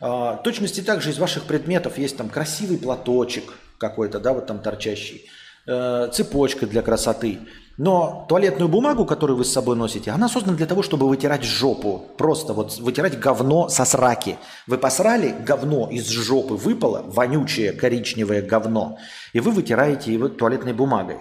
Э, 0.01 0.37
точности 0.43 0.81
также 0.81 1.11
из 1.11 1.19
ваших 1.19 1.43
предметов 1.43 1.97
есть 1.97 2.17
там 2.17 2.29
красивый 2.29 2.77
платочек 2.77 3.53
какой-то, 3.77 4.19
да, 4.19 4.33
вот 4.33 4.47
там 4.47 4.59
торчащий, 4.59 5.29
э, 5.67 6.09
цепочка 6.11 6.65
для 6.65 6.81
красоты– 6.81 7.39
но 7.77 8.25
туалетную 8.29 8.69
бумагу, 8.69 9.05
которую 9.05 9.37
вы 9.37 9.45
с 9.45 9.51
собой 9.51 9.75
носите, 9.75 10.11
она 10.11 10.29
создана 10.29 10.55
для 10.55 10.67
того, 10.67 10.83
чтобы 10.83 11.07
вытирать 11.07 11.43
жопу. 11.43 12.05
Просто 12.17 12.53
вот 12.53 12.77
вытирать 12.77 13.19
говно 13.19 13.67
со 13.69 13.83
сраки. 13.85 14.37
Вы 14.67 14.77
посрали, 14.77 15.33
говно 15.45 15.89
из 15.89 16.07
жопы 16.07 16.53
выпало, 16.53 17.03
вонючее 17.07 17.73
коричневое 17.73 18.41
говно, 18.41 18.97
и 19.33 19.39
вы 19.39 19.51
вытираете 19.51 20.13
его 20.13 20.29
туалетной 20.29 20.73
бумагой. 20.73 21.17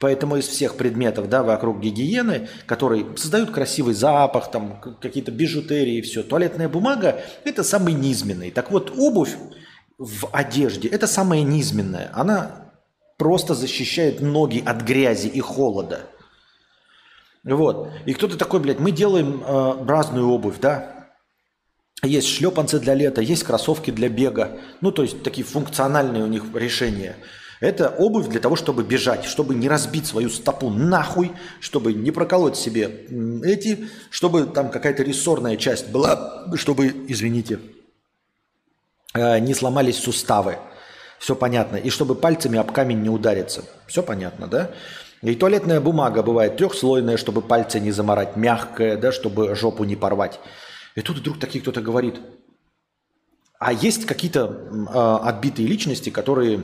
Поэтому 0.00 0.36
из 0.36 0.46
всех 0.46 0.74
предметов 0.74 1.30
да, 1.30 1.42
вокруг 1.42 1.80
гигиены, 1.80 2.48
которые 2.66 3.06
создают 3.16 3.50
красивый 3.50 3.94
запах, 3.94 4.50
там 4.50 4.80
какие-то 5.00 5.30
бижутерии 5.30 5.98
и 5.98 6.02
все, 6.02 6.22
туалетная 6.22 6.68
бумага– 6.68 7.20
это 7.44 7.64
самый 7.64 7.94
низменный. 7.94 8.50
Так 8.50 8.70
вот, 8.70 8.92
обувь 8.98 9.34
в 9.96 10.28
одежде– 10.32 10.88
это 10.90 11.06
самая 11.06 11.42
низменная. 11.42 12.10
Она 12.12 12.63
просто 13.16 13.54
защищает 13.54 14.20
ноги 14.20 14.62
от 14.64 14.82
грязи 14.82 15.28
и 15.28 15.40
холода. 15.40 16.06
Вот. 17.44 17.90
И 18.06 18.14
кто-то 18.14 18.38
такой, 18.38 18.60
блядь, 18.60 18.80
мы 18.80 18.90
делаем 18.90 19.42
э, 19.44 19.84
разную 19.86 20.28
обувь, 20.30 20.58
да? 20.60 21.10
Есть 22.02 22.28
шлепанцы 22.28 22.78
для 22.78 22.94
лета, 22.94 23.20
есть 23.20 23.44
кроссовки 23.44 23.90
для 23.90 24.08
бега. 24.08 24.58
Ну, 24.80 24.92
то 24.92 25.02
есть 25.02 25.22
такие 25.22 25.46
функциональные 25.46 26.24
у 26.24 26.26
них 26.26 26.44
решения. 26.54 27.16
Это 27.60 27.88
обувь 27.88 28.28
для 28.28 28.40
того, 28.40 28.56
чтобы 28.56 28.82
бежать, 28.82 29.24
чтобы 29.24 29.54
не 29.54 29.68
разбить 29.68 30.06
свою 30.06 30.28
стопу 30.28 30.70
нахуй, 30.70 31.32
чтобы 31.60 31.92
не 31.92 32.10
проколоть 32.10 32.56
себе 32.56 33.06
эти, 33.44 33.88
чтобы 34.10 34.44
там 34.44 34.70
какая-то 34.70 35.02
рессорная 35.02 35.56
часть 35.56 35.88
была, 35.88 36.46
чтобы, 36.56 36.88
извините, 37.08 37.60
э, 39.14 39.38
не 39.38 39.54
сломались 39.54 39.96
суставы. 39.96 40.58
Все 41.24 41.34
понятно. 41.34 41.76
И 41.76 41.88
чтобы 41.88 42.16
пальцами 42.16 42.58
об 42.58 42.70
камень 42.70 43.00
не 43.00 43.08
удариться. 43.08 43.64
Все 43.86 44.02
понятно, 44.02 44.46
да? 44.46 44.72
И 45.22 45.34
туалетная 45.34 45.80
бумага 45.80 46.22
бывает 46.22 46.58
трехслойная, 46.58 47.16
чтобы 47.16 47.40
пальцы 47.40 47.80
не 47.80 47.92
заморать, 47.92 48.36
мягкая, 48.36 48.98
да, 48.98 49.10
чтобы 49.10 49.54
жопу 49.54 49.84
не 49.84 49.96
порвать. 49.96 50.38
И 50.96 51.00
тут 51.00 51.16
вдруг 51.16 51.40
такие 51.40 51.62
кто-то 51.62 51.80
говорит, 51.80 52.20
а 53.58 53.72
есть 53.72 54.04
какие-то 54.04 54.68
э, 54.70 55.26
отбитые 55.26 55.66
личности, 55.66 56.10
которые 56.10 56.60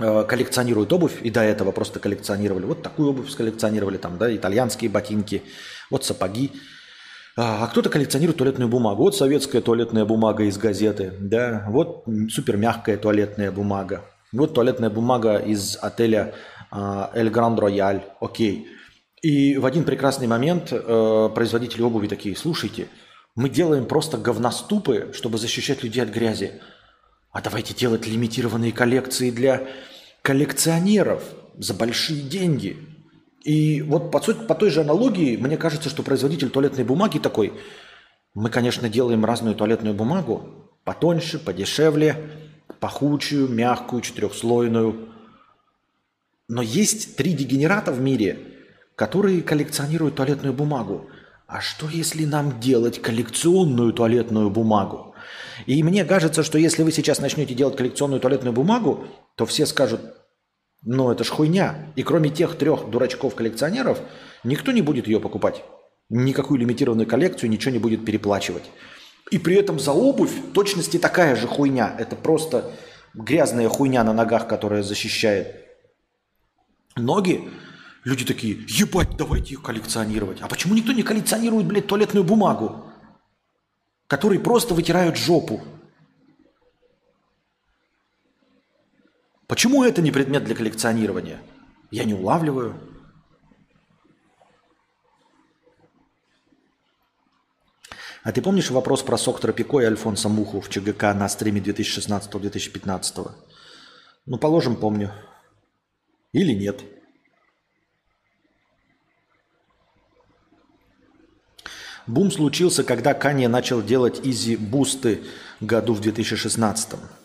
э, 0.00 0.24
коллекционируют 0.24 0.92
обувь, 0.92 1.22
и 1.22 1.30
до 1.30 1.42
этого 1.42 1.70
просто 1.70 2.00
коллекционировали. 2.00 2.64
Вот 2.64 2.82
такую 2.82 3.10
обувь 3.10 3.30
сколлекционировали, 3.30 3.98
там, 3.98 4.18
да, 4.18 4.34
итальянские 4.34 4.90
ботинки, 4.90 5.44
вот 5.92 6.04
сапоги. 6.04 6.50
А, 7.40 7.62
а 7.62 7.66
кто-то 7.68 7.88
коллекционирует 7.88 8.36
туалетную 8.36 8.68
бумагу. 8.68 9.04
Вот 9.04 9.14
советская 9.14 9.62
туалетная 9.62 10.04
бумага 10.04 10.42
из 10.42 10.58
газеты, 10.58 11.12
да, 11.20 11.66
вот 11.68 12.04
супер 12.30 12.56
мягкая 12.56 12.96
туалетная 12.96 13.52
бумага. 13.52 14.04
Вот 14.32 14.54
туалетная 14.54 14.90
бумага 14.90 15.36
из 15.36 15.78
отеля 15.80 16.34
Эль 17.14 17.30
Гранд 17.30 17.60
Рояль, 17.60 18.02
окей. 18.20 18.66
И 19.22 19.56
в 19.56 19.66
один 19.66 19.84
прекрасный 19.84 20.26
момент 20.26 20.72
э, 20.72 21.30
производители 21.32 21.82
обуви 21.82 22.08
такие, 22.08 22.34
слушайте, 22.34 22.88
мы 23.36 23.48
делаем 23.48 23.86
просто 23.86 24.18
говноступы, 24.18 25.12
чтобы 25.14 25.38
защищать 25.38 25.84
людей 25.84 26.02
от 26.02 26.08
грязи. 26.08 26.60
А 27.30 27.40
давайте 27.40 27.72
делать 27.72 28.04
лимитированные 28.04 28.72
коллекции 28.72 29.30
для 29.30 29.68
коллекционеров 30.22 31.22
за 31.56 31.72
большие 31.74 32.20
деньги. 32.20 32.76
И 33.44 33.82
вот 33.82 34.10
по, 34.10 34.20
сути, 34.20 34.44
по 34.46 34.54
той 34.54 34.70
же 34.70 34.80
аналогии, 34.80 35.36
мне 35.36 35.56
кажется, 35.56 35.88
что 35.88 36.02
производитель 36.02 36.50
туалетной 36.50 36.84
бумаги 36.84 37.18
такой, 37.18 37.52
мы, 38.34 38.50
конечно, 38.50 38.88
делаем 38.88 39.24
разную 39.24 39.54
туалетную 39.54 39.94
бумагу, 39.94 40.70
потоньше, 40.84 41.38
подешевле, 41.38 42.16
пахучую, 42.80 43.48
мягкую, 43.48 44.02
четырехслойную. 44.02 45.08
Но 46.48 46.62
есть 46.62 47.16
три 47.16 47.32
дегенерата 47.32 47.92
в 47.92 48.00
мире, 48.00 48.38
которые 48.96 49.42
коллекционируют 49.42 50.16
туалетную 50.16 50.54
бумагу. 50.54 51.08
А 51.46 51.60
что 51.60 51.88
если 51.88 52.24
нам 52.24 52.60
делать 52.60 53.00
коллекционную 53.00 53.92
туалетную 53.92 54.50
бумагу? 54.50 55.14
И 55.66 55.82
мне 55.82 56.04
кажется, 56.04 56.42
что 56.42 56.58
если 56.58 56.82
вы 56.82 56.92
сейчас 56.92 57.20
начнете 57.20 57.54
делать 57.54 57.76
коллекционную 57.76 58.20
туалетную 58.20 58.52
бумагу, 58.52 59.06
то 59.34 59.46
все 59.46 59.66
скажут, 59.66 60.00
но 60.82 61.12
это 61.12 61.24
ж 61.24 61.28
хуйня. 61.28 61.92
И 61.96 62.02
кроме 62.02 62.30
тех 62.30 62.56
трех 62.56 62.88
дурачков-коллекционеров, 62.88 64.00
никто 64.44 64.72
не 64.72 64.82
будет 64.82 65.06
ее 65.06 65.20
покупать. 65.20 65.64
Никакую 66.08 66.60
лимитированную 66.60 67.06
коллекцию, 67.06 67.50
ничего 67.50 67.72
не 67.72 67.78
будет 67.78 68.04
переплачивать. 68.04 68.64
И 69.30 69.38
при 69.38 69.56
этом 69.56 69.78
за 69.78 69.92
обувь 69.92 70.32
точности 70.54 70.98
такая 70.98 71.36
же 71.36 71.46
хуйня. 71.46 71.94
Это 71.98 72.16
просто 72.16 72.72
грязная 73.14 73.68
хуйня 73.68 74.04
на 74.04 74.12
ногах, 74.12 74.48
которая 74.48 74.82
защищает 74.82 75.66
ноги. 76.96 77.48
Люди 78.04 78.24
такие, 78.24 78.58
ебать, 78.68 79.16
давайте 79.18 79.54
их 79.54 79.62
коллекционировать. 79.62 80.40
А 80.40 80.48
почему 80.48 80.74
никто 80.74 80.92
не 80.92 81.02
коллекционирует, 81.02 81.66
блядь, 81.66 81.86
туалетную 81.86 82.24
бумагу? 82.24 82.84
Которые 84.06 84.40
просто 84.40 84.72
вытирают 84.72 85.16
жопу. 85.16 85.60
Почему 89.48 89.82
это 89.82 90.02
не 90.02 90.10
предмет 90.12 90.44
для 90.44 90.54
коллекционирования? 90.54 91.40
Я 91.90 92.04
не 92.04 92.12
улавливаю. 92.12 92.78
А 98.22 98.30
ты 98.30 98.42
помнишь 98.42 98.70
вопрос 98.70 99.02
про 99.02 99.16
сок 99.16 99.40
Тропико 99.40 99.80
и 99.80 99.86
Альфонса 99.86 100.28
Муху 100.28 100.60
в 100.60 100.68
ЧГК 100.68 101.14
на 101.14 101.26
стриме 101.30 101.62
2016-2015? 101.62 103.30
Ну, 104.26 104.36
положим, 104.36 104.76
помню. 104.76 105.14
Или 106.32 106.52
нет. 106.52 106.84
Бум 112.06 112.30
случился, 112.30 112.84
когда 112.84 113.14
Канье 113.14 113.48
начал 113.48 113.82
делать 113.82 114.20
Yeezy 114.22 114.68
Boost 114.68 115.15
ы 115.15 115.24
году 115.60 115.94
в 115.94 116.00
2016 116.00 116.92
-м. 116.92 117.17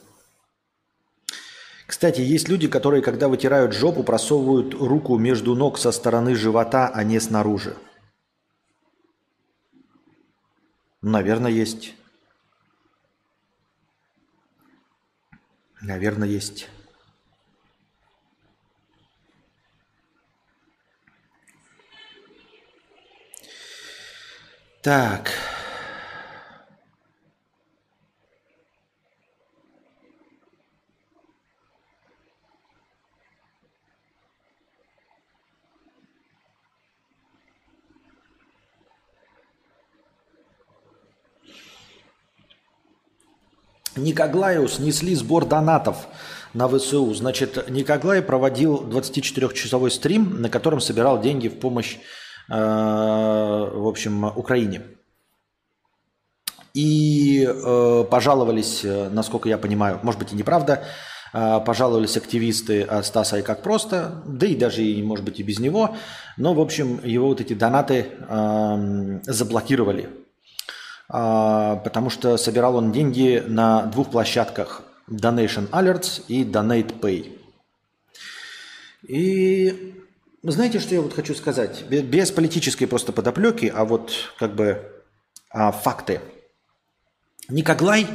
Кстати, 1.86 2.22
есть 2.22 2.48
люди, 2.48 2.68
которые, 2.68 3.02
когда 3.02 3.28
вытирают 3.28 3.74
жопу, 3.74 4.04
просовывают 4.04 4.74
руку 4.74 5.18
между 5.18 5.56
ног 5.56 5.78
со 5.78 5.92
стороны 5.92 6.36
живота, 6.36 6.88
а 6.88 7.04
не 7.04 7.20
снаружи. 7.20 7.76
Наверное, 11.02 11.52
есть. 11.52 11.96
Наверное, 15.82 16.30
есть. 16.30 16.70
Так. 24.82 25.32
Никоглаю 43.96 44.68
снесли 44.68 45.14
сбор 45.14 45.46
донатов 45.46 46.08
на 46.54 46.68
ВСУ. 46.68 47.14
Значит, 47.14 47.70
Никоглай 47.70 48.22
проводил 48.22 48.84
24-часовой 48.88 49.92
стрим, 49.92 50.42
на 50.42 50.50
котором 50.50 50.80
собирал 50.82 51.22
деньги 51.22 51.48
в 51.48 51.60
помощь, 51.60 51.98
э, 52.50 52.54
в 52.54 53.88
общем, 53.88 54.24
Украине. 54.24 54.82
И 56.74 57.48
э, 57.48 58.06
пожаловались, 58.10 58.84
э, 58.84 59.10
насколько 59.10 59.48
я 59.48 59.60
понимаю, 59.60 60.00
может 60.02 60.20
быть 60.20 60.34
и 60.34 60.36
неправда, 60.36 60.84
э, 61.32 61.60
пожаловались 61.64 62.18
активисты 62.18 62.88
Стаса 63.04 63.38
и 63.38 63.42
как 63.44 63.62
просто, 63.62 64.24
да 64.26 64.48
и 64.48 64.56
даже, 64.56 64.82
может 65.04 65.24
быть, 65.24 65.40
и 65.40 65.44
без 65.44 65.60
него. 65.60 65.96
Но, 66.38 66.56
в 66.56 66.60
общем, 66.60 67.00
его 67.04 67.28
вот 67.28 67.42
эти 67.42 67.54
донаты 67.54 68.08
э, 68.18 69.20
заблокировали 69.28 70.23
потому 71.14 72.10
что 72.10 72.38
собирал 72.38 72.76
он 72.76 72.92
деньги 72.92 73.44
на 73.46 73.86
двух 73.86 74.10
площадках 74.10 74.82
Donation 75.08 75.70
Alerts 75.70 76.24
и 76.28 76.44
Donate 76.44 77.00
Pay. 77.00 77.38
И 79.08 79.94
знаете, 80.42 80.80
что 80.80 80.96
я 80.96 81.02
вот 81.02 81.14
хочу 81.14 81.36
сказать? 81.36 81.84
Без 81.88 82.32
политической 82.32 82.88
просто 82.88 83.12
подоплеки, 83.12 83.72
а 83.74 83.86
вот 83.86 84.12
как 84.40 84.56
бы 84.56 85.04
а, 85.52 85.72
факты. 85.72 86.20
Никоглай, 87.48 88.08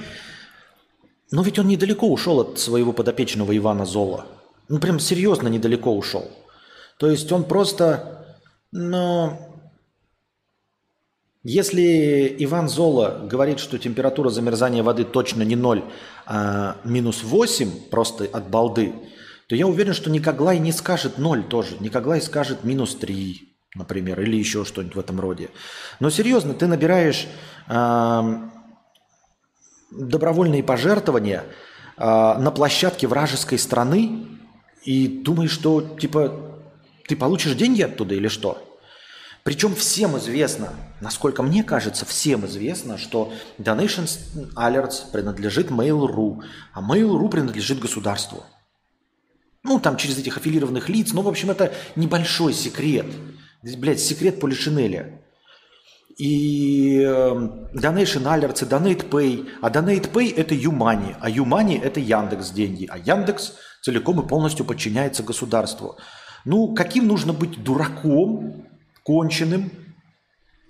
ну 1.30 1.42
ведь 1.42 1.60
он 1.60 1.68
недалеко 1.68 2.10
ушел 2.10 2.40
от 2.40 2.58
своего 2.58 2.92
подопечного 2.92 3.56
Ивана 3.56 3.86
Зола. 3.86 4.26
Ну 4.68 4.80
прям 4.80 4.98
серьезно 4.98 5.46
недалеко 5.46 5.96
ушел. 5.96 6.28
То 6.98 7.08
есть 7.08 7.30
он 7.30 7.44
просто, 7.44 8.26
ну, 8.72 9.47
если 11.44 12.34
Иван 12.40 12.68
Зола 12.68 13.26
говорит, 13.30 13.60
что 13.60 13.78
температура 13.78 14.28
замерзания 14.28 14.82
воды 14.82 15.04
точно 15.04 15.42
не 15.42 15.54
0, 15.54 15.84
а 16.26 16.76
минус 16.84 17.22
8 17.22 17.88
просто 17.90 18.24
от 18.24 18.50
балды, 18.50 18.92
то 19.48 19.54
я 19.54 19.66
уверен, 19.66 19.94
что 19.94 20.10
Никоглай 20.10 20.58
не 20.58 20.72
скажет 20.72 21.16
0 21.16 21.44
тоже. 21.44 21.76
Никоглай 21.80 22.20
скажет 22.20 22.64
минус 22.64 22.96
3, 22.96 23.56
например, 23.76 24.20
или 24.20 24.36
еще 24.36 24.64
что-нибудь 24.64 24.96
в 24.96 24.98
этом 24.98 25.20
роде. 25.20 25.50
Но 26.00 26.10
серьезно, 26.10 26.54
ты 26.54 26.66
набираешь 26.66 27.26
э, 27.68 28.48
добровольные 29.92 30.62
пожертвования 30.62 31.44
э, 31.96 32.04
на 32.04 32.50
площадке 32.50 33.06
вражеской 33.06 33.58
страны 33.58 34.26
и 34.84 35.06
думаешь, 35.06 35.52
что 35.52 35.80
типа 35.98 36.60
ты 37.06 37.16
получишь 37.16 37.54
деньги 37.54 37.82
оттуда 37.82 38.14
или 38.14 38.28
что? 38.28 38.67
Причем 39.48 39.74
всем 39.74 40.18
известно, 40.18 40.74
насколько 41.00 41.42
мне 41.42 41.64
кажется, 41.64 42.04
всем 42.04 42.44
известно, 42.44 42.98
что 42.98 43.32
Donation 43.58 44.06
Alerts 44.54 45.10
принадлежит 45.10 45.70
Mail.ru, 45.70 46.42
а 46.74 46.82
Mail.ru 46.82 47.30
принадлежит 47.30 47.78
государству. 47.78 48.44
Ну, 49.62 49.80
там 49.80 49.96
через 49.96 50.18
этих 50.18 50.36
аффилированных 50.36 50.90
лиц, 50.90 51.14
ну, 51.14 51.22
в 51.22 51.28
общем, 51.28 51.50
это 51.50 51.72
небольшой 51.96 52.52
секрет. 52.52 53.06
Здесь, 53.62 53.76
блядь, 53.76 54.00
секрет 54.00 54.38
Полишинеля. 54.38 55.22
И 56.18 56.98
э, 57.00 57.08
Donation 57.08 58.24
Alerts 58.24 58.66
и 58.66 58.68
Donate 58.68 59.08
Pay. 59.08 59.48
А 59.62 59.70
Donate 59.70 60.12
Pay– 60.12 60.34
это 60.36 60.54
Юмани, 60.54 61.16
а 61.22 61.30
Юмани– 61.30 61.78
это 61.82 62.00
Яндекс 62.00 62.50
деньги. 62.50 62.86
А 62.90 62.98
Яндекс 62.98 63.54
целиком 63.80 64.20
и 64.20 64.28
полностью 64.28 64.66
подчиняется 64.66 65.22
государству. 65.22 65.96
Ну, 66.44 66.74
каким 66.74 67.06
нужно 67.06 67.32
быть 67.32 67.64
дураком, 67.64 68.67
конченым, 69.08 69.70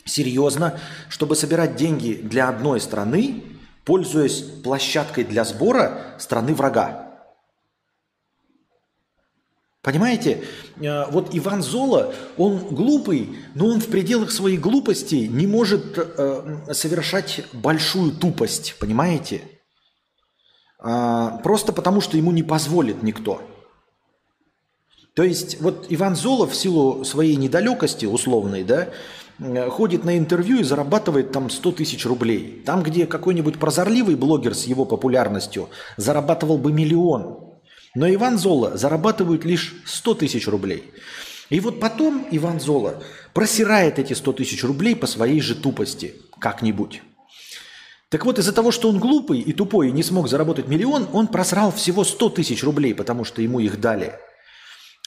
серьезно, 0.04 0.78
чтобы 1.08 1.34
собирать 1.34 1.74
деньги 1.74 2.14
для 2.14 2.48
одной 2.48 2.80
страны, 2.80 3.42
пользуясь 3.84 4.42
площадкой 4.62 5.24
для 5.24 5.44
сбора 5.44 6.14
страны 6.20 6.54
врага. 6.54 7.04
Понимаете, 9.82 10.44
э, 10.76 11.10
вот 11.10 11.30
Иван 11.32 11.62
Зола, 11.64 12.14
он 12.36 12.58
глупый, 12.58 13.36
но 13.56 13.66
он 13.66 13.80
в 13.80 13.88
пределах 13.88 14.30
своей 14.30 14.56
глупости 14.56 15.16
не 15.26 15.48
может 15.48 15.98
э, 15.98 16.72
совершать 16.72 17.44
большую 17.52 18.12
тупость, 18.12 18.76
понимаете? 18.78 19.42
А, 20.78 21.38
просто 21.38 21.72
потому, 21.72 22.00
что 22.00 22.16
ему 22.16 22.30
не 22.30 22.44
позволит 22.44 23.02
никто. 23.02 23.42
То 25.18 25.24
есть 25.24 25.60
вот 25.60 25.86
Иван 25.88 26.14
Золов 26.14 26.52
в 26.52 26.54
силу 26.54 27.04
своей 27.04 27.34
недалекости 27.34 28.06
условной, 28.06 28.62
да, 28.62 28.90
э, 29.40 29.68
ходит 29.68 30.04
на 30.04 30.16
интервью 30.16 30.60
и 30.60 30.62
зарабатывает 30.62 31.32
там 31.32 31.50
100 31.50 31.72
тысяч 31.72 32.06
рублей. 32.06 32.62
Там, 32.64 32.84
где 32.84 33.04
какой-нибудь 33.04 33.58
прозорливый 33.58 34.14
блогер 34.14 34.54
с 34.54 34.66
его 34.66 34.84
популярностью 34.84 35.70
зарабатывал 35.96 36.56
бы 36.56 36.72
миллион. 36.72 37.40
Но 37.96 38.14
Иван 38.14 38.38
Зола 38.38 38.76
зарабатывает 38.76 39.44
лишь 39.44 39.82
100 39.86 40.14
тысяч 40.14 40.46
рублей. 40.46 40.84
И 41.50 41.58
вот 41.58 41.80
потом 41.80 42.24
Иван 42.30 42.60
Зола 42.60 43.02
просирает 43.34 43.98
эти 43.98 44.12
100 44.12 44.34
тысяч 44.34 44.62
рублей 44.62 44.94
по 44.94 45.08
своей 45.08 45.40
же 45.40 45.56
тупости 45.56 46.14
как-нибудь. 46.38 47.02
Так 48.08 48.24
вот, 48.24 48.38
из-за 48.38 48.52
того, 48.52 48.70
что 48.70 48.88
он 48.88 49.00
глупый 49.00 49.40
и 49.40 49.52
тупой 49.52 49.88
и 49.88 49.92
не 49.92 50.04
смог 50.04 50.28
заработать 50.28 50.68
миллион, 50.68 51.08
он 51.12 51.26
просрал 51.26 51.72
всего 51.72 52.04
100 52.04 52.28
тысяч 52.28 52.62
рублей, 52.62 52.94
потому 52.94 53.24
что 53.24 53.42
ему 53.42 53.58
их 53.58 53.80
дали. 53.80 54.14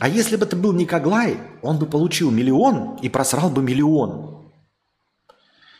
А 0.01 0.09
если 0.09 0.35
бы 0.35 0.45
это 0.45 0.55
был 0.55 0.73
Никоглай, 0.73 1.37
он 1.61 1.77
бы 1.77 1.85
получил 1.85 2.31
миллион 2.31 2.95
и 3.03 3.07
просрал 3.07 3.51
бы 3.51 3.61
миллион. 3.61 4.51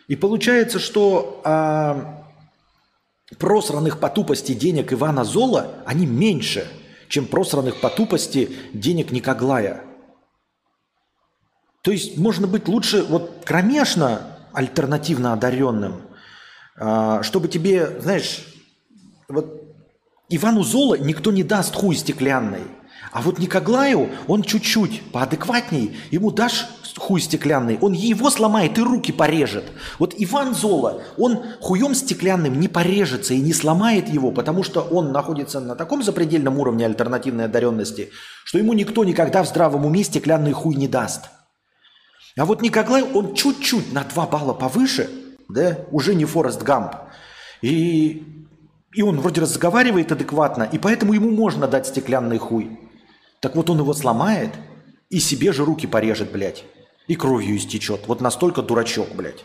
И 0.08 0.16
получается, 0.16 0.78
что 0.78 1.42
а, 1.44 2.24
просранных 3.40 4.00
по 4.00 4.10
тупости 4.10 4.54
денег 4.54 4.94
Ивана 4.94 5.24
Зола, 5.24 5.84
они 5.88 6.06
меньше, 6.06 6.68
чем 7.10 7.26
просранных 7.26 7.82
по 7.82 7.90
тупости 7.90 8.56
денег 8.74 9.12
Никоглая. 9.12 9.84
То 11.82 11.90
есть 11.90 12.18
можно 12.18 12.46
быть 12.46 12.68
лучше 12.68 13.04
вот 13.04 13.44
кромешно 13.44 14.38
альтернативно 14.54 15.34
одаренным– 15.34 16.04
а, 16.84 17.22
чтобы 17.22 17.48
тебе, 17.48 18.00
знаешь, 18.02 18.44
вот 19.28 19.62
Ивану 20.30 20.64
Золо 20.64 20.96
никто 20.98 21.32
не 21.32 21.44
даст 21.44 21.76
хуй 21.76 21.96
стеклянный. 21.96 22.64
А 23.12 23.22
вот 23.22 23.40
Никоглаю, 23.40 24.10
он 24.28 24.44
чуть-чуть 24.44 25.12
поадекватней, 25.12 25.98
ему 26.12 26.32
дашь 26.32 26.68
хуй 26.98 27.20
стеклянный, 27.20 27.78
он 27.82 27.94
его 27.94 28.30
сломает 28.30 28.78
и 28.78 28.82
руки 28.82 29.12
порежет. 29.12 29.66
Вот 29.98 30.14
Иван 30.18 30.54
Зола, 30.54 31.02
он 31.18 31.42
хуем 31.60 31.96
стеклянным 31.96 32.60
не 32.60 32.68
порежется 32.68 33.34
и 33.34 33.42
не 33.42 33.54
сломает 33.54 34.08
его, 34.08 34.32
потому 34.32 34.64
что 34.64 34.82
он 34.82 35.12
находится 35.12 35.60
на 35.60 35.76
таком 35.76 36.04
запредельном 36.04 36.60
уровне 36.60 36.86
альтернативной 36.86 37.46
одаренности, 37.46 38.12
что 38.46 38.58
ему 38.58 38.74
никто 38.74 39.04
никогда 39.04 39.44
в 39.44 39.48
здравом 39.48 39.86
уме 39.86 40.04
стеклянный 40.04 40.52
хуй 40.52 40.76
не 40.76 40.88
даст. 40.88 41.30
А 42.38 42.46
вот 42.46 42.62
Никоглай, 42.62 43.04
он 43.04 43.34
чуть-чуть 43.34 43.92
на 43.94 44.04
2 44.04 44.28
балла 44.28 44.54
повыше– 44.54 45.10
да, 45.54 45.78
уже 45.92 46.16
не 46.16 46.26
Форест 46.26 46.64
Гамп. 46.64 46.96
И, 47.62 48.24
и 48.94 49.02
он 49.02 49.20
вроде 49.20 49.42
разговаривает 49.42 50.12
адекватно, 50.12 50.64
и 50.64 50.78
поэтому 50.78 51.14
ему 51.14 51.32
можно 51.32 51.68
дать 51.68 51.88
стеклянный 51.88 52.38
хуй. 52.38 52.80
Так 53.42 53.56
вот 53.56 53.70
он 53.70 53.80
его 53.80 53.94
сломает 53.94 54.52
и 55.10 55.20
себе 55.20 55.52
же 55.52 55.66
руки 55.66 55.88
порежет, 55.88 56.32
блядь. 56.32 56.64
И 57.08 57.16
кровью 57.16 57.58
истечет. 57.58 58.08
Вот 58.08 58.22
настолько 58.22 58.62
дурачок, 58.62 59.10
блядь. 59.14 59.44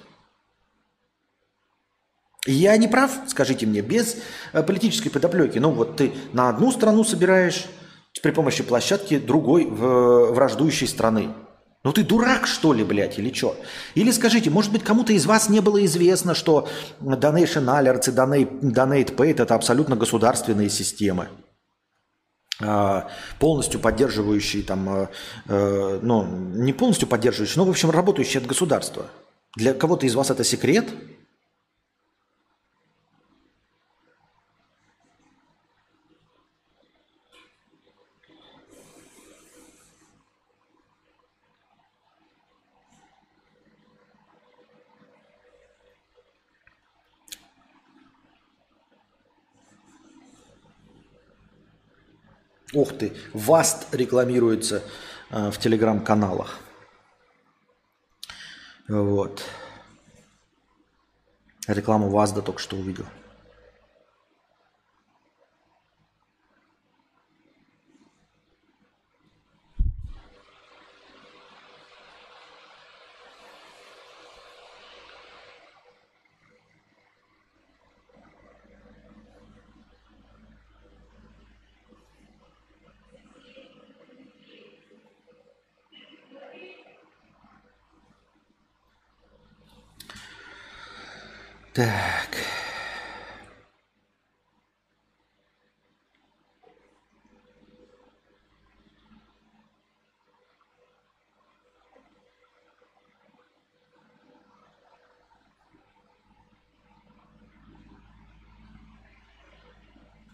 Я 2.46 2.76
не 2.76 2.86
прав, 2.86 3.10
скажите 3.26 3.66
мне, 3.66 3.80
без 3.80 4.18
э, 4.52 4.62
политической 4.62 5.10
подоплеки. 5.10 5.58
Ну 5.58 5.72
вот 5.72 5.96
ты 5.96 6.12
на 6.32 6.48
одну 6.48 6.70
страну 6.70 7.02
собираешь 7.02 7.66
при 8.22 8.30
помощи 8.30 8.62
площадки 8.62 9.18
другой 9.18 9.64
э, 9.64 9.68
враждующей 9.68 10.86
страны. 10.86 11.30
Ну 11.82 11.92
ты 11.92 12.04
дурак, 12.04 12.46
что 12.46 12.72
ли, 12.72 12.84
блядь, 12.84 13.18
или 13.18 13.32
что? 13.32 13.56
Или 13.94 14.10
скажите, 14.10 14.50
может 14.50 14.72
быть, 14.72 14.84
кому-то 14.84 15.12
из 15.12 15.26
вас 15.26 15.48
не 15.48 15.60
было 15.60 15.84
известно, 15.84 16.34
что 16.34 16.68
Donation 17.00 17.66
Alerts 17.66 18.10
и 18.10 18.44
Donate 18.66 19.14
Pay– 19.16 19.30
это 19.38 19.54
абсолютно 19.54 19.96
государственные 19.96 20.68
системы, 20.68 21.28
полностью 23.38 23.80
поддерживающие 23.80 24.62
там, 24.62 24.88
э, 24.88 25.08
э, 25.48 25.98
ну, 26.02 26.24
не 26.24 26.72
полностью 26.72 27.08
поддерживающие, 27.08 27.58
но, 27.58 27.64
в 27.64 27.70
общем, 27.70 27.90
работающие 27.90 28.40
от 28.40 28.46
государства. 28.46 29.06
Для 29.56 29.74
кого-то 29.74 30.06
из 30.06 30.14
вас 30.14 30.30
это 30.30 30.44
секрет– 30.44 30.86
Ух 52.76 52.92
ты, 52.92 53.16
ВАСТ 53.32 53.94
рекламируется 53.94 54.82
э, 55.30 55.50
в 55.50 55.58
телеграм-каналах. 55.58 56.58
Вот. 58.86 59.42
Рекламу 61.66 62.10
ВАЗда 62.10 62.42
только 62.42 62.60
что 62.60 62.76
увидел. 62.76 63.06
Так. 91.76 92.30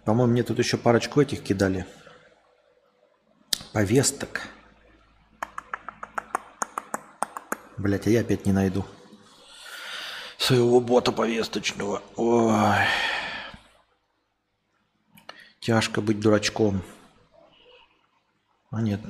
По-моему, 0.04 0.30
мне 0.30 0.44
тут 0.44 0.60
еще 0.60 0.76
парочку 0.76 1.20
этих 1.20 1.42
кидали. 1.42 1.86
Повесток. 3.72 4.42
Блять, 7.76 8.06
а 8.06 8.10
я 8.10 8.20
опять 8.20 8.46
не 8.46 8.52
найду 8.52 8.84
своего 10.42 10.80
бота 10.80 11.12
повесточного. 11.12 12.02
Ой. 12.16 12.84
Тяжко 15.60 16.00
быть 16.00 16.18
дурачком. 16.18 16.82
А 18.70 18.80
нет. 18.82 19.00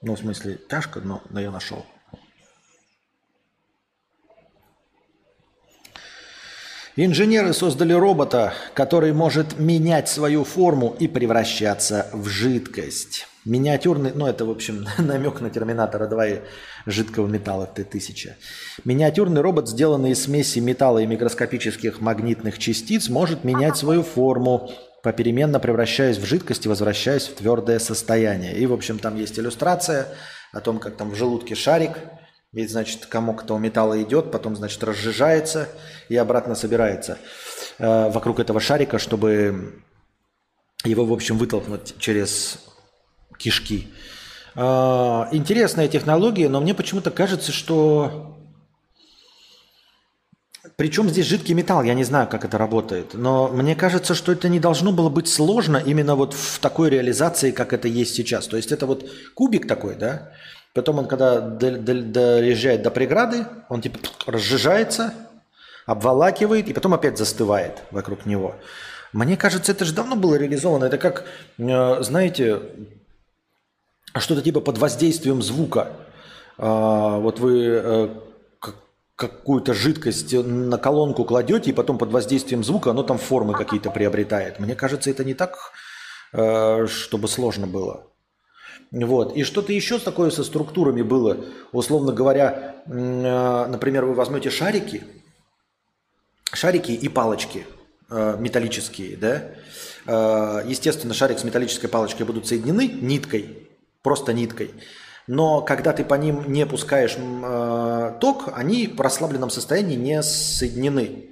Ну, 0.00 0.14
в 0.14 0.18
смысле, 0.18 0.56
тяжко, 0.70 1.00
но, 1.00 1.22
но 1.28 1.40
я 1.40 1.50
нашел. 1.50 1.84
Инженеры 6.96 7.54
создали 7.54 7.94
робота, 7.94 8.52
который 8.74 9.14
может 9.14 9.58
менять 9.58 10.10
свою 10.10 10.44
форму 10.44 10.94
и 10.98 11.08
превращаться 11.08 12.08
в 12.12 12.28
жидкость. 12.28 13.26
Миниатюрный, 13.46 14.12
ну 14.14 14.26
это, 14.26 14.44
в 14.44 14.50
общем, 14.50 14.86
намек 14.98 15.40
на 15.40 15.48
Терминатора 15.48 16.06
2 16.06 16.26
и 16.26 16.40
жидкого 16.84 17.26
металла 17.26 17.66
Т-1000. 17.66 18.32
Миниатюрный 18.84 19.40
робот, 19.40 19.70
сделанный 19.70 20.10
из 20.10 20.24
смеси 20.24 20.58
металла 20.58 20.98
и 20.98 21.06
микроскопических 21.06 22.02
магнитных 22.02 22.58
частиц, 22.58 23.08
может 23.08 23.42
менять 23.42 23.78
свою 23.78 24.02
форму, 24.02 24.70
попеременно 25.02 25.60
превращаясь 25.60 26.18
в 26.18 26.26
жидкость 26.26 26.66
и 26.66 26.68
возвращаясь 26.68 27.26
в 27.26 27.34
твердое 27.36 27.78
состояние. 27.78 28.54
И, 28.58 28.66
в 28.66 28.72
общем, 28.74 28.98
там 28.98 29.16
есть 29.16 29.38
иллюстрация 29.38 30.08
о 30.52 30.60
том, 30.60 30.78
как 30.78 30.96
там 30.96 31.08
в 31.08 31.14
желудке 31.14 31.54
шарик– 31.54 31.92
и, 32.52 32.66
значит, 32.66 33.06
комок 33.06 33.44
этого 33.44 33.58
металла 33.58 34.02
идет, 34.02 34.30
потом, 34.30 34.56
значит, 34.56 34.82
разжижается 34.84 35.68
и 36.08 36.16
обратно 36.16 36.54
собирается 36.54 37.18
э, 37.78 38.10
вокруг 38.10 38.40
этого 38.40 38.60
шарика, 38.60 38.98
чтобы 38.98 39.82
его, 40.84 41.04
в 41.06 41.12
общем, 41.12 41.38
вытолкнуть 41.38 41.94
через 41.98 42.58
кишки. 43.38 43.88
Э, 44.54 45.24
интересная 45.32 45.88
технология, 45.88 46.48
но 46.48 46.60
мне 46.60 46.74
почему-то 46.74 47.10
кажется, 47.10 47.52
что... 47.52 48.38
Причем 50.76 51.08
здесь 51.08 51.26
жидкий 51.26 51.54
металл, 51.54 51.82
я 51.82 51.94
не 51.94 52.04
знаю, 52.04 52.28
как 52.28 52.44
это 52.44 52.56
работает, 52.56 53.14
но 53.14 53.48
мне 53.48 53.74
кажется, 53.74 54.14
что 54.14 54.32
это 54.32 54.48
не 54.48 54.60
должно 54.60 54.92
было 54.92 55.08
быть 55.08 55.28
сложно 55.28 55.76
именно 55.76 56.14
вот 56.14 56.34
в 56.34 56.58
такой 56.60 56.90
реализации, 56.90 57.50
как 57.50 57.72
это 57.72 57.88
есть 57.88 58.14
сейчас. 58.14 58.46
То 58.46 58.56
есть 58.56 58.72
это 58.72 58.86
вот 58.86 59.08
кубик 59.34 59.66
такой, 59.66 59.96
да, 59.96 60.32
Потом 60.74 61.00
он, 61.00 61.06
когда 61.06 61.40
доезжает 61.40 62.82
до 62.82 62.90
преграды, 62.90 63.46
он 63.68 63.82
типа 63.82 63.98
разжижается, 64.26 65.12
обволакивает 65.84 66.68
и 66.68 66.72
потом 66.72 66.94
опять 66.94 67.18
застывает 67.18 67.82
вокруг 67.90 68.24
него. 68.24 68.54
Мне 69.12 69.36
кажется, 69.36 69.72
это 69.72 69.84
же 69.84 69.92
давно 69.92 70.16
было 70.16 70.36
реализовано. 70.36 70.86
Это 70.86 70.96
как, 70.96 71.26
э, 71.58 72.02
знаете, 72.02 72.62
что-то 74.16 74.40
типа 74.40 74.60
под 74.60 74.78
воздействием 74.78 75.42
звука. 75.42 75.92
А, 76.56 77.18
вот 77.18 77.38
вы 77.38 77.64
э, 77.66 78.08
какую-то 79.16 79.74
жидкость 79.74 80.32
на 80.32 80.78
колонку 80.78 81.24
кладете, 81.24 81.70
и 81.70 81.74
потом 81.74 81.98
под 81.98 82.10
воздействием 82.10 82.64
звука 82.64 82.90
оно 82.90 83.02
там 83.02 83.18
формы 83.18 83.52
какие-то 83.52 83.90
приобретает. 83.90 84.58
Мне 84.58 84.74
кажется, 84.74 85.10
это 85.10 85.24
не 85.24 85.34
так, 85.34 85.58
э, 86.32 86.86
чтобы 86.86 87.28
сложно 87.28 87.66
было. 87.66 88.06
Вот. 88.92 89.36
И 89.36 89.42
что-то 89.42 89.72
еще 89.72 89.98
такое 89.98 90.30
со 90.30 90.44
структурами 90.44 91.02
было. 91.02 91.44
Условно 91.72 92.12
говоря, 92.12 92.76
э, 92.86 93.66
например, 93.66 94.04
вы 94.04 94.14
возьмете 94.14 94.50
шарики, 94.50 95.02
шарики 96.52 96.92
и 96.92 97.08
палочки 97.08 97.66
металлические, 98.10 99.16
да, 99.16 100.62
естественно, 100.66 101.14
шарик 101.14 101.38
с 101.38 101.44
металлической 101.44 101.88
палочкой 101.88 102.26
будут 102.26 102.46
соединены 102.46 102.86
ниткой, 102.86 103.70
просто 104.02 104.34
ниткой. 104.34 104.74
Но 105.26 105.62
когда 105.62 105.92
ты 105.92 106.04
по 106.04 106.14
ним 106.14 106.44
не 106.52 106.66
пускаешь 106.66 107.16
э, 107.16 108.14
ток, 108.20 108.50
они 108.54 108.88
в 108.88 109.00
расслабленном 109.00 109.50
состоянии 109.50 109.96
не 109.96 110.22
соединены. 110.22 111.28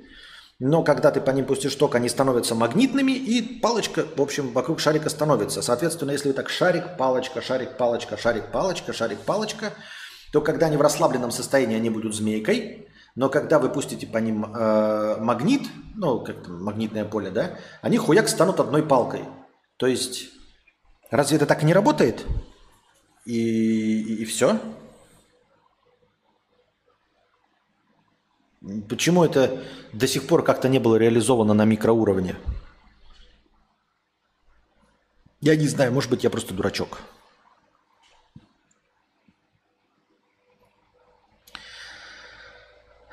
Но 0.61 0.83
когда 0.83 1.11
ты 1.11 1.23
по 1.23 1.31
ним 1.31 1.47
пустишь 1.47 1.75
ток, 1.75 1.95
они 1.95 2.11
становятся 2.11 2.55
магнитными, 2.55 3.13
и 3.13 3.61
палочка, 3.61 4.05
в 4.15 4.21
общем, 4.21 4.53
вокруг 4.53 4.79
шарика 4.79 5.09
становится. 5.09 5.63
Соответственно, 5.63 6.11
если 6.11 6.33
так 6.33 6.51
шарик, 6.51 6.99
палочка, 6.99 7.41
шарик, 7.41 7.79
палочка, 7.79 8.19
шарик, 8.19 8.53
палочка, 8.53 8.93
шарик, 8.93 9.21
палочка, 9.21 9.73
то 10.33 10.43
когда 10.43 10.67
они 10.67 10.77
в 10.77 10.83
расслабленном 10.83 11.31
состоянии, 11.31 11.77
они 11.77 11.89
будут 11.89 12.15
змейкой, 12.15 12.89
но 13.17 13.31
когда 13.31 13.59
вы 13.59 13.71
пустите 13.71 14.07
по 14.07 14.19
ним 14.19 14.55
э, 14.55 15.17
магнит, 15.19 15.63
ну, 15.95 16.21
как 16.21 16.47
магнитное 16.47 17.07
поле, 17.07 17.31
да, 17.31 17.59
они 17.81 17.97
хуяк 17.97 18.29
станут 18.29 18.61
одной 18.61 18.83
палкой. 18.83 19.23
То 19.79 19.87
есть, 19.87 20.29
разве 21.11 21.39
это 21.39 21.47
так 21.47 21.63
не 21.63 21.73
работает? 21.73 22.27
И, 23.25 23.33
и, 23.35 24.23
и 24.23 24.25
все. 24.27 24.61
Почему 28.89 29.25
это 29.25 29.63
до 29.93 30.07
сих 30.07 30.27
пор 30.27 30.45
как-то 30.45 30.69
не 30.69 30.79
было 30.79 30.97
реализовано 30.97 31.55
на 31.55 31.65
микроуровне? 31.65 32.37
Я 35.41 35.57
не 35.57 35.67
знаю, 35.67 35.93
может 35.93 36.11
быть, 36.11 36.25
я 36.25 36.31
просто 36.31 36.53
дурачок. 36.53 37.01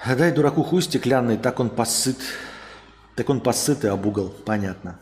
Дай 0.06 0.32
дураку 0.32 0.64
хуй 0.64 0.82
стеклянный, 0.82 1.38
так 1.38 1.60
он 1.60 1.70
посыт. 1.70 2.18
Так 3.16 3.30
он 3.30 3.40
посыт 3.42 3.86
и 3.86 3.88
об 3.88 4.06
угол, 4.06 4.30
понятно. 4.46 5.00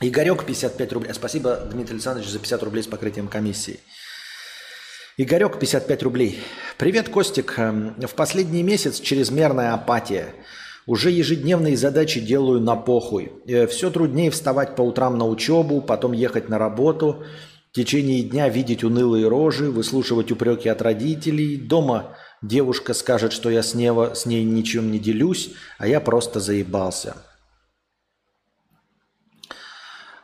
Игорек 0.00 0.44
55 0.44 0.92
рублей. 0.92 1.14
Спасибо, 1.14 1.56
Дмитрий 1.56 1.94
Александрович, 1.94 2.28
за 2.28 2.40
50 2.40 2.62
рублей 2.64 2.82
с 2.82 2.88
покрытием 2.88 3.28
комиссии. 3.28 3.80
Игорек 5.22 5.60
55 5.60 6.02
рублей. 6.02 6.40
Привет, 6.78 7.08
Костик. 7.08 7.56
Эм, 7.56 7.94
в 8.00 8.14
последний 8.14 8.64
месяц 8.64 8.98
чрезмерная 8.98 9.72
апатия. 9.72 10.34
Уже 10.84 11.12
ежедневные 11.12 11.76
задачи 11.76 12.18
делаю 12.18 12.60
на 12.60 12.74
похуй. 12.74 13.32
Э, 13.46 13.68
Все 13.68 13.92
труднее 13.92 14.32
вставать 14.32 14.74
по 14.74 14.82
утрам 14.82 15.16
на 15.16 15.28
учебу, 15.28 15.80
потом 15.80 16.10
ехать 16.10 16.48
на 16.48 16.58
работу, 16.58 17.22
в 17.70 17.74
течение 17.76 18.24
дня 18.24 18.48
видеть 18.48 18.82
унылые 18.82 19.28
рожи, 19.28 19.70
выслушивать 19.70 20.32
упреки 20.32 20.68
от 20.68 20.82
родителей. 20.82 21.56
Дома 21.56 22.16
девушка 22.42 22.92
скажет, 22.92 23.32
что 23.32 23.48
я 23.48 23.62
с, 23.62 23.74
нева, 23.74 24.14
с 24.14 24.26
ней 24.26 24.42
ничем 24.42 24.90
не 24.90 24.98
делюсь, 24.98 25.52
а 25.78 25.86
я 25.86 26.00
просто 26.00 26.40
заебался. 26.40 27.16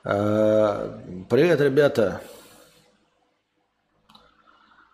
Э, 0.02 0.98
привет, 1.30 1.60
ребята. 1.60 2.20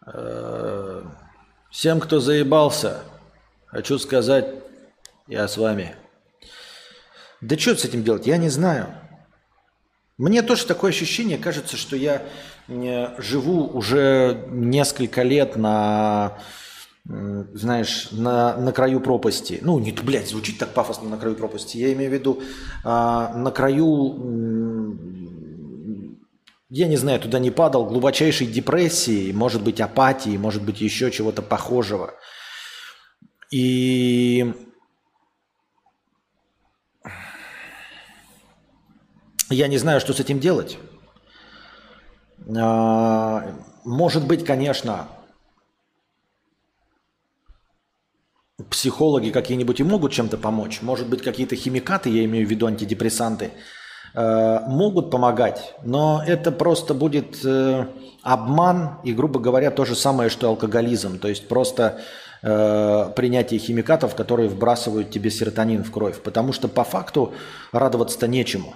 Э, 0.07 1.03
всем, 1.71 2.01
кто 2.01 2.21
заебался, 2.21 3.01
хочу 3.67 3.99
сказать, 3.99 4.47
я 5.27 5.49
с 5.49 5.57
вами. 5.57 5.95
Да 7.41 7.59
что 7.59 7.77
с 7.77 7.85
этим 7.85 8.05
делать, 8.05 8.27
я 8.27 8.37
не 8.37 8.49
знаю. 8.49 8.89
Мне 10.17 10.43
тоже 10.43 10.67
такое 10.67 10.91
ощущение, 10.91 11.39
кажется, 11.39 11.77
что 11.77 11.97
я 11.97 12.23
живу 12.69 13.67
уже 13.67 14.47
несколько 14.49 15.23
лет 15.23 15.57
на, 15.57 16.39
знаешь, 17.05 18.09
на, 18.13 18.57
на 18.57 18.73
краю 18.73 19.01
пропасти. 19.01 19.59
Ну, 19.61 19.79
не, 19.81 19.91
блядь, 19.93 20.29
звучит 20.29 20.59
так 20.59 20.73
пафосно 20.73 21.09
на 21.09 21.19
краю 21.19 21.35
пропасти. 21.35 21.79
Я 21.79 21.93
имею 21.95 22.11
в 22.11 22.15
виду 22.15 22.43
а, 22.85 23.35
на 23.35 23.51
краю 23.51 24.97
я 26.77 26.89
не 26.89 26.97
знаю, 26.97 27.21
туда 27.21 27.39
не 27.39 27.53
падал, 27.53 27.87
глубочайшей 27.87 28.49
депрессии, 28.49 29.31
может 29.31 29.63
быть, 29.63 29.81
апатии, 29.81 30.37
может 30.37 30.65
быть, 30.65 30.81
еще 30.81 31.13
чего-то 31.13 31.41
похожего. 31.41 32.15
И 33.53 34.53
я 39.51 39.69
не 39.69 39.79
знаю, 39.79 40.01
что 40.01 40.13
с 40.13 40.19
этим 40.19 40.41
делать. 40.41 40.77
А, 42.59 43.55
может 43.85 44.27
быть, 44.27 44.45
конечно, 44.45 45.07
психологи 48.69 49.31
какие-нибудь 49.31 49.79
и 49.79 49.85
могут 49.85 50.11
чем-то 50.11 50.39
помочь. 50.39 50.83
Может 50.83 51.09
быть, 51.09 51.23
какие-то 51.23 51.55
химикаты, 51.55 52.11
я 52.11 52.25
имею 52.25 52.49
в 52.49 52.51
виду 52.51 52.67
антидепрессанты– 52.67 53.53
могут 54.15 55.11
помогать, 55.11 55.75
но 55.83 56.23
это 56.25 56.53
просто 56.53 56.95
будет 56.95 57.45
э, 57.45 57.87
обман 58.23 58.99
и, 59.05 59.13
грубо 59.13 59.41
говоря, 59.41 59.71
то 59.71 59.85
же 59.85 59.95
самое, 59.95 60.31
что 60.31 60.49
алкоголизм. 60.49 61.19
То 61.19 61.29
есть 61.29 61.49
просто 61.49 62.01
э, 62.43 63.13
принятие 63.15 63.61
химикатов, 63.61 64.15
которые 64.15 64.49
вбрасывают 64.49 65.11
тебе 65.11 65.31
серотонин 65.31 65.85
в 65.85 65.91
кровь. 65.91 66.21
Потому 66.21 66.53
что 66.53 66.69
по 66.69 66.85
факту 66.85 67.35
радоваться-то 67.73 68.27
нечему. 68.27 68.75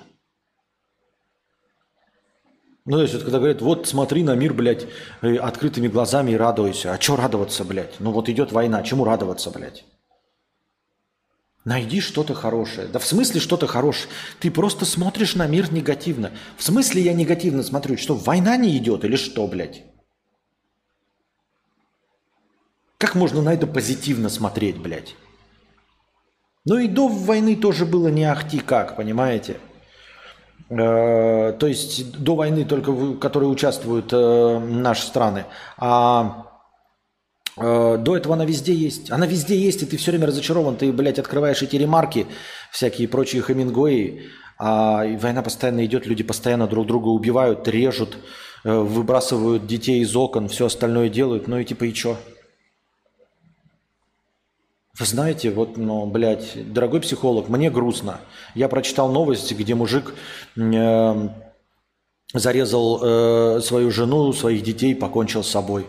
Ну, 2.85 2.97
то 2.97 3.03
есть, 3.03 3.15
вот, 3.15 3.23
когда 3.23 3.39
говорят, 3.39 3.61
вот 3.61 3.87
смотри 3.87 4.23
на 4.23 4.35
мир, 4.35 4.55
блядь, 4.55 4.87
открытыми 5.21 5.89
глазами 5.89 6.33
и 6.33 6.37
радуйся. 6.37 6.93
А 6.93 7.01
что 7.01 7.17
радоваться, 7.17 7.65
блядь? 7.65 8.01
Ну 8.01 8.13
вот 8.13 8.29
идет 8.29 8.51
война, 8.53 8.83
чему 8.83 9.05
радоваться, 9.05 9.51
блядь? 9.51 9.85
Найди 11.69 12.01
что-то 12.01 12.33
хорошее. 12.33 12.89
Да 12.89 12.99
в 12.99 13.05
смысле 13.05 13.41
что-то 13.41 13.67
хорошее? 13.67 14.09
Ты 14.41 14.51
просто 14.51 14.87
смотришь 14.87 15.35
на 15.35 15.47
мир 15.47 15.71
негативно. 15.71 16.31
В 16.57 16.63
смысле 16.63 17.03
я 17.03 17.13
негативно 17.13 17.63
смотрю? 17.63 17.99
Что, 17.99 18.15
война 18.15 18.57
не 18.57 18.75
идет 18.79 19.05
или 19.05 19.17
что, 19.17 19.47
блядь? 19.47 19.83
Как 22.97 23.15
можно 23.15 23.43
на 23.43 23.53
это 23.53 23.67
позитивно 23.67 24.31
смотреть, 24.31 24.79
блядь? 24.79 25.15
Ну 26.65 26.79
и 26.79 26.89
до 26.89 27.07
войны 27.07 27.55
тоже 27.55 27.85
было 27.85 28.09
не 28.09 28.25
ахти 28.25 28.61
как, 28.61 28.97
понимаете? 28.97 29.59
Э, 30.71 31.53
то 31.53 31.67
есть 31.67 32.19
до 32.19 32.35
войны 32.35 32.65
только 32.65 32.93
в 32.93 33.19
которой 33.19 33.53
участвуют 33.53 34.11
э, 34.15 34.59
наши 34.59 35.03
страны. 35.03 35.45
А 35.77 36.48
до 37.59 38.17
этого 38.17 38.35
она 38.35 38.45
везде 38.45 38.73
есть. 38.73 39.11
Она 39.11 39.27
везде 39.27 39.57
есть, 39.57 39.83
и 39.83 39.87
ты 39.87 39.97
все 39.97 40.11
время 40.11 40.27
разочарован. 40.27 40.77
Ты, 40.77 40.93
блядь, 40.93 41.19
открываешь 41.19 41.63
эти 41.63 41.77
ремарки, 41.77 42.27
всякие 42.73 43.09
прочие 43.09 43.43
Хемингуэи, 43.43 44.29
а 44.59 45.05
война 45.19 45.43
постоянно 45.43 45.87
идет, 45.87 46.07
люди 46.07 46.25
постоянно 46.25 46.67
друг 46.67 46.87
друга 46.87 47.09
убивают, 47.09 47.69
режут, 47.69 48.19
э, 48.65 48.77
выбрасывают 48.77 49.67
детей 49.67 50.01
из 50.01 50.15
окон, 50.17 50.49
все 50.49 50.67
остальное 50.67 51.09
делают. 51.09 51.47
Ну 51.47 51.59
и 51.59 51.65
типа 51.65 51.85
и 51.85 51.93
чё? 51.93 52.17
Вы 54.99 55.07
знаете, 55.07 55.53
вот, 55.53 55.77
ну, 55.77 56.07
блядь, 56.07 56.73
дорогой 56.73 57.01
психолог, 57.01 57.49
мне 57.49 57.71
грустно. 57.71 58.21
Я 58.57 58.69
прочитал 58.69 59.13
новость, 59.13 59.53
где 59.53 59.77
мужик 59.77 60.13
э, 60.57 61.29
зарезал 62.35 63.01
э, 63.01 63.61
свою 63.61 63.93
жену, 63.93 64.33
своих 64.33 64.65
детей, 64.65 64.97
покончил 64.97 65.45
с 65.45 65.51
собой. 65.51 65.87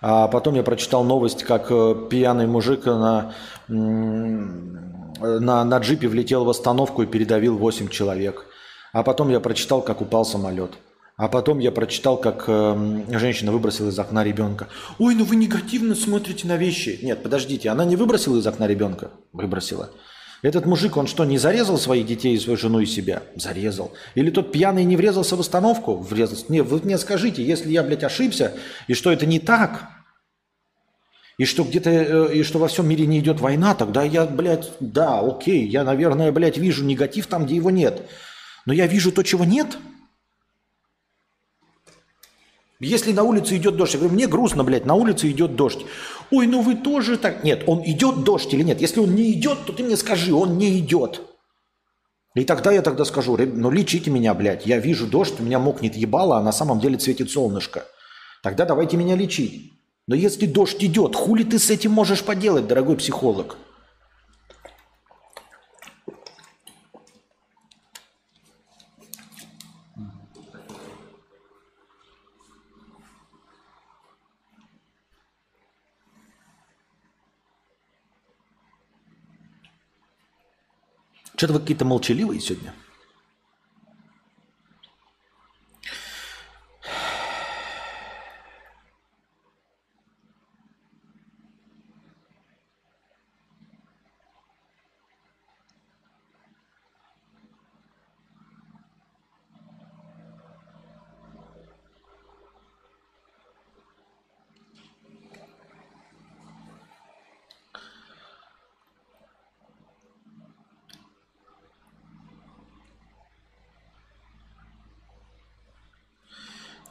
А 0.00 0.28
потом 0.28 0.54
я 0.54 0.62
прочитал 0.62 1.04
новость, 1.04 1.42
как 1.42 1.66
э, 1.70 1.94
пьяный 2.10 2.46
мужик 2.46 2.86
на, 2.86 3.34
на, 3.68 5.64
на 5.64 5.78
джипе 5.78 6.08
влетел 6.08 6.44
в 6.44 6.50
остановку 6.50 7.02
и 7.02 7.06
передавил 7.06 7.58
8 7.58 7.88
человек. 7.88 8.46
А 8.92 9.02
потом 9.02 9.28
я 9.28 9.40
прочитал, 9.40 9.82
как 9.82 10.00
упал 10.00 10.24
самолет. 10.24 10.70
А 11.16 11.28
потом 11.28 11.58
я 11.58 11.70
прочитал, 11.70 12.16
как 12.16 12.44
э, 12.46 13.02
женщина 13.10 13.52
выбросила 13.52 13.90
из 13.90 13.98
окна 13.98 14.24
ребенка. 14.24 14.68
Ой, 14.98 15.14
ну 15.14 15.24
вы 15.24 15.36
негативно 15.36 15.94
смотрите 15.94 16.46
на 16.46 16.56
вещи. 16.56 16.98
Нет, 17.02 17.22
подождите, 17.22 17.68
она 17.68 17.84
не 17.84 17.96
выбросила 17.96 18.38
из 18.38 18.46
окна 18.46 18.66
ребенка? 18.66 19.10
Выбросила. 19.34 19.90
Этот 20.42 20.64
мужик, 20.64 20.96
он 20.96 21.06
что, 21.06 21.24
не 21.24 21.36
зарезал 21.36 21.76
своих 21.76 22.06
детей, 22.06 22.38
свою 22.38 22.56
жену 22.56 22.80
и 22.80 22.86
себя? 22.86 23.22
Зарезал. 23.36 23.92
Или 24.14 24.30
тот 24.30 24.52
пьяный 24.52 24.84
не 24.84 24.96
врезался 24.96 25.36
в 25.36 25.40
остановку? 25.40 25.98
Врезался. 25.98 26.46
Не, 26.48 26.62
вы 26.62 26.80
мне 26.82 26.96
скажите, 26.96 27.44
если 27.44 27.70
я, 27.70 27.82
блядь, 27.82 28.04
ошибся, 28.04 28.54
и 28.88 28.94
что 28.94 29.12
это 29.12 29.26
не 29.26 29.38
так, 29.38 29.90
и 31.36 31.44
что 31.44 31.64
где-то, 31.64 31.90
э, 31.90 32.34
и 32.34 32.42
что 32.42 32.58
во 32.58 32.68
всем 32.68 32.88
мире 32.88 33.06
не 33.06 33.18
идет 33.18 33.40
война, 33.40 33.74
тогда 33.74 34.02
я, 34.02 34.24
блядь, 34.24 34.72
да, 34.80 35.20
окей, 35.20 35.66
я, 35.66 35.84
наверное, 35.84 36.32
блядь, 36.32 36.56
вижу 36.56 36.84
негатив 36.84 37.26
там, 37.26 37.44
где 37.44 37.56
его 37.56 37.70
нет. 37.70 38.02
Но 38.64 38.72
я 38.72 38.86
вижу 38.86 39.12
то, 39.12 39.22
чего 39.22 39.44
нет. 39.44 39.78
Если 42.78 43.12
на 43.12 43.24
улице 43.24 43.56
идет 43.56 43.76
дождь, 43.76 43.92
я 43.92 43.98
говорю, 43.98 44.14
мне 44.14 44.26
грустно, 44.26 44.64
блядь, 44.64 44.86
на 44.86 44.94
улице 44.94 45.30
идет 45.30 45.54
дождь. 45.54 45.84
Ой, 46.30 46.46
ну 46.46 46.62
вы 46.62 46.76
тоже 46.76 47.18
так... 47.18 47.42
Нет, 47.44 47.64
он 47.66 47.82
идет 47.84 48.22
дождь 48.22 48.52
или 48.54 48.62
нет? 48.62 48.80
Если 48.80 49.00
он 49.00 49.14
не 49.14 49.32
идет, 49.32 49.64
то 49.66 49.72
ты 49.72 49.82
мне 49.82 49.96
скажи, 49.96 50.32
он 50.32 50.58
не 50.58 50.78
идет. 50.78 51.20
И 52.36 52.44
тогда 52.44 52.70
я 52.70 52.82
тогда 52.82 53.04
скажу, 53.04 53.36
ну 53.36 53.70
лечите 53.70 54.10
меня, 54.10 54.34
блядь, 54.34 54.64
я 54.64 54.78
вижу 54.78 55.06
дождь, 55.06 55.34
у 55.40 55.42
меня 55.42 55.58
мокнет 55.58 55.96
ебало, 55.96 56.38
а 56.38 56.42
на 56.42 56.52
самом 56.52 56.78
деле 56.78 57.00
светит 57.00 57.30
солнышко. 57.30 57.84
Тогда 58.42 58.64
давайте 58.64 58.96
меня 58.96 59.16
лечить. 59.16 59.72
Но 60.06 60.14
если 60.14 60.46
дождь 60.46 60.82
идет, 60.84 61.16
хули 61.16 61.42
ты 61.42 61.58
с 61.58 61.70
этим 61.70 61.90
можешь 61.90 62.22
поделать, 62.22 62.68
дорогой 62.68 62.96
психолог? 62.96 63.56
Что-то 81.40 81.54
вы 81.54 81.60
какие-то 81.60 81.86
молчаливые 81.86 82.38
сегодня. 82.38 82.74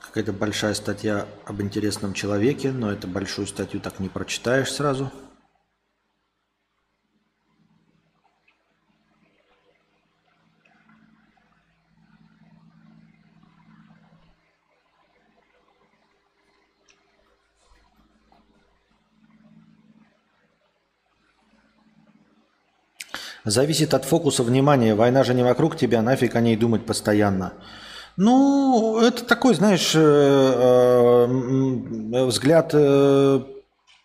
Какая-то 0.10 0.34
большая 0.34 0.74
статья 0.74 1.28
об 1.45 1.62
интересном 1.62 2.14
человеке, 2.14 2.72
но 2.72 2.91
эту 2.91 3.07
большую 3.07 3.45
статью 3.45 3.80
так 3.80 3.99
не 3.99 4.10
прочитаешь 4.10 4.72
сразу. 4.72 5.12
Зависит 23.45 23.93
от 23.93 24.05
фокуса 24.05 24.43
внимания. 24.43 24.95
Война 24.95 25.24
же 25.24 25.34
не 25.34 25.43
вокруг 25.43 25.78
тебя, 25.78 26.01
нафиг 26.01 26.36
о 26.36 26.41
ней 26.41 26.55
думать 26.55 26.86
постоянно. 26.86 27.53
Ну, 28.22 28.99
это 28.99 29.24
такой, 29.24 29.53
знаешь, 29.53 29.95
э, 29.95 29.99
э, 30.01 31.26
взгляд 32.26 32.72
э, 32.74 33.39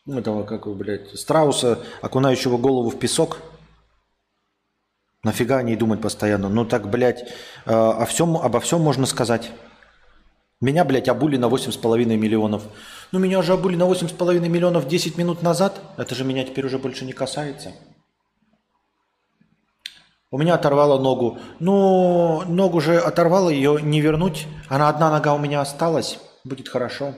этого, 0.07 0.45
как 0.45 0.67
его, 0.67 0.77
блядь, 0.77 1.19
страуса, 1.19 1.81
окунающего 2.01 2.57
голову 2.57 2.91
в 2.91 2.99
песок. 3.01 3.39
Нафига 5.25 5.57
о 5.57 5.65
ней 5.65 5.75
думать 5.75 6.01
постоянно? 6.01 6.49
Ну 6.49 6.65
так, 6.65 6.89
блядь, 6.89 7.29
о 7.65 8.05
всем, 8.05 8.37
обо 8.37 8.61
всем 8.61 8.83
можно 8.83 9.07
сказать. 9.07 9.51
Меня, 10.61 10.85
блядь, 10.85 11.09
обули 11.09 11.37
на 11.37 11.47
8,5 11.47 12.17
миллионов. 12.17 12.63
Ну, 13.11 13.19
меня 13.19 13.43
же 13.43 13.53
обули 13.53 13.75
на 13.75 13.91
8,5 13.91 14.49
миллионов 14.49 14.87
10 14.87 15.19
минут 15.19 15.43
назад. 15.43 15.81
Это 15.97 16.15
же 16.15 16.23
меня 16.23 16.45
теперь 16.45 16.67
уже 16.67 16.79
больше 16.79 17.05
не 17.05 17.13
касается. 17.13 17.73
У 20.35 20.39
меня 20.39 20.55
оторвало 20.55 20.99
ногу. 21.01 21.39
Ну, 21.61 22.43
ногу 22.49 22.81
же 22.81 22.99
оторвало, 22.99 23.51
ее 23.51 23.79
не 23.81 24.01
вернуть. 24.01 24.49
Она 24.69 24.89
одна 24.89 25.09
нога 25.09 25.33
у 25.33 25.39
меня 25.39 25.61
осталась. 25.61 26.19
Будет 26.43 26.69
хорошо. 26.69 27.15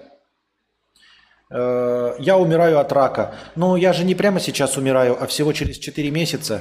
Э, 1.51 2.13
я 2.19 2.37
умираю 2.37 2.79
от 2.79 2.93
рака. 2.93 3.35
Ну, 3.55 3.77
я 3.77 3.95
же 3.95 4.05
не 4.05 4.15
прямо 4.15 4.39
сейчас 4.39 4.77
умираю, 4.77 5.17
а 5.19 5.27
всего 5.27 5.55
через 5.55 5.79
4 5.79 6.11
месяца. 6.11 6.61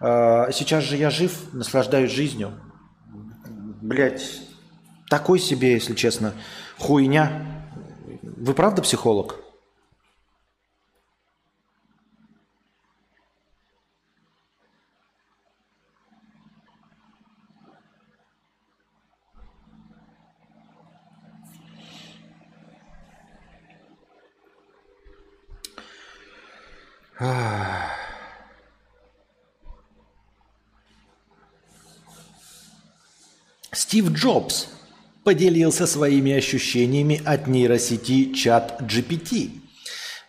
Э, 0.00 0.50
сейчас 0.50 0.82
же 0.82 0.96
я 0.96 1.10
жив, 1.10 1.32
наслаждаюсь 1.52 2.10
жизнью. 2.10 2.54
Блять, 3.80 4.40
такой 5.08 5.38
себе, 5.38 5.74
если 5.74 5.94
честно, 5.94 6.34
хуйня. 6.76 7.30
Вы 8.20 8.52
правда 8.54 8.82
психолог? 8.82 9.43
Стив 33.72 34.10
Джобс 34.10 34.68
поделился 35.22 35.86
своими 35.86 36.32
ощущениями 36.32 37.22
от 37.24 37.46
нейросети 37.46 38.32
чат 38.34 38.80
GPT. 38.80 39.50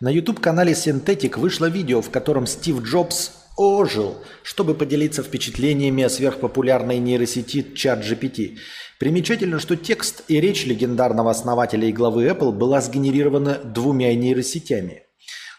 На 0.00 0.10
YouTube-канале 0.10 0.74
Synthetic 0.74 1.38
вышло 1.38 1.66
видео, 1.66 2.02
в 2.02 2.10
котором 2.10 2.46
Стив 2.46 2.80
Джобс 2.82 3.32
ожил, 3.56 4.18
чтобы 4.44 4.74
поделиться 4.74 5.24
впечатлениями 5.24 6.04
о 6.04 6.10
сверхпопулярной 6.10 6.98
нейросети 6.98 7.74
чат 7.74 8.04
GPT. 8.04 8.58
Примечательно, 9.00 9.58
что 9.58 9.74
текст 9.74 10.22
и 10.28 10.40
речь 10.40 10.66
легендарного 10.66 11.32
основателя 11.32 11.88
и 11.88 11.92
главы 11.92 12.26
Apple 12.28 12.52
была 12.52 12.80
сгенерирована 12.80 13.54
двумя 13.56 14.14
нейросетями. 14.14 15.05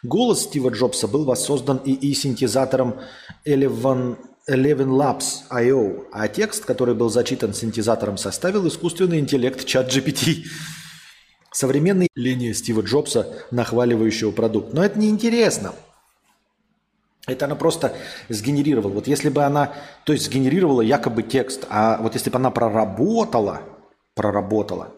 Голос 0.08 0.44
Стива 0.44 0.70
Джобса 0.70 1.06
был 1.06 1.26
воссоздан 1.26 1.82
и 1.84 2.14
синтезатором 2.14 2.96
Eleven, 3.46 4.18
Eleven 4.50 4.88
Labs 4.88 5.44
I.O., 5.50 6.06
а 6.14 6.30
текст, 6.30 6.64
который 6.64 6.96
был 6.96 7.10
зачитан 7.10 7.54
синтезатором, 7.54 8.18
составил 8.18 8.66
искусственный 8.70 9.20
интеллект 9.20 9.66
чат 9.66 9.94
GPT. 9.94 10.46
Современная 11.52 12.08
линия 12.16 12.54
Стива 12.54 12.82
Джобса, 12.84 13.36
нахваливающего 13.52 14.32
продукт. 14.32 14.74
Но 14.74 14.82
это 14.82 14.98
неинтересно. 14.98 15.74
Это 17.26 17.44
она 17.44 17.56
просто 17.56 17.94
сгенерировала. 18.30 18.94
Вот 18.94 19.08
если 19.08 19.28
бы 19.28 19.44
она, 19.44 19.74
то 20.06 20.14
есть 20.14 20.28
сгенерировала 20.28 20.80
якобы 20.80 21.22
текст, 21.22 21.66
а 21.70 21.98
вот 22.02 22.14
если 22.14 22.30
бы 22.30 22.38
она 22.38 22.50
проработала, 22.50 23.60
проработала 24.16 24.94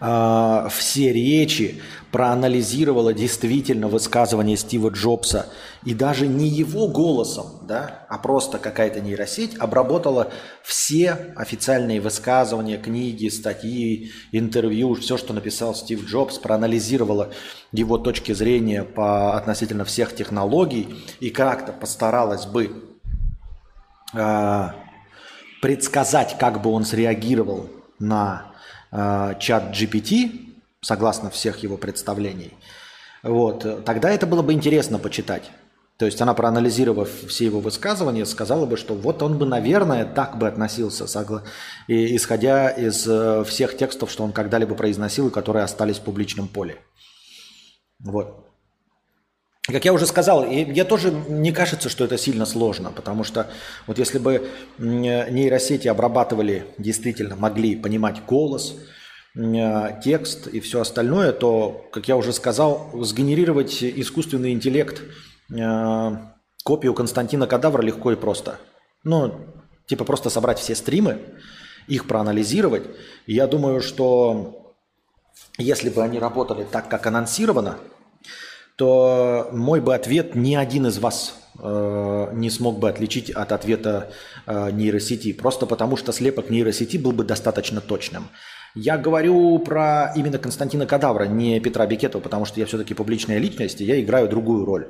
э, 0.00 0.68
все 0.70 1.12
речи, 1.12 1.80
проанализировала 2.10 3.12
действительно 3.12 3.88
высказывание 3.88 4.56
Стива 4.56 4.88
Джобса. 4.88 5.46
И 5.84 5.94
даже 5.94 6.26
не 6.26 6.48
его 6.48 6.88
голосом, 6.88 7.60
да, 7.62 8.06
а 8.08 8.18
просто 8.18 8.58
какая-то 8.58 9.00
нейросеть 9.00 9.56
обработала 9.58 10.32
все 10.62 11.32
официальные 11.36 12.00
высказывания, 12.00 12.78
книги, 12.78 13.28
статьи, 13.28 14.10
интервью, 14.32 14.94
все, 14.94 15.16
что 15.16 15.34
написал 15.34 15.74
Стив 15.74 16.04
Джобс, 16.06 16.38
проанализировала 16.38 17.30
его 17.72 17.98
точки 17.98 18.32
зрения 18.32 18.84
по 18.84 19.36
относительно 19.36 19.84
всех 19.84 20.16
технологий 20.16 20.88
и 21.20 21.30
как-то 21.30 21.72
постаралась 21.72 22.46
бы 22.46 22.84
э, 24.14 24.68
предсказать, 25.60 26.38
как 26.38 26.62
бы 26.62 26.70
он 26.70 26.84
среагировал 26.84 27.68
на 27.98 28.47
э, 28.92 29.34
чат 29.38 29.74
GPT, 29.74 30.54
согласно 30.80 31.30
всех 31.30 31.62
его 31.62 31.76
представлений, 31.76 32.54
вот, 33.22 33.84
тогда 33.84 34.10
это 34.10 34.26
было 34.26 34.42
бы 34.42 34.52
интересно 34.52 34.98
почитать. 34.98 35.50
То 35.98 36.06
есть 36.06 36.22
она, 36.22 36.32
проанализировав 36.32 37.08
все 37.26 37.46
его 37.46 37.58
высказывания, 37.58 38.24
сказала 38.24 38.66
бы, 38.66 38.76
что 38.76 38.94
вот 38.94 39.20
он 39.20 39.36
бы, 39.36 39.46
наверное, 39.46 40.04
так 40.04 40.38
бы 40.38 40.46
относился, 40.46 41.08
согла... 41.08 41.42
и, 41.88 42.14
исходя 42.14 42.68
из 42.68 43.04
э, 43.08 43.42
всех 43.44 43.76
текстов, 43.76 44.08
что 44.08 44.22
он 44.22 44.30
когда-либо 44.30 44.76
произносил 44.76 45.26
и 45.26 45.32
которые 45.32 45.64
остались 45.64 45.96
в 45.96 46.02
публичном 46.02 46.46
поле. 46.46 46.78
Вот. 47.98 48.47
Как 49.70 49.84
я 49.84 49.92
уже 49.92 50.06
сказал, 50.06 50.50
я 50.50 50.84
тоже 50.86 51.10
не 51.10 51.52
кажется, 51.52 51.90
что 51.90 52.02
это 52.02 52.16
сильно 52.16 52.46
сложно, 52.46 52.90
потому 52.90 53.22
что 53.22 53.48
вот 53.86 53.98
если 53.98 54.18
бы 54.18 54.48
нейросети 54.78 55.88
обрабатывали, 55.88 56.64
действительно 56.78 57.36
могли 57.36 57.76
понимать 57.76 58.24
голос, 58.24 58.76
э, 59.36 60.00
текст 60.02 60.46
и 60.46 60.60
все 60.60 60.80
остальное, 60.80 61.32
то, 61.32 61.86
как 61.92 62.08
я 62.08 62.16
уже 62.16 62.32
сказал, 62.32 62.90
сгенерировать 62.94 63.82
искусственный 63.82 64.52
интеллект, 64.52 65.02
э, 65.54 66.16
копию 66.64 66.94
Константина 66.94 67.46
Кадавра 67.46 67.82
легко 67.82 68.12
и 68.12 68.16
просто. 68.16 68.58
Ну, 69.04 69.34
типа 69.84 70.04
просто 70.04 70.30
собрать 70.30 70.58
все 70.58 70.74
стримы, 70.74 71.18
их 71.88 72.06
проанализировать. 72.06 72.84
И 73.26 73.34
я 73.34 73.46
думаю, 73.46 73.82
что 73.82 74.74
если 75.58 75.90
бы 75.90 76.02
они 76.02 76.18
работали 76.18 76.64
так, 76.64 76.88
как 76.88 77.06
анонсировано, 77.06 77.76
то 78.78 79.48
мой 79.50 79.80
бы 79.80 79.92
ответ 79.92 80.36
ни 80.36 80.54
один 80.54 80.86
из 80.86 80.98
вас 80.98 81.34
э, 81.58 82.28
не 82.32 82.48
смог 82.48 82.78
бы 82.78 82.88
отличить 82.88 83.28
от 83.28 83.50
ответа 83.50 84.12
э, 84.46 84.70
нейросети. 84.70 85.32
Просто 85.32 85.66
потому 85.66 85.96
что 85.96 86.12
слепок 86.12 86.48
нейросети 86.48 86.96
был 86.96 87.10
бы 87.10 87.24
достаточно 87.24 87.80
точным. 87.80 88.28
Я 88.76 88.96
говорю 88.96 89.58
про 89.58 90.12
именно 90.14 90.38
Константина 90.38 90.86
Кадавра, 90.86 91.24
не 91.24 91.58
Петра 91.58 91.86
Бекетова, 91.86 92.22
потому 92.22 92.44
что 92.44 92.60
я 92.60 92.66
все-таки 92.66 92.94
публичная 92.94 93.38
личность, 93.38 93.80
и 93.80 93.84
я 93.84 94.00
играю 94.00 94.28
другую 94.28 94.64
роль. 94.64 94.86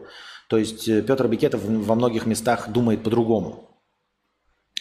То 0.49 0.59
есть 0.59 0.87
э, 0.87 1.01
Петр 1.01 1.27
Бекетов 1.27 1.63
во 1.65 1.95
многих 1.95 2.27
местах 2.27 2.69
думает 2.69 3.03
по-другому. 3.03 3.71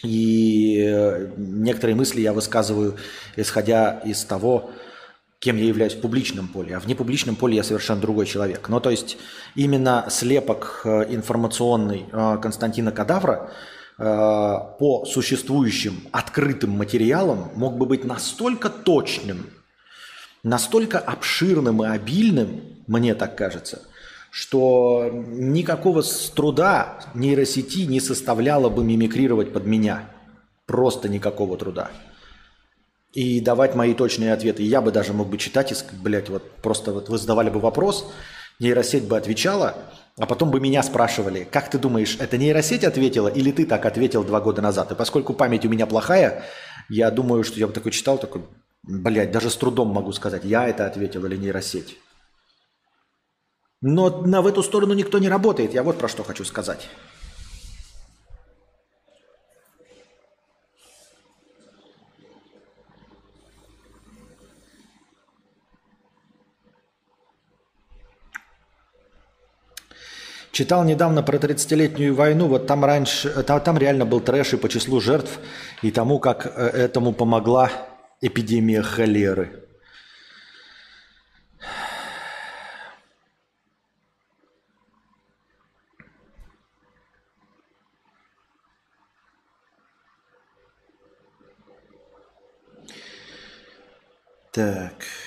И 0.02 0.84
э, 0.86 1.30
некоторые 1.38 1.96
мысли 1.96 2.20
я 2.20 2.34
высказываю, 2.34 2.96
исходя 3.36 4.02
из 4.04 4.22
того, 4.24 4.70
кем 5.40 5.56
я 5.56 5.64
являюсь 5.64 5.94
в 5.94 6.00
публичном 6.00 6.48
поле, 6.48 6.76
а 6.76 6.80
в 6.80 6.86
непубличном 6.86 7.36
поле 7.36 7.56
я 7.56 7.62
совершенно 7.62 8.00
другой 8.00 8.26
человек. 8.26 8.68
Ну, 8.68 8.80
то 8.80 8.90
есть 8.90 9.18
именно 9.54 10.06
слепок 10.10 10.80
э, 10.84 11.06
информационный 11.10 12.06
э, 12.10 12.38
Константина 12.42 12.90
Кадавра 12.90 13.50
э, 13.98 14.02
по 14.02 15.04
существующим 15.06 16.00
открытым 16.10 16.70
материалам 16.70 17.52
мог 17.54 17.76
бы 17.78 17.86
быть 17.86 18.04
настолько 18.04 18.68
точным, 18.68 19.50
настолько 20.42 20.98
обширным 20.98 21.84
и 21.84 21.86
обильным, 21.86 22.60
мне 22.88 23.14
так 23.14 23.36
кажется, 23.36 23.82
что 24.32 25.08
никакого 25.12 26.02
труда 26.34 26.98
нейросети 27.14 27.86
не 27.86 28.00
составляло 28.00 28.70
бы 28.70 28.82
мимикрировать 28.82 29.52
под 29.52 29.66
меня. 29.66 30.10
Просто 30.66 31.08
никакого 31.08 31.56
труда 31.56 31.90
и 33.18 33.40
давать 33.40 33.74
мои 33.74 33.94
точные 33.94 34.32
ответы. 34.32 34.62
я 34.62 34.80
бы 34.80 34.92
даже 34.92 35.12
мог 35.12 35.28
бы 35.28 35.38
читать, 35.38 35.72
и, 35.72 35.74
блядь, 35.96 36.28
вот 36.28 36.48
просто 36.62 36.92
вот 36.92 37.08
вы 37.08 37.18
задавали 37.18 37.50
бы 37.50 37.58
вопрос, 37.58 38.08
нейросеть 38.60 39.08
бы 39.08 39.16
отвечала, 39.16 39.74
а 40.18 40.26
потом 40.26 40.52
бы 40.52 40.60
меня 40.60 40.84
спрашивали, 40.84 41.42
как 41.50 41.68
ты 41.68 41.78
думаешь, 41.78 42.16
это 42.20 42.38
нейросеть 42.38 42.84
ответила 42.84 43.26
или 43.26 43.50
ты 43.50 43.66
так 43.66 43.86
ответил 43.86 44.22
два 44.22 44.40
года 44.40 44.62
назад? 44.62 44.92
И 44.92 44.94
поскольку 44.94 45.34
память 45.34 45.66
у 45.66 45.68
меня 45.68 45.88
плохая, 45.88 46.44
я 46.88 47.10
думаю, 47.10 47.42
что 47.42 47.58
я 47.58 47.66
бы 47.66 47.72
такой 47.72 47.90
читал, 47.90 48.18
такой, 48.18 48.42
блядь, 48.84 49.32
даже 49.32 49.50
с 49.50 49.56
трудом 49.56 49.88
могу 49.88 50.12
сказать, 50.12 50.44
я 50.44 50.68
это 50.68 50.86
ответил 50.86 51.26
или 51.26 51.36
нейросеть. 51.36 51.98
Но 53.80 54.22
на, 54.22 54.42
в 54.42 54.46
эту 54.46 54.62
сторону 54.62 54.94
никто 54.94 55.18
не 55.18 55.28
работает, 55.28 55.74
я 55.74 55.82
вот 55.82 55.98
про 55.98 56.06
что 56.06 56.22
хочу 56.22 56.44
сказать. 56.44 56.88
Читал 70.58 70.82
недавно 70.82 71.22
про 71.22 71.36
30-летнюю 71.36 72.16
войну, 72.16 72.48
вот 72.48 72.66
там 72.66 72.84
раньше, 72.84 73.30
там, 73.44 73.60
там 73.60 73.78
реально 73.78 74.04
был 74.04 74.18
трэш 74.20 74.54
и 74.54 74.56
по 74.56 74.68
числу 74.68 75.00
жертв, 75.00 75.38
и 75.82 75.92
тому, 75.92 76.18
как 76.18 76.46
э, 76.46 76.50
этому 76.50 77.12
помогла 77.12 77.70
эпидемия 78.20 78.82
холеры. 78.82 79.68
Так. 94.50 95.17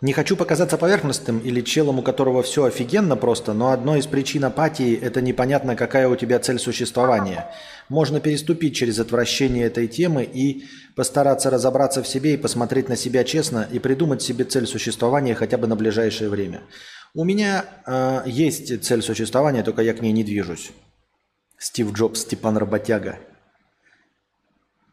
Не 0.00 0.12
хочу 0.12 0.36
показаться 0.36 0.76
поверхностным 0.76 1.38
или 1.38 1.60
челом, 1.60 1.98
у 1.98 2.02
которого 2.02 2.42
все 2.42 2.64
офигенно 2.64 3.16
просто, 3.16 3.52
но 3.52 3.70
одной 3.70 4.00
из 4.00 4.06
причин 4.06 4.44
апатии– 4.44 4.98
это 5.02 5.20
непонятно, 5.20 5.76
какая 5.76 6.08
у 6.08 6.16
тебя 6.16 6.38
цель 6.38 6.58
существования. 6.58 7.50
Можно 7.88 8.20
переступить 8.20 8.74
через 8.74 8.98
отвращение 8.98 9.66
этой 9.66 9.88
темы 9.88 10.24
и 10.24 10.64
постараться 10.96 11.48
разобраться 11.48 12.02
в 12.02 12.08
себе 12.08 12.34
и 12.34 12.38
посмотреть 12.38 12.88
на 12.88 12.96
себя 12.96 13.24
честно 13.24 13.66
и 13.70 13.78
придумать 13.78 14.22
себе 14.22 14.44
цель 14.44 14.66
существования 14.66 15.34
хотя 15.34 15.58
бы 15.58 15.66
на 15.66 15.76
ближайшее 15.76 16.28
время. 16.28 16.62
У 17.14 17.24
меня 17.24 17.64
э, 17.86 18.22
есть 18.26 18.84
цель 18.84 19.02
существования, 19.02 19.62
только 19.62 19.82
я 19.82 19.94
к 19.94 20.02
ней 20.02 20.12
не 20.12 20.24
движусь. 20.24 20.72
Стив 21.56 21.92
Джобс, 21.92 22.22
Степан 22.22 22.58
Работяга– 22.58 23.18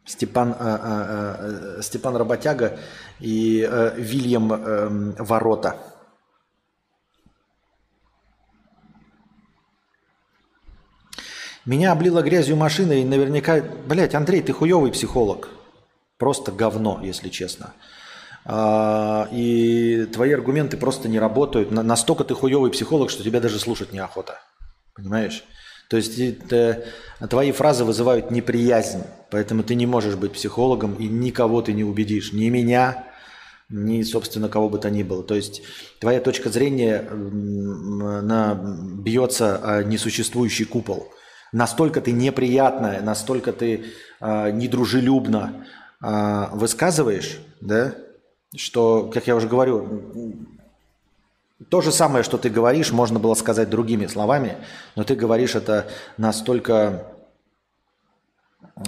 Степан, 0.05 0.51
э, 0.51 0.55
э, 0.59 1.35
э, 1.77 1.81
Степан 1.81 2.15
Работяга 2.15 2.79
и 3.19 3.67
э, 3.69 3.93
Вильям 3.97 4.51
э, 4.51 5.23
Ворота. 5.23 5.77
Меня 11.65 11.91
облила 11.91 12.23
грязью 12.23 12.55
машина 12.55 12.93
и 12.93 13.05
наверняка... 13.05 13.61
Блять, 13.61 14.15
Андрей, 14.15 14.41
ты 14.41 14.51
хуевый 14.51 14.91
психолог. 14.91 15.49
Просто 16.17 16.51
говно, 16.51 16.99
если 17.03 17.29
честно. 17.29 17.73
А, 18.45 19.27
и 19.31 20.05
твои 20.11 20.31
аргументы 20.33 20.77
просто 20.77 21.07
не 21.07 21.19
работают. 21.19 21.69
Настолько 21.71 22.23
ты 22.23 22.33
хуевый 22.33 22.71
психолог, 22.71 23.11
что 23.11 23.23
тебя 23.23 23.39
даже 23.39 23.59
слушать 23.59 23.93
неохота. 23.93 24.39
Понимаешь? 24.95 25.43
То 25.91 25.97
есть 25.97 26.17
это, 26.17 26.85
твои 27.29 27.51
фразы 27.51 27.83
вызывают 27.83 28.31
неприязнь, 28.31 29.03
поэтому 29.29 29.61
ты 29.61 29.75
не 29.75 29.85
можешь 29.85 30.15
быть 30.15 30.31
психологом 30.31 30.95
и 30.95 31.05
никого 31.05 31.61
ты 31.61 31.73
не 31.73 31.83
убедишь, 31.83 32.31
ни 32.31 32.47
меня, 32.47 33.03
ни, 33.67 34.01
собственно, 34.03 34.47
кого 34.47 34.69
бы 34.69 34.77
то 34.77 34.89
ни 34.89 35.03
было. 35.03 35.21
То 35.21 35.35
есть 35.35 35.63
твоя 35.99 36.21
точка 36.21 36.49
зрения 36.49 37.05
она 37.09 38.57
бьется 39.03 39.57
о 39.57 39.83
несуществующий 39.83 40.63
купол. 40.63 41.11
Настолько 41.51 41.99
ты 41.99 42.13
неприятная, 42.13 43.01
настолько 43.01 43.51
ты 43.51 43.83
э, 44.21 44.51
недружелюбно 44.51 45.65
э, 46.01 46.45
высказываешь, 46.53 47.37
да, 47.59 47.95
что, 48.55 49.11
как 49.13 49.27
я 49.27 49.35
уже 49.35 49.49
говорю, 49.49 50.47
то 51.69 51.81
же 51.81 51.91
самое, 51.91 52.23
что 52.23 52.37
ты 52.37 52.49
говоришь, 52.49 52.91
можно 52.91 53.19
было 53.19 53.35
сказать 53.35 53.69
другими 53.69 54.07
словами, 54.07 54.57
но 54.95 55.03
ты 55.03 55.15
говоришь 55.15 55.55
это 55.55 55.87
настолько 56.17 57.07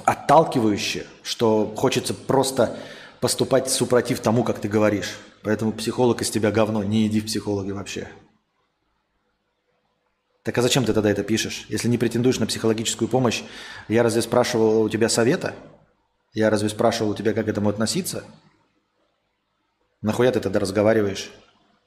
отталкивающе, 0.06 1.06
что 1.22 1.74
хочется 1.76 2.14
просто 2.14 2.78
поступать 3.20 3.70
супротив 3.70 4.20
тому, 4.20 4.44
как 4.44 4.60
ты 4.60 4.68
говоришь. 4.68 5.18
Поэтому 5.44 5.72
психолог 5.72 6.22
из 6.22 6.30
тебя 6.30 6.52
говно, 6.52 6.84
не 6.84 7.08
иди 7.08 7.22
в 7.22 7.26
психологи 7.26 7.72
вообще. 7.72 8.10
Так 10.44 10.58
а 10.58 10.62
зачем 10.62 10.84
ты 10.84 10.94
тогда 10.94 11.10
это 11.10 11.24
пишешь? 11.24 11.66
Если 11.70 11.88
не 11.88 11.98
претендуешь 11.98 12.40
на 12.40 12.45
психологическую 12.48 13.08
помощь, 13.08 13.44
я 13.88 14.04
разве 14.04 14.22
спрашивал 14.22 14.82
у 14.82 14.90
тебя 14.90 15.08
совета? 15.08 15.54
Я 16.34 16.50
разве 16.50 16.68
спрашивал 16.70 17.12
у 17.12 17.16
тебя, 17.16 17.34
как 17.34 17.45
к 17.45 17.50
этому 17.50 17.70
относиться? 17.70 18.24
Нахуя 20.02 20.32
ты 20.32 20.41
тогда 20.41 20.60
разговариваешь? 20.60 21.32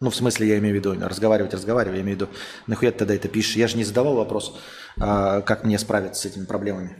Ну, 0.01 0.11
в 0.11 0.17
смысле, 0.17 0.49
я 0.49 0.59
имею 0.59 0.75
в 0.75 0.79
виду, 0.79 0.95
разговаривать, 1.07 1.55
разговаривать, 1.55 1.97
я 1.97 2.03
имею 2.03 2.19
в 2.19 2.21
виду, 2.21 2.33
нахуя 2.67 2.93
ты 2.93 2.99
тогда 2.99 3.15
это 3.15 3.29
пишешь? 3.29 3.57
Я 3.57 3.67
же 3.67 3.79
не 3.79 3.85
задавал 3.85 4.17
вопрос, 4.17 4.55
а, 5.01 5.41
как 5.41 5.65
мне 5.65 5.79
справиться 5.79 6.23
с 6.23 6.27
этими 6.27 6.45
проблемами. 6.45 6.97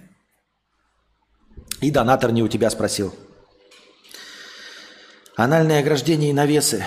И 1.83 1.91
донатор 1.91 2.33
не 2.33 2.43
у 2.43 2.49
тебя 2.49 2.71
спросил. 2.71 3.15
Анальное 5.37 5.81
ограждение 5.81 6.31
и 6.31 6.33
навесы. 6.33 6.85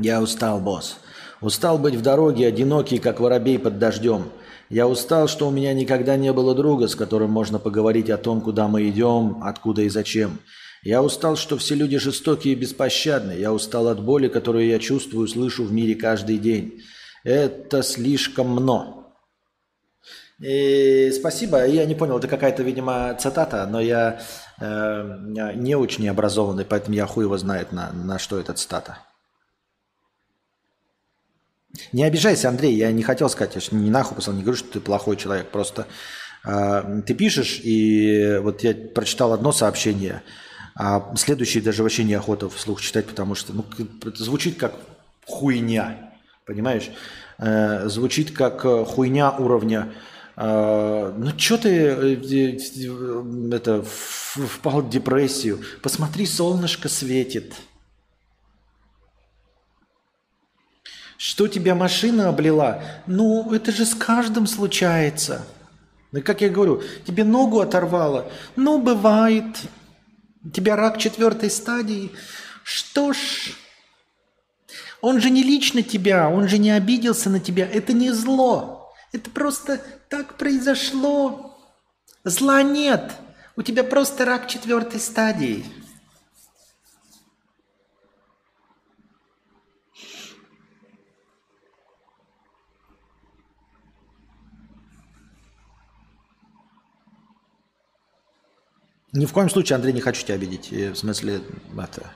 Я 0.00 0.20
устал, 0.20 0.60
босс. 0.60 0.98
Устал 1.40 1.78
быть 1.78 1.94
в 1.94 2.02
дороге, 2.02 2.48
одинокий, 2.48 2.98
как 2.98 3.20
воробей 3.20 3.60
под 3.60 3.78
дождем. 3.78 4.32
Я 4.68 4.88
устал, 4.88 5.28
что 5.28 5.46
у 5.46 5.52
меня 5.52 5.72
никогда 5.72 6.16
не 6.16 6.32
было 6.32 6.56
друга, 6.56 6.88
с 6.88 6.96
которым 6.96 7.30
можно 7.30 7.60
поговорить 7.60 8.10
о 8.10 8.18
том, 8.18 8.40
куда 8.40 8.66
мы 8.66 8.88
идем, 8.88 9.40
откуда 9.44 9.82
и 9.82 9.88
зачем. 9.88 10.40
Я 10.86 11.02
устал, 11.02 11.34
что 11.34 11.58
все 11.58 11.74
люди 11.74 11.98
жестокие 11.98 12.54
и 12.54 12.56
беспощадны. 12.56 13.32
Я 13.32 13.52
устал 13.52 13.88
от 13.88 14.00
боли, 14.00 14.28
которую 14.28 14.68
я 14.68 14.78
чувствую, 14.78 15.26
слышу 15.26 15.64
в 15.64 15.72
мире 15.72 15.96
каждый 15.96 16.38
день. 16.38 16.80
Это 17.24 17.82
слишком 17.82 18.50
много. 18.50 19.06
И 20.38 21.10
спасибо. 21.12 21.66
Я 21.66 21.86
не 21.86 21.96
понял, 21.96 22.18
это 22.18 22.28
какая-то, 22.28 22.62
видимо, 22.62 23.16
цитата, 23.18 23.66
но 23.66 23.80
я 23.80 24.22
э, 24.60 25.54
не 25.56 25.74
очень 25.74 26.08
образованный, 26.08 26.64
поэтому 26.64 26.94
я 26.94 27.06
хуй 27.06 27.24
его 27.24 27.36
знает, 27.36 27.72
на, 27.72 27.90
на 27.92 28.20
что 28.20 28.38
эта 28.38 28.54
цитата. 28.54 29.00
Не 31.92 32.04
обижайся, 32.04 32.48
Андрей, 32.48 32.76
я 32.76 32.92
не 32.92 33.02
хотел 33.02 33.28
сказать, 33.28 33.56
я 33.56 33.76
не 33.76 33.90
нахуй 33.90 34.14
послал, 34.14 34.36
не 34.36 34.42
говорю, 34.42 34.58
что 34.58 34.74
ты 34.74 34.78
плохой 34.78 35.16
человек, 35.16 35.50
просто 35.50 35.88
А, 36.46 37.00
ты 37.02 37.14
пишешь, 37.14 37.60
и 37.64 38.38
вот 38.40 38.62
я 38.62 38.72
прочитал 38.72 39.32
одно 39.32 39.50
сообщение, 39.50 40.22
а 40.78 41.14
следующее 41.16 41.62
даже 41.62 41.82
вообще 41.82 42.04
неохота 42.04 42.50
вслух 42.50 42.82
читать, 42.82 43.06
потому 43.06 43.34
что 43.34 43.54
ну, 43.54 43.64
это 44.04 44.22
звучит 44.22 44.58
как 44.58 44.74
хуйня, 45.24 46.12
понимаешь? 46.44 46.90
Э, 47.38 47.88
звучит 47.88 48.32
как 48.32 48.62
э, 48.66 48.84
хуйня 48.84 49.30
уровня 49.30 49.92
э, 50.36 51.14
ну, 51.16 51.38
что 51.38 51.56
ты 51.56 51.72
это, 53.52 53.82
впал 53.82 54.82
в 54.82 54.90
депрессию? 54.90 55.60
Посмотри, 55.82 56.26
солнышко 56.26 56.90
светит. 56.90 57.54
Что 61.16 61.48
тебя 61.48 61.74
машина 61.74 62.28
облила? 62.28 62.82
Ну, 63.06 63.54
это 63.54 63.72
же 63.72 63.86
с 63.86 63.94
каждым 63.94 64.46
случается. 64.46 65.46
Ну, 66.12 66.20
как 66.20 66.42
я 66.42 66.50
говорю, 66.50 66.82
тебе 67.06 67.24
ногу 67.24 67.60
оторвало? 67.60 68.30
Ну, 68.56 68.78
бывает. 68.78 69.46
Тебя 70.52 70.76
рак 70.76 70.98
четвертой 70.98 71.50
стадии? 71.50 72.12
Что 72.62 73.12
ж, 73.12 73.52
он 75.00 75.20
же 75.20 75.30
не 75.30 75.42
лично 75.42 75.82
тебя, 75.82 76.28
он 76.28 76.48
же 76.48 76.58
не 76.58 76.70
обиделся 76.70 77.30
на 77.30 77.40
тебя. 77.40 77.68
Это 77.70 77.92
не 77.92 78.10
зло. 78.10 78.92
Это 79.12 79.30
просто 79.30 79.80
так 80.08 80.36
произошло. 80.36 81.58
Зла 82.24 82.62
нет. 82.62 83.12
У 83.56 83.62
тебя 83.62 83.84
просто 83.84 84.24
рак 84.24 84.48
четвертой 84.48 85.00
стадии. 85.00 85.64
Ни 99.16 99.24
в 99.24 99.32
коем 99.32 99.48
случае, 99.48 99.76
Андрей, 99.76 99.94
не 99.94 100.02
хочу 100.02 100.22
тебя 100.24 100.34
обидеть. 100.34 100.70
В 100.70 100.94
смысле, 100.94 101.40
это... 101.78 102.12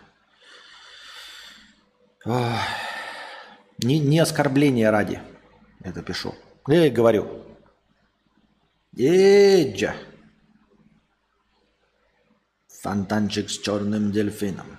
Не, 3.79 3.99
не 3.99 4.19
оскорбление 4.19 4.91
ради. 4.91 5.23
Это 5.83 6.03
пишу. 6.03 6.35
Я 6.69 6.91
говорю. 6.91 7.47
Эджа. 8.95 9.95
Фонтанчик 12.83 13.49
с 13.49 13.59
черным 13.59 14.13
дельфином. 14.13 14.79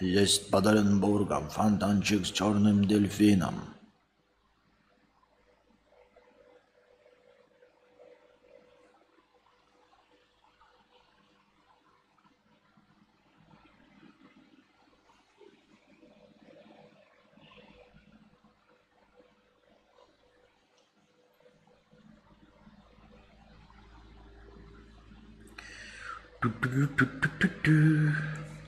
Есть 0.00 0.50
под 0.50 0.66
Оренбургом 0.66 1.50
фонтанчик 1.50 2.24
с 2.24 2.30
черным 2.30 2.86
дельфином. 2.86 3.74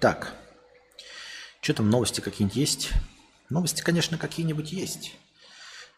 Так. 0.00 0.34
Что 1.60 1.74
там, 1.74 1.90
новости 1.90 2.20
какие-нибудь 2.20 2.56
есть? 2.56 2.92
Новости, 3.48 3.82
конечно, 3.82 4.18
какие-нибудь 4.18 4.72
есть. 4.72 5.16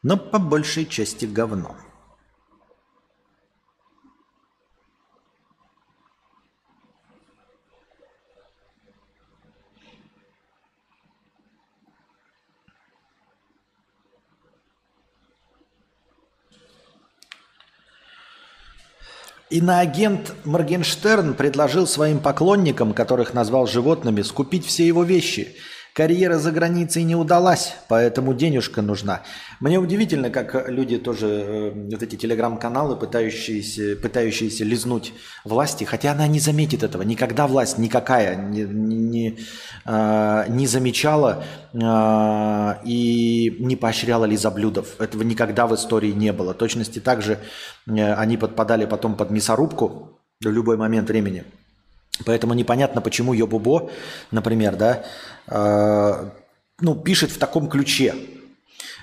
Но 0.02 0.16
по 0.16 0.38
большей 0.38 0.84
части 0.86 1.24
говно. 1.24 1.76
Иноагент 19.52 20.32
Моргенштерн 20.44 21.34
предложил 21.34 21.86
своим 21.86 22.20
поклонникам, 22.20 22.94
которых 22.94 23.34
назвал 23.34 23.66
животными, 23.66 24.22
скупить 24.22 24.66
все 24.66 24.86
его 24.86 25.04
вещи– 25.04 25.56
Карьера 25.94 26.38
за 26.38 26.52
границей 26.52 27.02
не 27.02 27.14
удалась, 27.14 27.76
поэтому 27.88 28.32
денежка 28.32 28.80
нужна. 28.80 29.20
Мне 29.60 29.78
удивительно, 29.78 30.30
как 30.30 30.68
люди 30.70 30.96
тоже, 30.98 31.26
э, 31.26 31.70
вот 31.90 32.02
эти 32.02 32.16
телеграм-каналы, 32.16 32.96
пытающиеся, 32.96 33.96
пытающиеся 33.96 34.64
лизнуть 34.64 35.12
власти, 35.44 35.84
хотя 35.84 36.12
она 36.12 36.26
не 36.26 36.40
заметит 36.40 36.82
этого. 36.82 37.02
Никогда 37.02 37.46
власть 37.46 37.76
никакая 37.76 38.36
не, 38.36 38.62
не, 38.62 39.38
э, 39.84 40.44
не 40.48 40.66
замечала 40.66 41.44
э, 41.74 41.78
и 42.86 43.56
не 43.60 43.76
поощряла 43.76 44.24
лизоблюдов. 44.24 44.98
Этого 44.98 45.22
никогда 45.22 45.66
в 45.66 45.74
истории 45.74 46.12
не 46.12 46.32
было. 46.32 46.54
Точности 46.54 47.00
также 47.00 47.38
э, 47.86 48.14
они 48.14 48.38
подпадали 48.38 48.86
потом 48.86 49.14
под 49.14 49.30
мясорубку 49.30 50.20
в 50.40 50.48
любой 50.48 50.78
момент 50.78 51.08
времени– 51.08 51.44
Поэтому 52.26 52.54
непонятно, 52.54 53.00
почему 53.00 53.32
Йобубо, 53.32 53.90
например, 54.30 54.76
да, 54.76 55.04
э, 55.46 56.30
ну, 56.80 56.94
пишет 56.94 57.30
в 57.30 57.38
таком 57.38 57.70
ключе, 57.70 58.14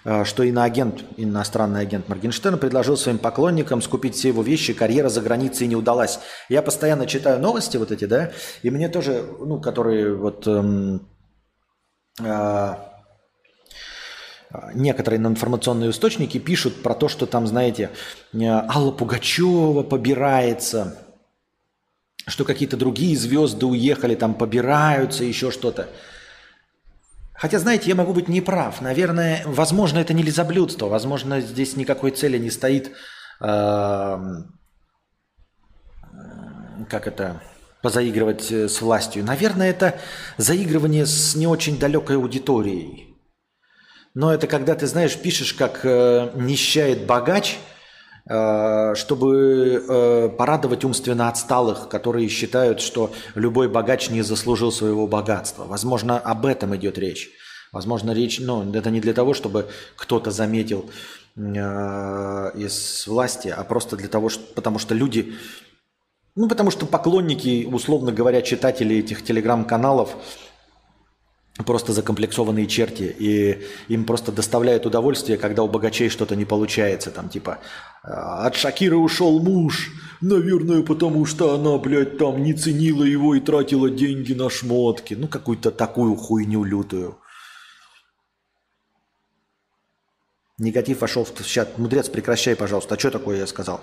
э, 0.06 0.24
что 0.26 0.44
иноагент, 0.44 1.04
иностранный 1.18 1.82
агент 1.82 2.08
Моргенштерн 2.08 2.60
предложил 2.60 2.98
своим 2.98 3.18
поклонникам 3.18 3.82
скупить 3.82 4.16
все 4.16 4.28
его 4.28 4.44
вещи, 4.44 4.74
карьера 4.74 5.10
за 5.10 5.22
границей 5.22 5.66
не 5.68 5.76
удалась. 5.76 6.20
Я 6.50 6.62
постоянно 6.62 7.08
читаю 7.08 7.40
новости 7.40 7.78
вот 7.78 7.92
эти, 7.92 8.06
да, 8.06 8.32
и 8.62 8.70
мне 8.70 8.90
тоже, 8.90 9.26
ну, 9.40 9.60
которые 9.60 10.16
вот 10.16 10.46
эм, 10.46 11.08
э, 12.22 12.76
некоторые 14.76 15.20
информационные 15.20 15.90
источники 15.90 16.38
пишут 16.38 16.84
про 16.84 16.94
то, 16.94 17.08
что 17.08 17.26
там, 17.26 17.48
знаете, 17.48 17.90
э, 18.34 18.46
Алла 18.46 18.92
Пугачева 18.92 19.82
побирается– 19.82 20.96
что 22.30 22.46
какие-то 22.46 22.78
другие 22.78 23.18
звезды 23.18 23.66
уехали, 23.66 24.16
там 24.16 24.34
побираются, 24.34 25.24
еще 25.24 25.52
что-то. 25.52 25.90
Хотя, 27.34 27.60
знаете, 27.60 27.90
я 27.90 27.96
могу 27.96 28.14
быть 28.14 28.28
неправ. 28.28 28.82
Наверное, 28.82 29.44
возможно, 29.46 30.00
это 30.00 30.14
не 30.14 30.24
лизоблюдство. 30.24 30.88
Возможно, 30.88 31.42
здесь 31.42 31.76
никакой 31.76 32.12
цели 32.12 32.38
не 32.38 32.50
стоит, 32.50 32.92
э, 33.42 34.18
как 36.90 37.08
это, 37.08 37.42
позаигрывать 37.82 38.52
э, 38.52 38.68
с 38.68 38.82
властью. 38.82 39.24
Наверное, 39.24 39.70
это 39.70 40.00
заигрывание 40.38 41.06
с 41.06 41.36
не 41.36 41.48
очень 41.48 41.80
далекой 41.80 42.18
аудиторией. 42.18 43.16
Но 44.14 44.34
это 44.34 44.48
когда 44.48 44.76
ты, 44.76 44.86
знаешь, 44.88 45.16
пишешь, 45.18 45.54
как 45.54 45.82
э, 45.84 46.32
нищает 46.36 47.06
богач– 47.06 47.58
чтобы 48.30 49.84
э, 49.90 50.30
порадовать 50.38 50.86
умственно 50.86 51.30
отсталых, 51.30 51.90
которые 51.90 52.30
считают, 52.30 52.80
что 52.80 53.12
любой 53.34 53.70
богач 53.70 54.12
не 54.12 54.22
заслужил 54.22 54.72
своего 54.72 55.08
богатства. 55.08 55.66
Возможно, 55.66 56.20
об 56.20 56.46
этом 56.46 56.76
идет 56.76 57.00
речь. 57.00 57.32
Возможно, 57.72 58.12
речь, 58.12 58.40
ну, 58.40 58.72
это 58.72 58.92
не 58.92 59.00
для 59.00 59.14
того, 59.14 59.34
чтобы 59.34 59.68
кто-то 59.96 60.30
заметил 60.30 60.90
э, 61.36 62.52
из 62.56 63.08
власти, 63.08 63.48
а 63.48 63.64
просто 63.64 63.96
для 63.96 64.10
того, 64.10 64.30
что, 64.30 64.44
потому 64.54 64.78
что 64.78 64.94
люди, 64.94 65.34
ну, 66.36 66.48
потому 66.48 66.70
что 66.70 66.86
поклонники, 66.86 67.68
условно 67.72 68.12
говоря, 68.12 68.44
читатели 68.44 68.98
этих 68.98 69.24
телеграм-каналов, 69.24 70.16
просто 71.66 71.94
закомплексованные 71.94 72.68
черти, 72.68 73.16
и 73.18 73.64
им 73.88 74.06
просто 74.06 74.32
доставляет 74.32 74.86
удовольствие, 74.86 75.38
когда 75.38 75.64
у 75.64 75.68
богачей 75.68 76.10
что-то 76.10 76.36
не 76.36 76.46
получается, 76.46 77.12
там 77.12 77.30
типа 77.30 77.60
«А, 78.04 78.46
от 78.46 78.56
Шакиры 78.56 78.98
ушел 78.98 79.40
муж, 79.40 79.92
наверное, 80.22 80.84
потому 80.84 81.26
что 81.26 81.54
она, 81.54 81.78
блядь, 81.78 82.18
там 82.18 82.44
не 82.44 82.54
ценила 82.54 83.04
его 83.04 83.36
и 83.36 83.40
тратила 83.40 83.90
деньги 83.90 84.34
на 84.34 84.50
шмотки, 84.50 85.14
ну 85.14 85.28
какую-то 85.28 85.72
такую 85.72 86.16
хуйню 86.16 86.64
лютую. 86.64 87.18
Негатив 90.58 91.00
вошел 91.00 91.24
в 91.24 91.46
чат. 91.46 91.78
Мудрец, 91.78 92.10
прекращай, 92.10 92.54
пожалуйста. 92.54 92.96
А 92.96 93.00
что 93.00 93.12
такое 93.12 93.38
я 93.38 93.48
сказал? 93.48 93.80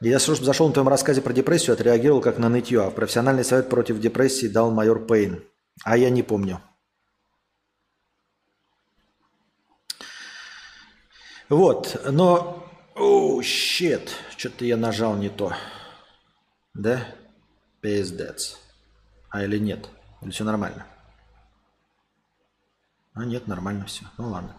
Я 0.00 0.18
зашел 0.18 0.66
на 0.66 0.72
твоем 0.72 0.88
рассказе 0.88 1.22
про 1.22 1.32
депрессию, 1.32 1.74
отреагировал 1.74 2.20
как 2.20 2.38
на 2.38 2.48
нытье, 2.48 2.82
а 2.82 2.90
профессиональный 2.90 3.44
совет 3.44 3.68
против 3.68 4.00
депрессии 4.00 4.48
дал 4.48 4.72
майор 4.72 5.06
Пейн. 5.06 5.44
А 5.84 5.96
я 5.96 6.10
не 6.10 6.22
помню. 6.22 6.60
Вот, 11.48 12.00
но... 12.10 12.58
О, 12.94 13.42
щет. 13.42 14.12
Что-то 14.36 14.64
я 14.64 14.76
нажал 14.76 15.16
не 15.16 15.28
то. 15.28 15.54
Да? 16.74 17.06
Пиздец. 17.80 18.58
А 19.30 19.42
или 19.42 19.58
нет? 19.58 19.88
Или 20.22 20.30
все 20.30 20.44
нормально? 20.44 20.86
А 23.14 23.24
нет, 23.24 23.46
нормально 23.46 23.84
все. 23.86 24.04
Ну 24.18 24.28
ладно. 24.28 24.56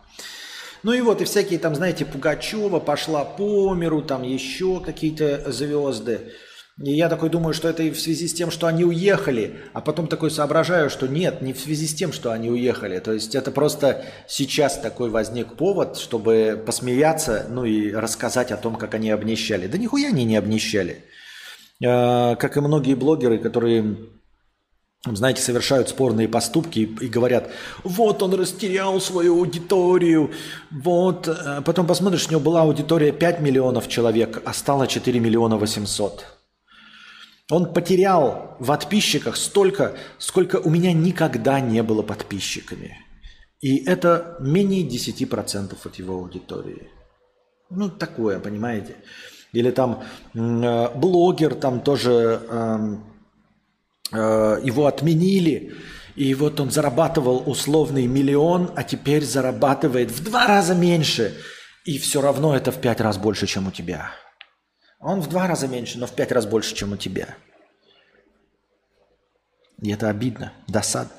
Ну 0.83 0.91
и 0.91 1.01
вот, 1.01 1.21
и 1.21 1.25
всякие 1.25 1.59
там, 1.59 1.75
знаете, 1.75 2.05
Пугачева 2.05 2.79
пошла 2.79 3.23
по 3.23 3.73
миру, 3.73 4.01
там 4.01 4.21
еще 4.23 4.81
какие-то 4.81 5.51
звезды. 5.51 6.33
И 6.81 6.91
я 6.91 7.07
такой 7.07 7.29
думаю, 7.29 7.53
что 7.53 7.69
это 7.69 7.83
и 7.83 7.91
в 7.91 7.99
связи 7.99 8.27
с 8.27 8.33
тем, 8.33 8.49
что 8.49 8.65
они 8.65 8.83
уехали, 8.83 9.57
а 9.73 9.81
потом 9.81 10.07
такой 10.07 10.31
соображаю, 10.31 10.89
что 10.89 11.07
нет, 11.07 11.41
не 11.41 11.53
в 11.53 11.59
связи 11.59 11.85
с 11.85 11.93
тем, 11.93 12.11
что 12.11 12.31
они 12.31 12.49
уехали. 12.49 12.97
То 12.97 13.13
есть 13.13 13.35
это 13.35 13.51
просто 13.51 14.03
сейчас 14.27 14.79
такой 14.79 15.11
возник 15.11 15.55
повод, 15.55 15.97
чтобы 15.97 16.61
посмеяться, 16.65 17.45
ну 17.49 17.63
и 17.63 17.91
рассказать 17.91 18.51
о 18.51 18.57
том, 18.57 18.75
как 18.75 18.95
они 18.95 19.11
обнищали. 19.11 19.67
Да 19.67 19.77
нихуя 19.77 20.09
они 20.09 20.23
не 20.23 20.35
обнищали. 20.35 21.03
Э, 21.83 22.35
как 22.37 22.57
и 22.57 22.59
многие 22.59 22.95
блогеры, 22.95 23.37
которые 23.37 23.95
знаете, 25.05 25.41
совершают 25.41 25.89
спорные 25.89 26.29
поступки 26.29 26.79
и 26.79 27.07
говорят, 27.07 27.49
вот 27.83 28.23
он 28.23 28.33
растерял 28.33 29.01
свою 29.01 29.37
аудиторию, 29.37 30.31
вот. 30.71 31.27
Э, 31.27 31.61
потом 31.63 31.85
посмотришь, 31.85 32.27
у 32.27 32.31
него 32.31 32.41
была 32.41 32.61
аудитория 32.61 33.11
5 33.11 33.41
миллионов 33.41 33.87
человек, 33.89 34.41
а 34.43 34.53
стало 34.53 34.87
4 34.87 35.19
миллиона 35.19 35.57
800. 35.57 36.42
Он 37.53 37.71
потерял 37.71 38.55
в 38.57 38.65
подписчиках 38.65 39.35
столько, 39.35 39.95
сколько 40.17 40.55
у 40.55 40.71
меня 40.71 40.91
никогда 40.91 41.59
не 41.59 41.83
было 41.83 42.01
подписчиками. 42.01 42.97
И 43.61 43.85
это 43.85 44.37
менее 44.39 44.81
10% 44.81 45.77
от 45.83 45.95
его 45.95 46.15
аудитории. 46.15 46.89
Ну, 47.69 47.89
такое, 47.89 48.39
понимаете? 48.39 48.95
Или 49.51 49.69
там 49.69 50.03
э, 50.33 50.97
блогер 50.97 51.53
там 51.53 51.81
тоже 51.81 52.41
э, 52.49 52.95
э, 54.13 54.59
его 54.63 54.87
отменили, 54.87 55.75
и 56.15 56.33
вот 56.33 56.59
он 56.59 56.71
зарабатывал 56.71 57.43
условный 57.45 58.07
миллион, 58.07 58.71
а 58.75 58.83
теперь 58.83 59.23
зарабатывает 59.23 60.09
в 60.09 60.23
два 60.23 60.47
раза 60.47 60.73
меньше, 60.73 61.35
и 61.85 61.99
все 61.99 62.19
равно 62.19 62.55
это 62.55 62.71
в 62.71 62.81
пять 62.81 62.99
раз 62.99 63.19
больше, 63.19 63.45
чем 63.45 63.67
у 63.67 63.71
тебя. 63.71 64.09
Он 65.03 65.19
в 65.19 65.27
два 65.27 65.47
раза 65.47 65.67
меньше, 65.67 65.99
но 65.99 66.07
в 66.07 66.13
пять 66.13 66.31
раз 66.31 66.45
больше, 66.45 66.73
чем 66.73 66.93
у 66.93 66.97
тебя. 66.97 67.35
И 69.81 69.91
это 69.91 70.09
обидно, 70.09 70.53
досадно. 70.67 71.11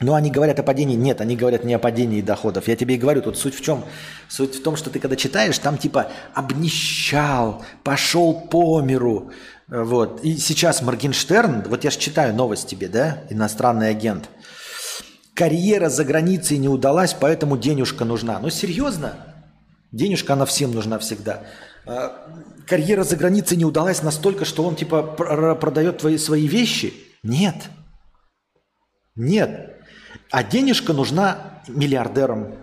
Но 0.00 0.14
они 0.14 0.30
говорят 0.30 0.58
о 0.60 0.62
падении. 0.62 0.94
Нет, 0.94 1.20
они 1.20 1.36
говорят 1.36 1.64
не 1.64 1.74
о 1.74 1.78
падении 1.78 2.22
доходов. 2.22 2.68
Я 2.68 2.76
тебе 2.76 2.94
и 2.94 2.98
говорю, 2.98 3.20
тут 3.20 3.36
суть 3.36 3.54
в 3.54 3.60
чем? 3.60 3.84
Суть 4.28 4.54
в 4.54 4.62
том, 4.62 4.76
что 4.76 4.90
ты 4.90 5.00
когда 5.00 5.16
читаешь, 5.16 5.58
там 5.58 5.76
типа 5.76 6.12
обнищал, 6.34 7.64
пошел 7.82 8.32
по 8.32 8.80
миру. 8.80 9.32
Вот. 9.66 10.24
И 10.24 10.38
сейчас 10.38 10.82
Моргенштерн, 10.82 11.64
вот 11.68 11.82
я 11.84 11.90
же 11.90 11.98
читаю 11.98 12.32
новость 12.32 12.68
тебе, 12.68 12.88
да, 12.88 13.24
иностранный 13.28 13.90
агент. 13.90 14.30
Карьера 15.34 15.88
за 15.88 16.04
границей 16.04 16.58
не 16.58 16.68
удалась, 16.68 17.12
поэтому 17.12 17.58
денежка 17.58 18.04
нужна. 18.04 18.38
Ну 18.38 18.50
серьезно? 18.50 19.37
Денежка, 19.92 20.34
она 20.34 20.44
всем 20.44 20.72
нужна 20.72 20.98
всегда. 20.98 21.44
А, 21.86 22.28
карьера 22.66 23.04
за 23.04 23.16
границей 23.16 23.56
не 23.56 23.64
удалась 23.64 24.02
настолько, 24.02 24.44
что 24.44 24.64
он 24.64 24.76
типа 24.76 25.02
продает 25.02 25.98
твои, 25.98 26.18
свои 26.18 26.46
вещи? 26.46 26.92
Нет. 27.22 27.70
Нет. 29.16 29.76
А 30.30 30.44
денежка 30.44 30.92
нужна 30.92 31.62
миллиардерам. 31.66 32.56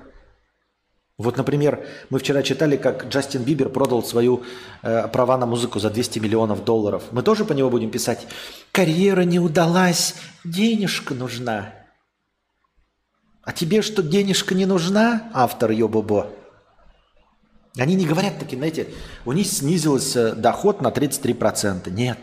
Вот, 1.17 1.37
например, 1.37 1.87
мы 2.09 2.19
вчера 2.19 2.43
читали, 2.43 2.75
как 2.75 3.05
Джастин 3.07 3.43
Бибер 3.43 3.69
продал 3.69 4.03
свою 4.03 4.43
э, 4.81 5.07
права 5.07 5.37
на 5.37 5.45
музыку 5.45 5.79
за 5.79 5.89
200 5.89 6.19
миллионов 6.19 6.65
долларов. 6.65 7.03
Мы 7.11 7.23
тоже 7.23 7.45
по 7.45 7.53
него 7.53 7.69
будем 7.69 7.89
писать 7.89 8.27
«Карьера 8.73 9.21
не 9.21 9.39
удалась, 9.39 10.15
денежка 10.43 11.13
нужна». 11.13 11.73
А 13.43 13.53
тебе 13.53 13.81
что, 13.81 14.03
денежка 14.03 14.55
не 14.55 14.65
нужна, 14.65 15.29
автор 15.33 15.71
Йобобо? 15.71 16.31
Они 17.77 17.95
не 17.95 18.05
говорят 18.05 18.39
такие, 18.39 18.57
знаете, 18.57 18.87
у 19.25 19.33
них 19.33 19.47
снизился 19.47 20.33
доход 20.33 20.81
на 20.81 20.87
33%. 20.87 21.89
Нет. 21.89 22.19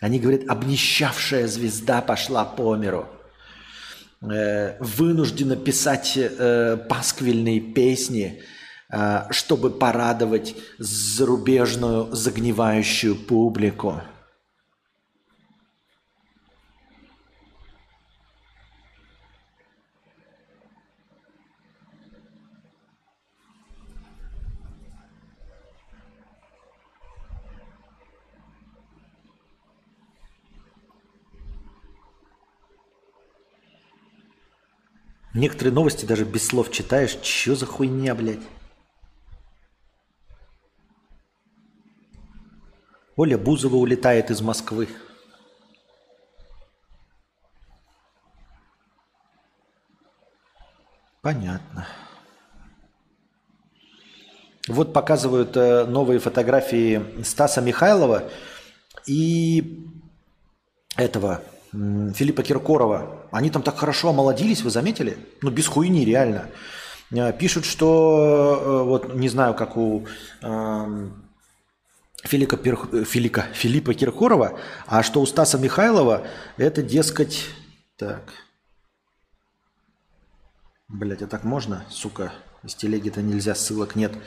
Они 0.00 0.18
говорят, 0.18 0.42
обнищавшая 0.48 1.46
звезда 1.46 2.00
пошла 2.00 2.44
по 2.44 2.74
миру. 2.74 3.06
Э, 4.22 4.76
вынуждена 4.80 5.56
писать 5.56 6.16
э, 6.16 6.76
пасквильные 6.88 7.60
песни, 7.60 8.42
э, 8.90 9.24
чтобы 9.30 9.70
порадовать 9.70 10.54
зарубежную 10.78 12.14
загнивающую 12.14 13.14
публику. 13.14 14.00
Некоторые 35.34 35.72
новости 35.72 36.04
даже 36.04 36.24
без 36.24 36.46
слов 36.46 36.70
читаешь. 36.70 37.18
Чё 37.22 37.54
за 37.54 37.64
хуйня, 37.64 38.14
блядь? 38.14 38.42
Оля 43.16 43.38
Бузова 43.38 43.76
улетает 43.76 44.30
из 44.30 44.40
Москвы. 44.42 44.88
Понятно. 51.22 51.86
Вот 54.68 54.92
показывают 54.92 55.56
э, 55.56 55.84
новые 55.86 56.18
фотографии 56.18 57.22
Стаса 57.22 57.60
Михайлова 57.60 58.30
и 59.06 59.88
этого 60.96 61.42
Филиппа 61.72 62.42
Киркорова. 62.42 63.26
Они 63.30 63.50
там 63.50 63.62
так 63.62 63.78
хорошо 63.78 64.10
омолодились, 64.10 64.62
вы 64.62 64.70
заметили? 64.70 65.16
Ну, 65.40 65.50
без 65.50 65.66
хуйни, 65.66 66.04
реально. 66.04 66.48
Э, 67.10 67.32
пишут, 67.32 67.64
что, 67.64 68.60
э, 68.62 68.82
вот 68.84 69.14
не 69.14 69.28
знаю, 69.28 69.54
как 69.54 69.76
у 69.76 70.06
э, 70.42 71.08
Филиппа, 72.24 72.56
Филиппа, 73.04 73.42
Филиппа 73.54 73.94
Киркорова, 73.94 74.58
а 74.86 75.02
что 75.02 75.20
у 75.20 75.26
Стаса 75.26 75.58
Михайлова, 75.58 76.26
это, 76.58 76.82
дескать, 76.82 77.46
так, 77.96 78.22
Блять, 80.88 81.22
а 81.22 81.26
так 81.26 81.42
можно, 81.42 81.86
сука? 81.88 82.34
Из 82.62 82.74
телеги-то 82.74 83.22
нельзя, 83.22 83.54
ссылок 83.54 83.96
нет 83.96 84.12
вставить, 84.12 84.22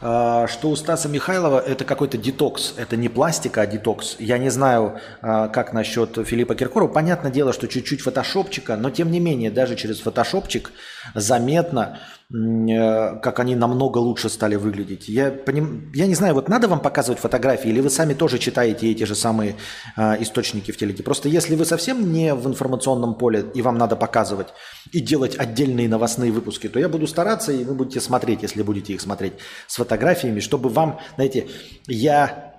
а, 0.00 0.48
что 0.48 0.70
у 0.70 0.76
Стаса 0.76 1.08
Михайлова 1.08 1.60
это 1.60 1.84
какой-то 1.84 2.16
детокс, 2.16 2.74
это 2.76 2.96
не 2.96 3.08
пластика, 3.08 3.60
а 3.60 3.66
детокс. 3.66 4.16
Я 4.18 4.38
не 4.38 4.48
знаю, 4.50 4.98
а, 5.20 5.48
как 5.48 5.72
насчет 5.72 6.18
Филиппа 6.26 6.54
Киркорова. 6.54 6.90
Понятное 6.90 7.30
дело, 7.30 7.52
что 7.52 7.68
чуть-чуть 7.68 8.00
фотошопчика, 8.00 8.76
но 8.76 8.90
тем 8.90 9.10
не 9.10 9.20
менее, 9.20 9.50
даже 9.50 9.76
через 9.76 10.00
фотошопчик 10.00 10.72
заметно, 11.14 11.98
Э, 12.32 13.20
как 13.20 13.40
они 13.40 13.54
намного 13.54 13.98
лучше 13.98 14.30
стали 14.30 14.56
выглядеть. 14.56 15.06
Я, 15.06 15.30
поним... 15.30 15.92
я 15.94 16.06
не 16.06 16.14
знаю, 16.14 16.34
вот 16.34 16.48
надо 16.48 16.66
вам 16.66 16.80
показывать 16.80 17.20
фотографии, 17.20 17.68
или 17.68 17.80
вы 17.80 17.90
сами 17.90 18.14
тоже 18.14 18.38
читаете 18.38 18.90
эти 18.90 19.04
же 19.04 19.14
самые 19.14 19.56
э, 19.96 20.22
источники 20.22 20.70
в 20.70 20.78
телеке. 20.78 21.02
Просто 21.02 21.28
если 21.28 21.56
вы 21.56 21.66
совсем 21.66 22.10
не 22.10 22.34
в 22.34 22.46
информационном 22.46 23.16
поле, 23.16 23.44
и 23.54 23.60
вам 23.60 23.76
надо 23.76 23.96
показывать 23.96 24.48
и 24.92 25.00
делать 25.00 25.36
отдельные 25.38 25.88
новостные 25.88 26.32
выпуски, 26.32 26.68
то 26.68 26.78
я 26.78 26.88
буду 26.88 27.06
стараться, 27.06 27.52
и 27.52 27.64
вы 27.64 27.74
будете 27.74 28.00
смотреть, 28.00 28.42
если 28.42 28.62
будете 28.62 28.94
их 28.94 29.02
смотреть 29.02 29.34
с 29.66 29.76
фотографиями, 29.76 30.40
чтобы 30.40 30.70
вам, 30.70 31.00
знаете, 31.16 31.48
я 31.86 32.54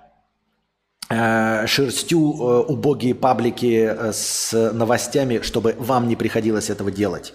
э, 1.10 1.66
шерстю 1.66 2.20
э, 2.20 2.60
убогие 2.68 3.16
паблики 3.16 3.92
с 4.12 4.52
новостями, 4.72 5.40
чтобы 5.42 5.74
вам 5.80 6.06
не 6.06 6.14
приходилось 6.14 6.70
этого 6.70 6.92
делать. 6.92 7.34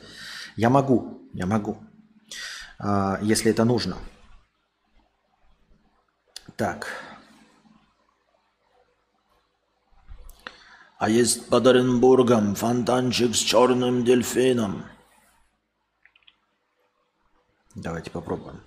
Я 0.60 0.70
могу, 0.70 1.22
я 1.34 1.46
могу. 1.46 1.78
А, 2.80 3.18
если 3.22 3.50
это 3.50 3.64
нужно. 3.64 3.98
Так. 6.58 6.88
А 10.98 11.10
есть 11.10 11.48
под 11.48 11.66
Оренбургом 11.66 12.56
фонтанчик 12.56 13.34
с 13.36 13.40
черным 13.40 14.04
дельфином. 14.04 14.84
Давайте 17.74 18.12
попробуем. 18.12 18.62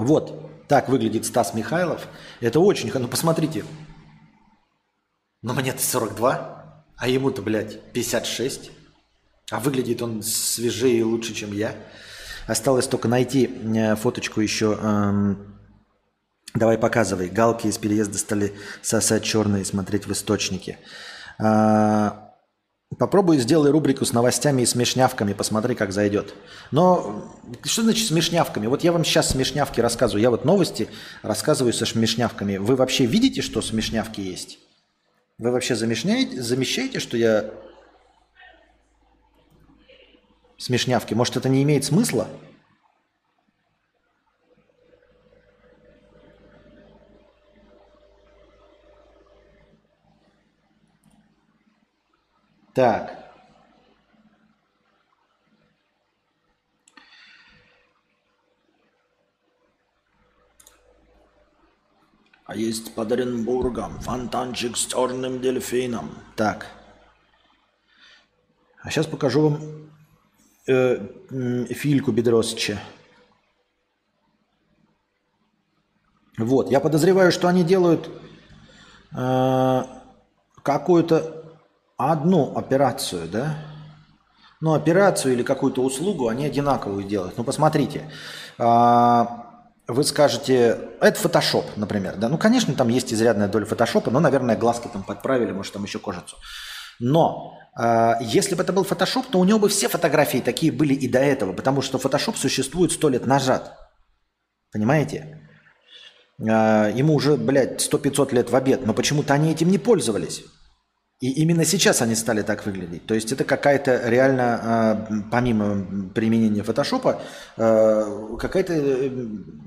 Вот 0.00 0.66
так 0.66 0.88
выглядит 0.88 1.26
Стас 1.26 1.52
Михайлов. 1.52 2.08
Это 2.40 2.58
очень... 2.60 2.90
Ну, 2.92 3.06
посмотрите. 3.06 3.64
Ну, 5.42 5.52
мне-то 5.52 5.82
42, 5.82 6.84
а 6.96 7.08
ему-то, 7.08 7.42
блядь, 7.42 7.92
56. 7.92 8.70
А 9.50 9.60
выглядит 9.60 10.00
он 10.00 10.22
свежее 10.22 11.00
и 11.00 11.02
лучше, 11.02 11.34
чем 11.34 11.52
я. 11.52 11.74
Осталось 12.46 12.86
только 12.86 13.08
найти 13.08 13.44
э, 13.46 13.94
фоточку 13.94 14.40
еще. 14.40 14.78
Эм, 14.80 15.60
давай 16.54 16.78
показывай. 16.78 17.28
Галки 17.28 17.66
из 17.66 17.76
переезда 17.76 18.16
стали 18.16 18.54
сосать 18.80 19.22
черные, 19.22 19.66
смотреть 19.66 20.06
в 20.06 20.12
источнике. 20.12 20.78
А, 21.38 22.19
Попробуй 22.98 23.38
сделай 23.38 23.70
рубрику 23.70 24.04
с 24.04 24.12
новостями 24.12 24.62
и 24.62 24.66
смешнявками, 24.66 25.32
посмотри, 25.32 25.76
как 25.76 25.92
зайдет. 25.92 26.34
Но 26.72 27.24
что 27.62 27.82
значит 27.82 28.08
смешнявками? 28.08 28.66
Вот 28.66 28.82
я 28.82 28.92
вам 28.92 29.04
сейчас 29.04 29.30
смешнявки 29.30 29.80
рассказываю. 29.80 30.20
Я 30.20 30.30
вот 30.30 30.44
новости 30.44 30.88
рассказываю 31.22 31.72
со 31.72 31.86
смешнявками. 31.86 32.56
Вы 32.56 32.74
вообще 32.74 33.06
видите, 33.06 33.42
что 33.42 33.62
смешнявки 33.62 34.20
есть? 34.20 34.58
Вы 35.38 35.52
вообще 35.52 35.76
замешняете, 35.76 36.42
замещаете, 36.42 36.98
что 36.98 37.16
я 37.16 37.50
смешнявки? 40.58 41.14
Может, 41.14 41.36
это 41.36 41.48
не 41.48 41.62
имеет 41.62 41.84
смысла? 41.84 42.28
Так. 52.74 53.16
А 62.44 62.56
есть 62.56 62.94
под 62.94 63.12
Оренбургом 63.12 64.00
фонтанчик 64.00 64.76
с 64.76 64.86
черным 64.86 65.40
дельфином. 65.40 66.10
Так. 66.36 66.66
А 68.82 68.90
сейчас 68.90 69.06
покажу 69.06 69.48
вам 69.48 69.90
э, 70.66 71.66
Фильку 71.74 72.12
Бедросича. 72.12 72.80
Вот, 76.38 76.70
я 76.70 76.80
подозреваю, 76.80 77.30
что 77.30 77.48
они 77.48 77.62
делают 77.62 78.10
э, 79.16 79.82
какую-то 80.62 81.39
одну 82.08 82.56
операцию, 82.56 83.28
да, 83.28 83.58
ну, 84.60 84.74
операцию 84.74 85.34
или 85.34 85.42
какую-то 85.42 85.82
услугу 85.82 86.28
они 86.28 86.46
одинаковую 86.46 87.04
делают. 87.04 87.36
Ну, 87.36 87.44
посмотрите, 87.44 88.10
а, 88.58 89.46
вы 89.86 90.04
скажете, 90.04 90.78
это 91.00 91.18
фотошоп, 91.18 91.76
например, 91.76 92.16
да, 92.16 92.28
ну, 92.28 92.38
конечно, 92.38 92.72
там 92.74 92.88
есть 92.88 93.12
изрядная 93.12 93.48
доля 93.48 93.66
фотошопа, 93.66 94.10
но, 94.10 94.20
наверное, 94.20 94.56
глазки 94.56 94.88
там 94.92 95.02
подправили, 95.02 95.52
может, 95.52 95.72
там 95.72 95.84
еще 95.84 95.98
кожицу. 95.98 96.36
Но 97.00 97.58
а, 97.76 98.18
если 98.20 98.54
бы 98.54 98.62
это 98.62 98.72
был 98.72 98.84
фотошоп, 98.84 99.26
то 99.26 99.38
у 99.38 99.44
него 99.44 99.58
бы 99.58 99.68
все 99.68 99.88
фотографии 99.88 100.38
такие 100.38 100.72
были 100.72 100.94
и 100.94 101.08
до 101.08 101.18
этого, 101.18 101.52
потому 101.52 101.82
что 101.82 101.98
фотошоп 101.98 102.36
существует 102.36 102.92
сто 102.92 103.08
лет 103.08 103.26
назад. 103.26 103.76
Понимаете? 104.72 105.48
А, 106.48 106.88
ему 106.88 107.14
уже, 107.14 107.36
блядь, 107.36 107.80
сто 107.80 107.98
500 107.98 108.32
лет 108.32 108.50
в 108.50 108.56
обед, 108.56 108.86
но 108.86 108.94
почему-то 108.94 109.34
они 109.34 109.52
этим 109.52 109.70
не 109.70 109.78
пользовались. 109.78 110.44
И 111.20 111.32
именно 111.42 111.66
сейчас 111.66 112.00
они 112.00 112.14
стали 112.14 112.40
так 112.40 112.64
выглядеть. 112.64 113.04
То 113.04 113.14
есть 113.14 113.30
это 113.30 113.44
какая-то 113.44 114.08
реально, 114.08 114.60
а, 114.62 115.08
помимо 115.30 116.10
применения 116.14 116.62
фотошопа, 116.62 117.20
а, 117.58 118.36
какая-то 118.38 118.72
э, 118.72 119.10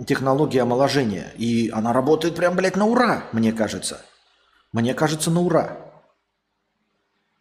технология 0.07 0.63
омоложения. 0.63 1.31
И 1.37 1.69
она 1.71 1.93
работает 1.93 2.35
прям, 2.35 2.55
блядь, 2.55 2.75
на 2.75 2.87
ура, 2.87 3.25
мне 3.33 3.53
кажется. 3.53 4.01
Мне 4.71 4.95
кажется, 4.95 5.29
на 5.29 5.41
ура. 5.41 5.77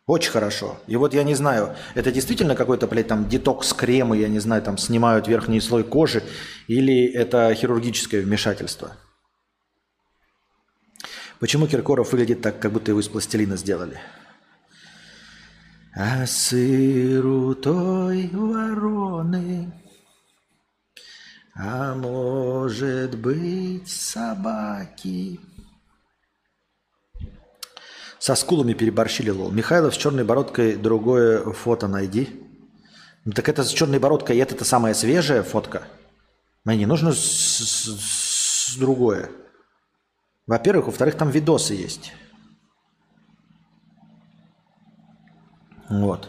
Очень 0.07 0.33
хорошо. 0.33 0.77
И 0.87 0.97
вот 0.97 1.15
я 1.15 1.23
не 1.23 1.35
знаю, 1.35 1.75
это 1.95 2.13
действительно 2.13 2.55
какой-то, 2.55 2.87
блядь, 2.87 3.09
там 3.09 3.31
детокс 3.31 3.73
кремы, 3.73 4.19
я 4.19 4.29
не 4.29 4.41
знаю, 4.41 4.61
там 4.61 4.77
снимают 4.77 5.27
верхний 5.27 5.61
слой 5.61 5.85
кожи, 5.85 6.23
или 6.69 7.11
это 7.11 7.55
хирургическое 7.55 8.21
вмешательство? 8.21 8.95
Почему 11.43 11.67
Киркоров 11.67 12.13
выглядит 12.13 12.41
так, 12.41 12.61
как 12.61 12.71
будто 12.71 12.93
его 12.93 13.01
из 13.01 13.09
пластилина 13.09 13.57
сделали? 13.57 13.99
А 15.93 16.25
сыру 16.25 17.57
той 17.57 18.29
вороны, 18.33 19.73
а 21.57 21.97
может 21.97 23.19
быть 23.19 23.91
собаки. 23.91 25.41
Со 28.21 28.37
скулами 28.37 28.75
переборщили, 28.75 29.31
лол. 29.31 29.51
Михайлов 29.51 29.97
с 29.97 29.99
черной 29.99 30.23
бородкой 30.23 30.77
другое 30.77 31.43
фото 31.53 31.89
найди. 31.89 32.29
Ну, 33.25 33.33
так 33.33 33.49
это 33.49 33.65
с 33.65 33.71
черной 33.71 33.99
бородкой, 33.99 34.37
и 34.37 34.39
это-то 34.39 34.65
самая 34.65 34.95
свежая 34.95 35.43
фотка. 35.43 35.89
Мне 36.63 36.77
не 36.77 36.87
нужно 36.87 37.13
с, 37.13 37.19
с, 37.19 38.75
с 38.75 38.77
другое. 38.77 39.42
Во-первых. 40.47 40.87
Во-вторых, 40.87 41.17
там 41.17 41.31
видосы 41.31 41.75
есть. 41.75 42.13
Вот. 45.89 46.29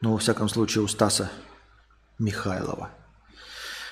Ну, 0.00 0.12
во 0.12 0.18
всяком 0.18 0.48
случае, 0.48 0.82
у 0.82 0.88
Стаса 0.88 1.30
Михайлова. 2.18 2.90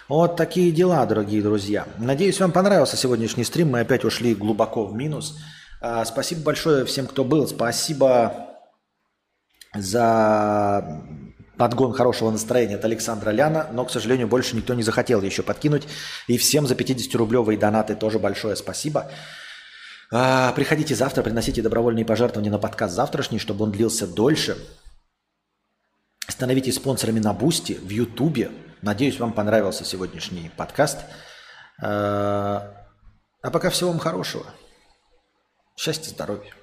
Вот 0.09 0.37
такие 0.37 0.73
дела, 0.73 1.07
дорогие 1.07 1.41
друзья. 1.41 1.87
Надеюсь, 1.99 2.41
вам 2.41 2.51
понравился 2.51 2.97
сегодняшний 2.97 3.45
стрим. 3.45 3.71
Мы 3.71 3.81
опять 3.81 4.05
ушли 4.05 4.35
глубоко 4.35 4.87
в 4.87 4.95
минус. 4.95 5.39
А, 5.81 6.05
спасибо 6.05 6.43
большое 6.43 6.85
всем, 6.85 7.07
кто 7.07 7.23
был. 7.23 7.47
Спасибо 7.47 8.49
за 9.73 11.05
подгон 11.61 11.93
хорошего 11.93 12.31
настроения 12.31 12.77
от 12.77 12.85
Александра 12.87 13.33
Ляна, 13.33 13.69
но, 13.71 13.85
к 13.85 13.91
сожалению, 13.91 14.29
больше 14.29 14.57
никто 14.57 14.73
не 14.73 14.83
захотел 14.83 15.21
еще 15.21 15.43
подкинуть. 15.43 15.87
И 16.27 16.39
всем 16.39 16.67
за 16.67 16.75
50-рублевые 16.75 17.59
донаты 17.59 17.95
тоже 17.95 18.19
большое 18.19 18.57
спасибо. 18.57 19.11
А, 20.11 20.53
приходите 20.53 20.95
завтра, 20.95 21.23
приносите 21.23 21.61
добровольные 21.61 22.07
пожертвования 22.07 22.51
на 22.51 22.59
подкаст 22.59 22.95
завтрашний, 22.95 23.39
чтобы 23.39 23.65
он 23.65 23.73
длился 23.73 24.07
дольше. 24.07 24.57
Становитесь 26.27 26.77
спонсорами 26.77 27.19
на 27.21 27.35
Boosty, 27.35 27.75
в 27.75 27.91
Ютубе. 27.91 28.51
Надеюсь, 28.81 29.21
вам 29.21 29.35
понравился 29.35 29.85
сегодняшний 29.85 30.51
подкаст. 30.57 31.01
А, 31.83 32.73
а 33.43 33.51
пока 33.51 33.69
всего 33.69 33.91
вам 33.91 33.99
хорошего. 33.99 34.47
Счастья, 35.77 36.09
здоровья. 36.09 36.55